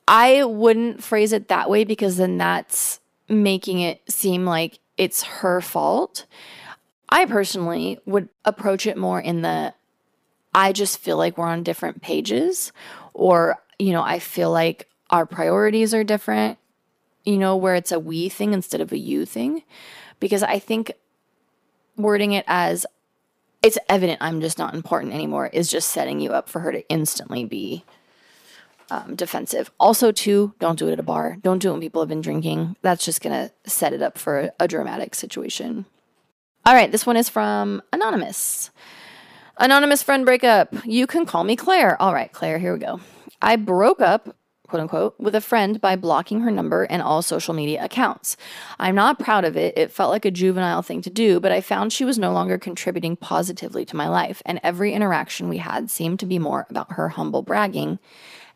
I 0.07 0.43
wouldn't 0.43 1.03
phrase 1.03 1.33
it 1.33 1.47
that 1.47 1.69
way 1.69 1.83
because 1.83 2.17
then 2.17 2.37
that's 2.37 2.99
making 3.27 3.79
it 3.79 4.01
seem 4.09 4.45
like 4.45 4.79
it's 4.97 5.23
her 5.23 5.61
fault. 5.61 6.25
I 7.09 7.25
personally 7.25 7.99
would 8.05 8.29
approach 8.45 8.85
it 8.85 8.97
more 8.97 9.19
in 9.19 9.41
the 9.41 9.73
I 10.53 10.71
just 10.71 10.99
feel 10.99 11.17
like 11.17 11.37
we're 11.37 11.47
on 11.47 11.63
different 11.63 12.01
pages 12.01 12.71
or 13.13 13.57
you 13.77 13.91
know, 13.91 14.03
I 14.03 14.19
feel 14.19 14.51
like 14.51 14.87
our 15.09 15.25
priorities 15.25 15.93
are 15.93 16.03
different, 16.03 16.57
you 17.25 17.37
know, 17.37 17.55
where 17.55 17.75
it's 17.75 17.91
a 17.91 17.99
we 17.99 18.29
thing 18.29 18.53
instead 18.53 18.81
of 18.81 18.91
a 18.91 18.97
you 18.97 19.25
thing. 19.25 19.63
Because 20.19 20.43
I 20.43 20.59
think 20.59 20.91
wording 21.97 22.33
it 22.33 22.45
as 22.47 22.85
it's 23.61 23.77
evident 23.89 24.19
I'm 24.21 24.41
just 24.41 24.59
not 24.59 24.75
important 24.75 25.13
anymore 25.13 25.47
is 25.47 25.71
just 25.71 25.89
setting 25.89 26.19
you 26.19 26.31
up 26.31 26.49
for 26.49 26.59
her 26.59 26.71
to 26.71 26.87
instantly 26.87 27.45
be 27.45 27.83
um, 28.91 29.15
defensive. 29.15 29.71
Also, 29.79 30.11
too, 30.11 30.53
don't 30.59 30.77
do 30.77 30.87
it 30.87 30.93
at 30.93 30.99
a 30.99 31.03
bar. 31.03 31.37
Don't 31.41 31.59
do 31.59 31.69
it 31.69 31.71
when 31.71 31.81
people 31.81 32.01
have 32.01 32.09
been 32.09 32.21
drinking. 32.21 32.75
That's 32.83 33.03
just 33.03 33.21
going 33.21 33.33
to 33.33 33.69
set 33.69 33.93
it 33.93 34.03
up 34.03 34.17
for 34.19 34.39
a, 34.39 34.51
a 34.59 34.67
dramatic 34.67 35.15
situation. 35.15 35.85
All 36.65 36.75
right, 36.75 36.91
this 36.91 37.05
one 37.05 37.17
is 37.17 37.29
from 37.29 37.81
Anonymous. 37.91 38.69
Anonymous 39.57 40.03
friend 40.03 40.25
breakup. 40.25 40.73
You 40.85 41.07
can 41.07 41.25
call 41.25 41.43
me 41.43 41.55
Claire. 41.55 41.99
All 41.99 42.13
right, 42.13 42.31
Claire, 42.31 42.59
here 42.59 42.73
we 42.73 42.79
go. 42.79 42.99
I 43.41 43.55
broke 43.55 44.01
up 44.01 44.35
quote 44.67 44.81
unquote, 44.81 45.15
with 45.19 45.35
a 45.35 45.41
friend 45.41 45.79
by 45.79 45.95
blocking 45.95 46.41
her 46.41 46.51
number 46.51 46.83
and 46.83 47.01
all 47.01 47.21
social 47.21 47.53
media 47.53 47.83
accounts. 47.83 48.37
I'm 48.79 48.95
not 48.95 49.19
proud 49.19 49.45
of 49.45 49.55
it. 49.57 49.77
It 49.77 49.91
felt 49.91 50.11
like 50.11 50.25
a 50.25 50.31
juvenile 50.31 50.81
thing 50.81 51.01
to 51.03 51.09
do, 51.09 51.39
but 51.39 51.51
I 51.51 51.61
found 51.61 51.91
she 51.91 52.05
was 52.05 52.19
no 52.19 52.31
longer 52.31 52.57
contributing 52.57 53.15
positively 53.15 53.85
to 53.85 53.95
my 53.95 54.07
life, 54.07 54.41
and 54.45 54.59
every 54.63 54.93
interaction 54.93 55.49
we 55.49 55.57
had 55.57 55.89
seemed 55.89 56.19
to 56.19 56.25
be 56.25 56.39
more 56.39 56.65
about 56.69 56.93
her 56.93 57.09
humble 57.09 57.41
bragging 57.41 57.99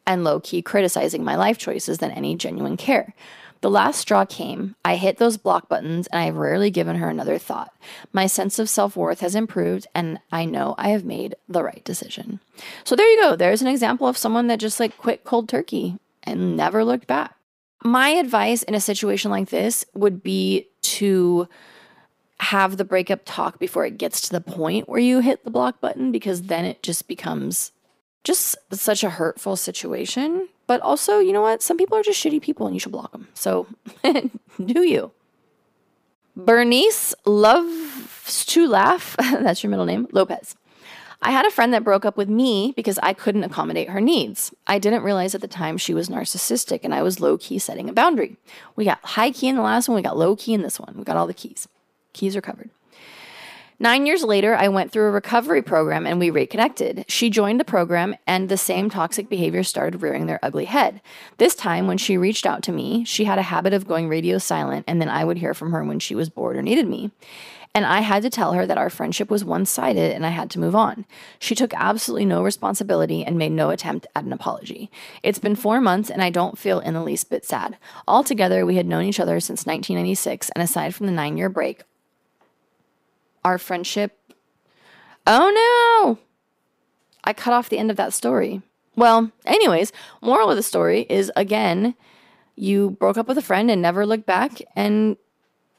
and 0.06 0.24
low 0.24 0.40
key 0.40 0.62
criticizing 0.62 1.24
my 1.24 1.36
life 1.36 1.58
choices 1.58 2.00
than 2.00 2.12
any 2.12 2.36
genuine 2.36 2.78
care. 2.78 3.14
The 3.62 3.70
last 3.70 4.00
straw 4.00 4.26
came. 4.26 4.76
I 4.86 4.96
hit 4.96 5.18
those 5.18 5.38
block 5.38 5.68
buttons 5.68 6.08
and 6.08 6.22
I've 6.22 6.38
rarely 6.38 6.72
given 6.72 6.96
her 6.96 7.10
another 7.10 7.38
thought. 7.38 7.74
My 8.14 8.26
sense 8.26 8.58
of 8.58 8.70
self 8.70 8.96
worth 8.96 9.20
has 9.20 9.36
improved 9.36 9.88
and 9.94 10.20
I 10.32 10.46
know 10.46 10.76
I 10.78 10.90
have 10.90 11.04
made 11.04 11.36
the 11.48 11.64
right 11.64 11.84
decision. 11.84 12.40
So 12.84 12.96
there 12.96 13.10
you 13.10 13.22
go. 13.22 13.36
There's 13.36 13.62
an 13.62 13.68
example 13.68 14.08
of 14.08 14.18
someone 14.18 14.48
that 14.48 14.60
just 14.60 14.80
like 14.80 14.98
quit 14.98 15.26
cold 15.26 15.50
turkey 15.50 15.98
and 16.24 16.56
never 16.56 16.86
looked 16.86 17.08
back. 17.08 17.36
My 17.84 18.10
advice 18.10 18.64
in 18.64 18.76
a 18.76 18.82
situation 18.82 19.32
like 19.32 19.50
this 19.50 19.86
would 19.94 20.24
be 20.24 20.68
to 20.82 21.48
have 22.40 22.78
the 22.78 22.86
breakup 22.86 23.22
talk 23.26 23.60
before 23.60 23.86
it 23.86 23.98
gets 23.98 24.22
to 24.22 24.32
the 24.32 24.42
point 24.42 24.88
where 24.88 25.00
you 25.00 25.20
hit 25.20 25.44
the 25.44 25.52
block 25.52 25.82
button 25.82 26.12
because 26.12 26.44
then 26.44 26.64
it 26.64 26.82
just 26.82 27.08
becomes 27.08 27.74
just 28.24 28.56
such 28.72 29.04
a 29.04 29.10
hurtful 29.10 29.56
situation 29.56 30.48
but 30.70 30.82
also, 30.82 31.18
you 31.18 31.34
know 31.34 31.42
what? 31.42 31.64
Some 31.64 31.78
people 31.78 31.98
are 31.98 32.04
just 32.04 32.24
shitty 32.24 32.44
people 32.44 32.68
and 32.68 32.76
you 32.76 32.80
should 32.80 32.92
block 32.92 33.12
them. 33.12 33.28
So 33.34 33.66
do 34.64 34.84
you. 34.84 35.12
Bernice 36.36 37.16
loves 37.26 38.46
to 38.46 38.68
laugh. 38.68 39.16
That's 39.18 39.64
your 39.64 39.72
middle 39.72 39.88
name, 39.88 40.08
Lopez. 40.12 40.56
I 41.24 41.32
had 41.32 41.48
a 41.48 41.50
friend 41.50 41.74
that 41.74 41.84
broke 41.84 42.06
up 42.06 42.18
with 42.18 42.30
me 42.30 42.72
because 42.76 43.00
I 43.02 43.14
couldn't 43.14 43.46
accommodate 43.46 43.90
her 43.90 44.00
needs. 44.00 44.54
I 44.68 44.78
didn't 44.78 45.02
realize 45.02 45.34
at 45.34 45.42
the 45.42 45.48
time 45.48 45.80
she 45.80 45.96
was 45.96 46.08
narcissistic 46.08 46.82
and 46.84 46.94
I 46.94 47.02
was 47.02 47.20
low 47.20 47.40
key 47.40 47.58
setting 47.58 47.90
a 47.90 47.94
boundary. 47.94 48.38
We 48.76 48.86
got 48.86 49.04
high 49.04 49.32
key 49.32 49.48
in 49.48 49.56
the 49.56 49.64
last 49.64 49.90
one, 49.90 49.96
we 49.96 50.04
got 50.04 50.20
low 50.20 50.36
key 50.36 50.54
in 50.54 50.62
this 50.62 50.80
one. 50.80 50.94
We 50.96 51.04
got 51.04 51.18
all 51.18 51.26
the 51.26 51.34
keys. 51.34 51.68
Keys 52.14 52.36
are 52.36 52.42
covered. 52.42 52.70
Nine 53.82 54.06
years 54.06 54.24
later, 54.24 54.56
I 54.56 54.68
went 54.68 54.92
through 54.92 55.08
a 55.08 55.12
recovery 55.12 55.62
program 55.62 56.06
and 56.06 56.20
we 56.20 56.30
reconnected. 56.30 57.06
She 57.08 57.30
joined 57.30 57.62
the 57.62 57.66
program 57.66 58.14
and 58.28 58.50
the 58.50 58.58
same 58.58 58.90
toxic 58.90 59.30
behavior 59.30 59.64
started 59.64 60.02
rearing 60.02 60.26
their 60.26 60.40
ugly 60.44 60.66
head. 60.66 61.00
This 61.38 61.56
time, 61.56 61.88
when 61.88 61.98
she 61.98 62.18
reached 62.18 62.46
out 62.46 62.62
to 62.64 62.74
me, 62.74 63.06
she 63.06 63.24
had 63.24 63.38
a 63.38 63.44
habit 63.44 63.72
of 63.72 63.88
going 63.88 64.10
radio 64.10 64.38
silent 64.38 64.84
and 64.86 65.02
then 65.02 65.08
I 65.08 65.24
would 65.24 65.38
hear 65.38 65.54
from 65.54 65.72
her 65.72 65.82
when 65.86 66.00
she 66.00 66.14
was 66.14 66.30
bored 66.30 66.58
or 66.58 66.62
needed 66.62 66.90
me. 66.90 67.12
And 67.74 67.86
I 67.86 68.02
had 68.02 68.22
to 68.24 68.30
tell 68.30 68.52
her 68.52 68.66
that 68.66 68.78
our 68.78 68.90
friendship 68.90 69.30
was 69.30 69.46
one 69.46 69.66
sided 69.66 70.12
and 70.12 70.26
I 70.26 70.30
had 70.30 70.50
to 70.52 70.60
move 70.60 70.76
on. 70.76 71.06
She 71.40 71.56
took 71.56 71.74
absolutely 71.74 72.26
no 72.26 72.44
responsibility 72.44 73.24
and 73.24 73.38
made 73.38 73.54
no 73.54 73.70
attempt 73.70 74.08
at 74.14 74.26
an 74.26 74.34
apology. 74.34 74.92
It's 75.24 75.40
been 75.40 75.56
four 75.56 75.80
months 75.80 76.10
and 76.10 76.22
I 76.22 76.32
don't 76.32 76.60
feel 76.60 76.80
in 76.82 76.96
the 76.96 77.04
least 77.04 77.30
bit 77.30 77.46
sad. 77.46 77.78
Altogether, 78.10 78.66
we 78.66 78.76
had 78.76 78.88
known 78.88 79.06
each 79.06 79.22
other 79.22 79.40
since 79.40 79.66
1996, 79.66 80.50
and 80.50 80.62
aside 80.62 80.94
from 80.94 81.06
the 81.06 81.14
nine 81.14 81.38
year 81.38 81.48
break, 81.48 81.84
our 83.44 83.58
friendship. 83.58 84.18
Oh 85.28 86.16
no! 86.16 86.20
I 87.24 87.34
cut 87.34 87.54
off 87.54 87.70
the 87.70 87.78
end 87.78 87.92
of 87.92 87.98
that 87.98 88.14
story. 88.14 88.62
Well, 88.96 89.32
anyways, 89.46 89.92
moral 90.22 90.50
of 90.50 90.58
the 90.58 90.64
story 90.64 91.06
is 91.10 91.32
again, 91.36 91.96
you 92.56 92.92
broke 92.92 93.18
up 93.18 93.28
with 93.28 93.38
a 93.38 93.42
friend 93.42 93.72
and 93.72 93.82
never 93.82 94.06
looked 94.06 94.26
back 94.26 94.62
and 94.76 95.16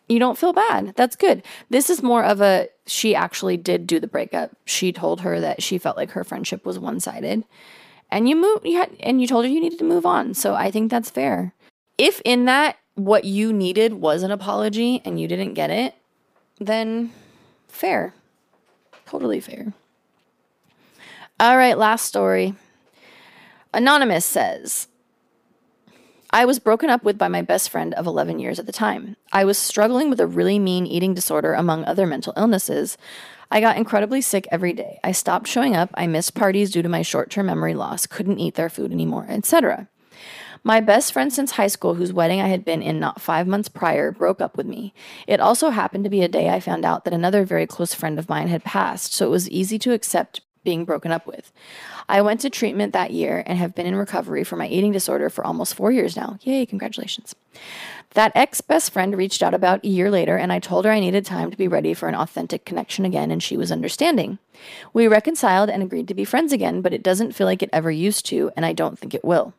you 0.08 0.18
don't 0.18 0.38
feel 0.38 0.52
bad. 0.52 0.94
That's 0.96 1.16
good. 1.16 1.42
This 1.68 1.90
is 1.90 2.02
more 2.02 2.24
of 2.24 2.40
a 2.40 2.68
she 2.86 3.14
actually 3.14 3.56
did 3.56 3.86
do 3.86 4.00
the 4.00 4.08
breakup. 4.08 4.56
She 4.64 4.92
told 4.92 5.20
her 5.20 5.38
that 5.40 5.62
she 5.62 5.78
felt 5.78 5.96
like 5.96 6.12
her 6.12 6.24
friendship 6.24 6.64
was 6.64 6.78
one-sided. 6.78 7.44
And 8.10 8.28
you 8.28 8.36
moved 8.36 8.66
you 8.66 8.78
had 8.78 8.96
and 9.00 9.20
you 9.20 9.26
told 9.26 9.44
her 9.44 9.50
you 9.50 9.60
needed 9.60 9.78
to 9.78 9.84
move 9.84 10.06
on. 10.06 10.34
So 10.34 10.54
I 10.54 10.70
think 10.70 10.90
that's 10.90 11.10
fair. 11.10 11.52
If 11.98 12.20
in 12.24 12.46
that 12.46 12.78
what 12.94 13.24
you 13.24 13.52
needed 13.52 13.94
was 13.94 14.22
an 14.22 14.30
apology 14.30 15.00
and 15.04 15.20
you 15.20 15.28
didn't 15.28 15.54
get 15.54 15.70
it, 15.70 15.94
then 16.58 17.12
fair. 17.70 18.14
Totally 19.06 19.40
fair. 19.40 19.72
All 21.38 21.56
right, 21.56 21.78
last 21.78 22.04
story. 22.04 22.54
Anonymous 23.72 24.26
says, 24.26 24.88
I 26.32 26.44
was 26.44 26.58
broken 26.58 26.90
up 26.90 27.02
with 27.02 27.18
by 27.18 27.28
my 27.28 27.42
best 27.42 27.70
friend 27.70 27.92
of 27.94 28.06
11 28.06 28.38
years 28.38 28.58
at 28.58 28.66
the 28.66 28.72
time. 28.72 29.16
I 29.32 29.44
was 29.44 29.58
struggling 29.58 30.10
with 30.10 30.20
a 30.20 30.26
really 30.26 30.58
mean 30.58 30.86
eating 30.86 31.12
disorder, 31.14 31.54
among 31.54 31.84
other 31.84 32.06
mental 32.06 32.32
illnesses. 32.36 32.96
I 33.50 33.60
got 33.60 33.76
incredibly 33.76 34.20
sick 34.20 34.46
every 34.52 34.72
day. 34.72 35.00
I 35.02 35.10
stopped 35.10 35.48
showing 35.48 35.74
up. 35.74 35.90
I 35.94 36.06
missed 36.06 36.36
parties 36.36 36.70
due 36.70 36.82
to 36.82 36.88
my 36.88 37.02
short 37.02 37.30
term 37.30 37.46
memory 37.46 37.74
loss, 37.74 38.06
couldn't 38.06 38.38
eat 38.38 38.54
their 38.54 38.68
food 38.68 38.92
anymore, 38.92 39.26
etc. 39.28 39.88
My 40.62 40.80
best 40.80 41.12
friend 41.12 41.32
since 41.32 41.52
high 41.52 41.68
school, 41.68 41.94
whose 41.94 42.12
wedding 42.12 42.40
I 42.40 42.48
had 42.48 42.64
been 42.64 42.82
in 42.82 43.00
not 43.00 43.20
five 43.20 43.46
months 43.46 43.68
prior, 43.68 44.12
broke 44.12 44.40
up 44.40 44.56
with 44.56 44.66
me. 44.66 44.92
It 45.26 45.40
also 45.40 45.70
happened 45.70 46.04
to 46.04 46.10
be 46.10 46.22
a 46.22 46.28
day 46.28 46.50
I 46.50 46.60
found 46.60 46.84
out 46.84 47.04
that 47.04 47.14
another 47.14 47.44
very 47.44 47.66
close 47.66 47.94
friend 47.94 48.18
of 48.18 48.28
mine 48.28 48.48
had 48.48 48.62
passed, 48.62 49.14
so 49.14 49.26
it 49.26 49.30
was 49.30 49.48
easy 49.48 49.78
to 49.78 49.92
accept 49.92 50.42
being 50.62 50.84
broken 50.84 51.10
up 51.10 51.26
with. 51.26 51.52
I 52.08 52.20
went 52.20 52.40
to 52.40 52.50
treatment 52.50 52.92
that 52.92 53.12
year 53.12 53.42
and 53.46 53.58
have 53.58 53.74
been 53.74 53.86
in 53.86 53.96
recovery 53.96 54.44
for 54.44 54.56
my 54.56 54.68
eating 54.68 54.92
disorder 54.92 55.30
for 55.30 55.44
almost 55.44 55.74
four 55.74 55.90
years 55.90 56.16
now. 56.16 56.38
Yay, 56.42 56.66
congratulations. 56.66 57.34
That 58.10 58.32
ex 58.34 58.60
best 58.60 58.92
friend 58.92 59.16
reached 59.16 59.42
out 59.42 59.54
about 59.54 59.84
a 59.84 59.88
year 59.88 60.10
later, 60.10 60.36
and 60.36 60.52
I 60.52 60.58
told 60.58 60.84
her 60.84 60.90
I 60.90 61.00
needed 61.00 61.24
time 61.24 61.50
to 61.50 61.56
be 61.56 61.68
ready 61.68 61.94
for 61.94 62.08
an 62.08 62.14
authentic 62.14 62.64
connection 62.64 63.04
again, 63.04 63.30
and 63.30 63.42
she 63.42 63.56
was 63.56 63.72
understanding. 63.72 64.38
We 64.92 65.08
reconciled 65.08 65.70
and 65.70 65.82
agreed 65.82 66.08
to 66.08 66.14
be 66.14 66.24
friends 66.24 66.52
again, 66.52 66.82
but 66.82 66.92
it 66.92 67.02
doesn't 67.02 67.32
feel 67.32 67.46
like 67.46 67.62
it 67.62 67.70
ever 67.72 67.90
used 67.90 68.26
to, 68.26 68.50
and 68.56 68.66
I 68.66 68.72
don't 68.74 68.98
think 68.98 69.14
it 69.14 69.24
will. 69.24 69.54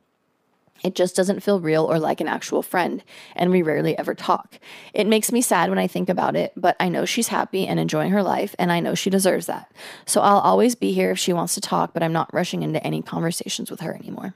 It 0.84 0.96
just 0.96 1.16
doesn't 1.16 1.44
feel 1.44 1.60
real 1.60 1.86
or 1.86 2.00
like 2.00 2.22
an 2.22 2.28
actual 2.28 2.64
friend, 2.64 3.04
and 3.36 3.52
we 3.52 3.62
rarely 3.62 3.98
ever 3.98 4.16
talk. 4.16 4.60
It 4.94 5.06
makes 5.06 5.32
me 5.32 5.42
sad 5.42 5.70
when 5.70 5.78
I 5.78 5.88
think 5.88 6.10
about 6.10 6.36
it, 6.36 6.54
but 6.56 6.76
I 6.80 6.90
know 6.90 7.06
she's 7.06 7.28
happy 7.28 7.68
and 7.68 7.80
enjoying 7.80 8.12
her 8.12 8.24
life, 8.24 8.56
and 8.58 8.72
I 8.72 8.80
know 8.80 8.96
she 8.96 9.10
deserves 9.10 9.46
that. 9.46 9.72
So 10.06 10.22
I'll 10.22 10.40
always 10.40 10.76
be 10.76 10.92
here 10.92 11.12
if 11.12 11.20
she 11.20 11.34
wants 11.34 11.54
to 11.56 11.62
talk, 11.62 11.94
but 11.94 12.02
I'm 12.02 12.14
not 12.14 12.34
rushing 12.34 12.64
into 12.64 12.84
any 12.84 13.02
conversations 13.02 13.70
with 13.70 13.82
her 13.82 13.94
anymore. 13.94 14.34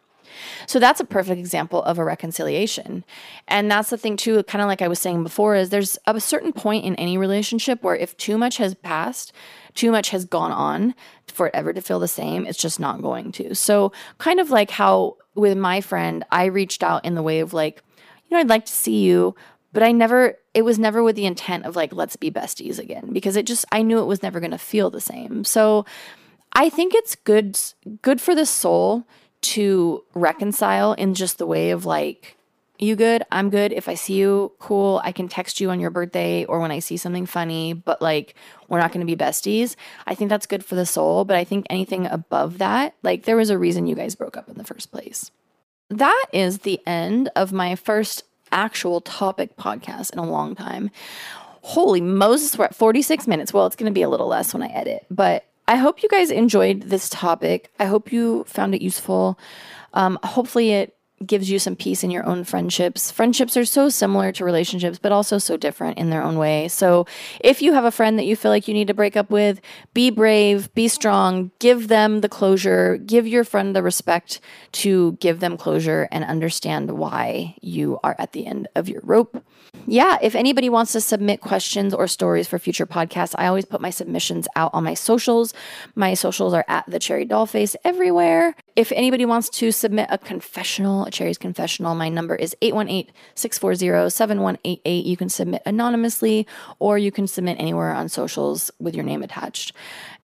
So 0.68 0.80
that's 0.80 1.00
a 1.00 1.06
perfect 1.06 1.40
example 1.40 1.82
of 1.84 1.98
a 1.98 2.04
reconciliation. 2.04 3.04
And 3.48 3.72
that's 3.72 3.90
the 3.90 3.98
thing, 3.98 4.18
too, 4.18 4.44
kind 4.44 4.62
of 4.62 4.68
like 4.68 4.82
I 4.82 4.88
was 4.88 5.00
saying 5.00 5.24
before, 5.24 5.56
is 5.56 5.70
there's 5.70 5.98
a 6.06 6.20
certain 6.20 6.54
point 6.54 6.86
in 6.86 6.96
any 6.96 7.18
relationship 7.18 7.82
where 7.84 7.96
if 7.96 8.16
too 8.18 8.38
much 8.38 8.58
has 8.58 8.76
passed, 8.76 9.32
too 9.74 9.92
much 9.92 10.10
has 10.10 10.26
gone 10.26 10.52
on 10.52 10.96
for 11.28 11.48
it 11.48 11.56
ever 11.56 11.74
to 11.74 11.82
feel 11.82 12.00
the 12.00 12.08
same, 12.08 12.46
it's 12.46 12.58
just 12.58 12.80
not 12.80 13.02
going 13.02 13.32
to. 13.34 13.56
So, 13.56 13.92
kind 14.18 14.40
of 14.40 14.50
like 14.50 14.72
how 14.72 15.18
with 15.36 15.58
my 15.58 15.82
friend, 15.82 16.24
I 16.32 16.46
reached 16.46 16.82
out 16.82 17.06
in 17.06 17.16
the 17.16 17.22
way 17.22 17.40
of 17.40 17.54
like, 17.54 17.84
you 18.28 18.36
know, 18.36 18.40
I'd 18.40 18.50
like 18.50 18.66
to 18.66 18.72
see 18.72 19.04
you, 19.04 19.36
but 19.74 19.84
I 19.84 19.92
never, 19.92 20.38
it 20.54 20.64
was 20.64 20.80
never 20.80 21.04
with 21.04 21.16
the 21.16 21.26
intent 21.26 21.66
of 21.66 21.76
like, 21.76 21.94
let's 21.94 22.16
be 22.16 22.32
besties 22.32 22.80
again, 22.80 23.10
because 23.12 23.36
it 23.36 23.46
just, 23.46 23.66
I 23.72 23.82
knew 23.82 24.00
it 24.00 24.06
was 24.06 24.24
never 24.24 24.40
going 24.40 24.52
to 24.52 24.58
feel 24.58 24.90
the 24.90 25.02
same. 25.02 25.44
So 25.44 25.86
I 26.54 26.70
think 26.70 26.96
it's 26.96 27.16
good, 27.16 27.60
good 28.02 28.22
for 28.22 28.34
the 28.34 28.46
soul 28.46 29.06
to 29.42 30.04
reconcile 30.14 30.94
in 30.94 31.14
just 31.14 31.38
the 31.38 31.46
way 31.46 31.72
of 31.72 31.86
like, 31.86 32.38
you 32.78 32.96
good? 32.96 33.24
I'm 33.32 33.50
good. 33.50 33.72
If 33.72 33.88
I 33.88 33.94
see 33.94 34.16
you, 34.16 34.52
cool. 34.60 35.02
I 35.04 35.12
can 35.12 35.28
text 35.28 35.60
you 35.60 35.70
on 35.70 35.80
your 35.80 35.90
birthday 35.90 36.46
or 36.46 36.60
when 36.60 36.72
I 36.72 36.80
see 36.80 36.98
something 36.98 37.26
funny, 37.26 37.74
but 37.74 38.02
like 38.02 38.36
we're 38.68 38.80
not 38.80 38.92
going 38.92 39.06
to 39.06 39.16
be 39.16 39.22
besties. 39.22 39.76
I 40.06 40.16
think 40.16 40.30
that's 40.30 40.46
good 40.46 40.66
for 40.66 40.76
the 40.76 40.86
soul. 40.86 41.26
But 41.26 41.38
I 41.38 41.44
think 41.44 41.66
anything 41.70 42.06
above 42.08 42.58
that, 42.58 42.96
like 43.04 43.24
there 43.24 43.38
was 43.38 43.50
a 43.50 43.58
reason 43.58 43.88
you 43.88 43.96
guys 43.96 44.16
broke 44.16 44.38
up 44.38 44.50
in 44.50 44.58
the 44.58 44.64
first 44.64 44.92
place. 44.92 45.32
That 45.90 46.26
is 46.34 46.60
the 46.60 46.82
end 46.88 47.30
of 47.36 47.54
my 47.54 47.76
first 47.76 48.24
actual 48.52 49.02
topic 49.02 49.56
podcast 49.58 50.14
in 50.14 50.20
a 50.20 50.26
long 50.26 50.56
time. 50.56 50.90
Holy 51.62 52.02
Moses, 52.02 52.58
we're 52.58 52.66
at 52.66 52.76
46 52.76 53.28
minutes. 53.28 53.54
Well, 53.54 53.66
it's 53.66 53.76
going 53.76 53.92
to 53.92 53.94
be 53.94 54.02
a 54.02 54.10
little 54.10 54.28
less 54.28 54.54
when 54.54 54.64
I 54.64 54.68
edit, 54.68 55.06
but 55.10 55.46
I 55.68 55.78
hope 55.78 56.04
you 56.04 56.10
guys 56.10 56.30
enjoyed 56.30 56.84
this 56.84 57.10
topic. 57.10 57.72
I 57.80 57.86
hope 57.86 58.12
you 58.12 58.44
found 58.46 58.76
it 58.76 58.84
useful. 58.84 59.40
Um, 59.94 60.20
hopefully, 60.24 60.72
it 60.72 60.95
gives 61.26 61.50
you 61.50 61.60
some 61.60 61.76
peace 61.76 62.04
in 62.04 62.12
your 62.12 62.26
own 62.26 62.44
friendships. 62.44 63.12
Friendships 63.12 63.56
are 63.56 63.66
so 63.66 63.90
similar 63.90 64.32
to 64.34 64.44
relationships, 64.44 65.00
but 65.00 65.12
also 65.12 65.38
so 65.38 65.56
different 65.56 65.98
in 65.98 66.10
their 66.10 66.22
own 66.22 66.38
way. 66.38 66.68
So, 66.68 67.06
if 67.40 67.62
you 67.62 67.74
have 67.74 67.86
a 67.86 67.92
friend 67.92 68.20
that 68.20 68.26
you 68.26 68.36
feel 68.36 68.52
like 68.52 68.68
you 68.68 68.74
need 68.74 68.88
to 68.88 68.94
break 68.94 69.16
up 69.16 69.30
with, 69.30 69.62
be 69.94 70.10
brave, 70.10 70.74
be 70.74 70.88
strong, 70.88 71.52
give 71.60 71.88
them 71.88 72.22
the 72.22 72.30
closure, 72.30 72.98
give 72.98 73.28
your 73.28 73.44
friend 73.44 73.76
the 73.76 73.84
respect 73.84 74.42
to 74.74 75.14
give 75.14 75.40
them 75.40 75.58
closure 75.58 76.08
and 76.12 76.24
understand 76.26 76.92
why 76.92 77.56
you 77.62 78.00
are 78.04 78.16
at 78.20 78.34
the 78.34 78.46
end 78.46 78.68
of 78.76 78.90
your 78.90 79.02
rope 79.04 79.44
yeah, 79.88 80.18
if 80.22 80.36
anybody 80.36 80.70
wants 80.70 80.92
to 80.94 81.02
submit 81.02 81.42
questions 81.42 81.94
or 81.94 82.08
stories 82.08 82.48
for 82.48 82.58
future 82.58 82.86
podcasts, 82.86 83.36
I 83.38 83.48
always 83.48 83.66
put 83.66 83.82
my 83.82 83.90
submissions 83.90 84.48
out 84.56 84.72
on 84.74 84.84
my 84.84 84.94
socials. 84.94 85.54
My 85.96 86.14
socials 86.14 86.54
are 86.54 86.66
at 86.68 86.86
the 86.88 87.00
Cherry 87.00 87.26
Dollface 87.26 87.76
everywhere. 87.84 88.56
If 88.76 88.92
anybody 88.92 89.26
wants 89.26 89.50
to 89.50 89.72
submit 89.72 90.08
a 90.10 90.18
confessional, 90.18 91.06
a 91.06 91.12
Cherry's 91.12 91.38
confessional, 91.38 91.96
my 91.96 92.10
number 92.10 92.36
is 92.36 92.56
818 92.62 93.14
640 93.36 94.10
7188. 94.10 95.06
You 95.06 95.18
can 95.18 95.30
submit 95.30 95.62
anonymously 95.66 96.48
or 96.80 96.98
you 96.98 97.12
can 97.12 97.28
submit 97.28 97.58
anywhere 97.60 97.94
on 97.94 98.10
socials 98.10 98.72
with 98.80 98.96
your 98.96 99.06
name 99.06 99.22
attached. 99.22 99.74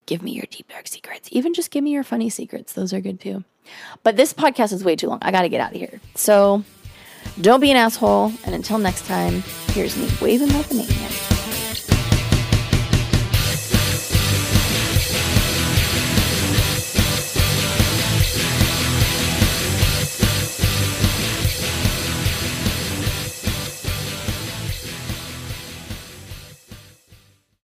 Give 0.06 0.24
me 0.24 0.32
your 0.32 0.46
deep, 0.50 0.70
dark 0.70 0.88
secrets. 0.88 1.30
Even 1.32 1.54
just 1.54 1.72
give 1.72 1.84
me 1.84 1.92
your 1.92 2.04
funny 2.04 2.30
secrets. 2.30 2.74
Those 2.74 2.94
are 2.94 3.02
good 3.02 3.20
too. 3.20 3.44
But 4.04 4.18
this 4.18 4.34
podcast 4.34 4.74
is 4.74 4.84
way 4.84 4.96
too 4.96 5.08
long. 5.08 5.20
I 5.22 5.32
got 5.32 5.44
to 5.44 5.50
get 5.50 5.62
out 5.62 5.74
of 5.74 5.78
here. 5.78 6.02
So, 6.16 6.64
don't 7.42 7.60
be 7.60 7.72
an 7.72 7.78
asshole. 7.78 8.34
And 8.46 8.56
until 8.56 8.78
next 8.78 9.06
time, 9.06 9.44
here's 9.70 9.98
me 9.98 10.10
waving 10.22 10.50
like 10.50 10.70
a 10.72 10.76
maniac. 10.76 11.41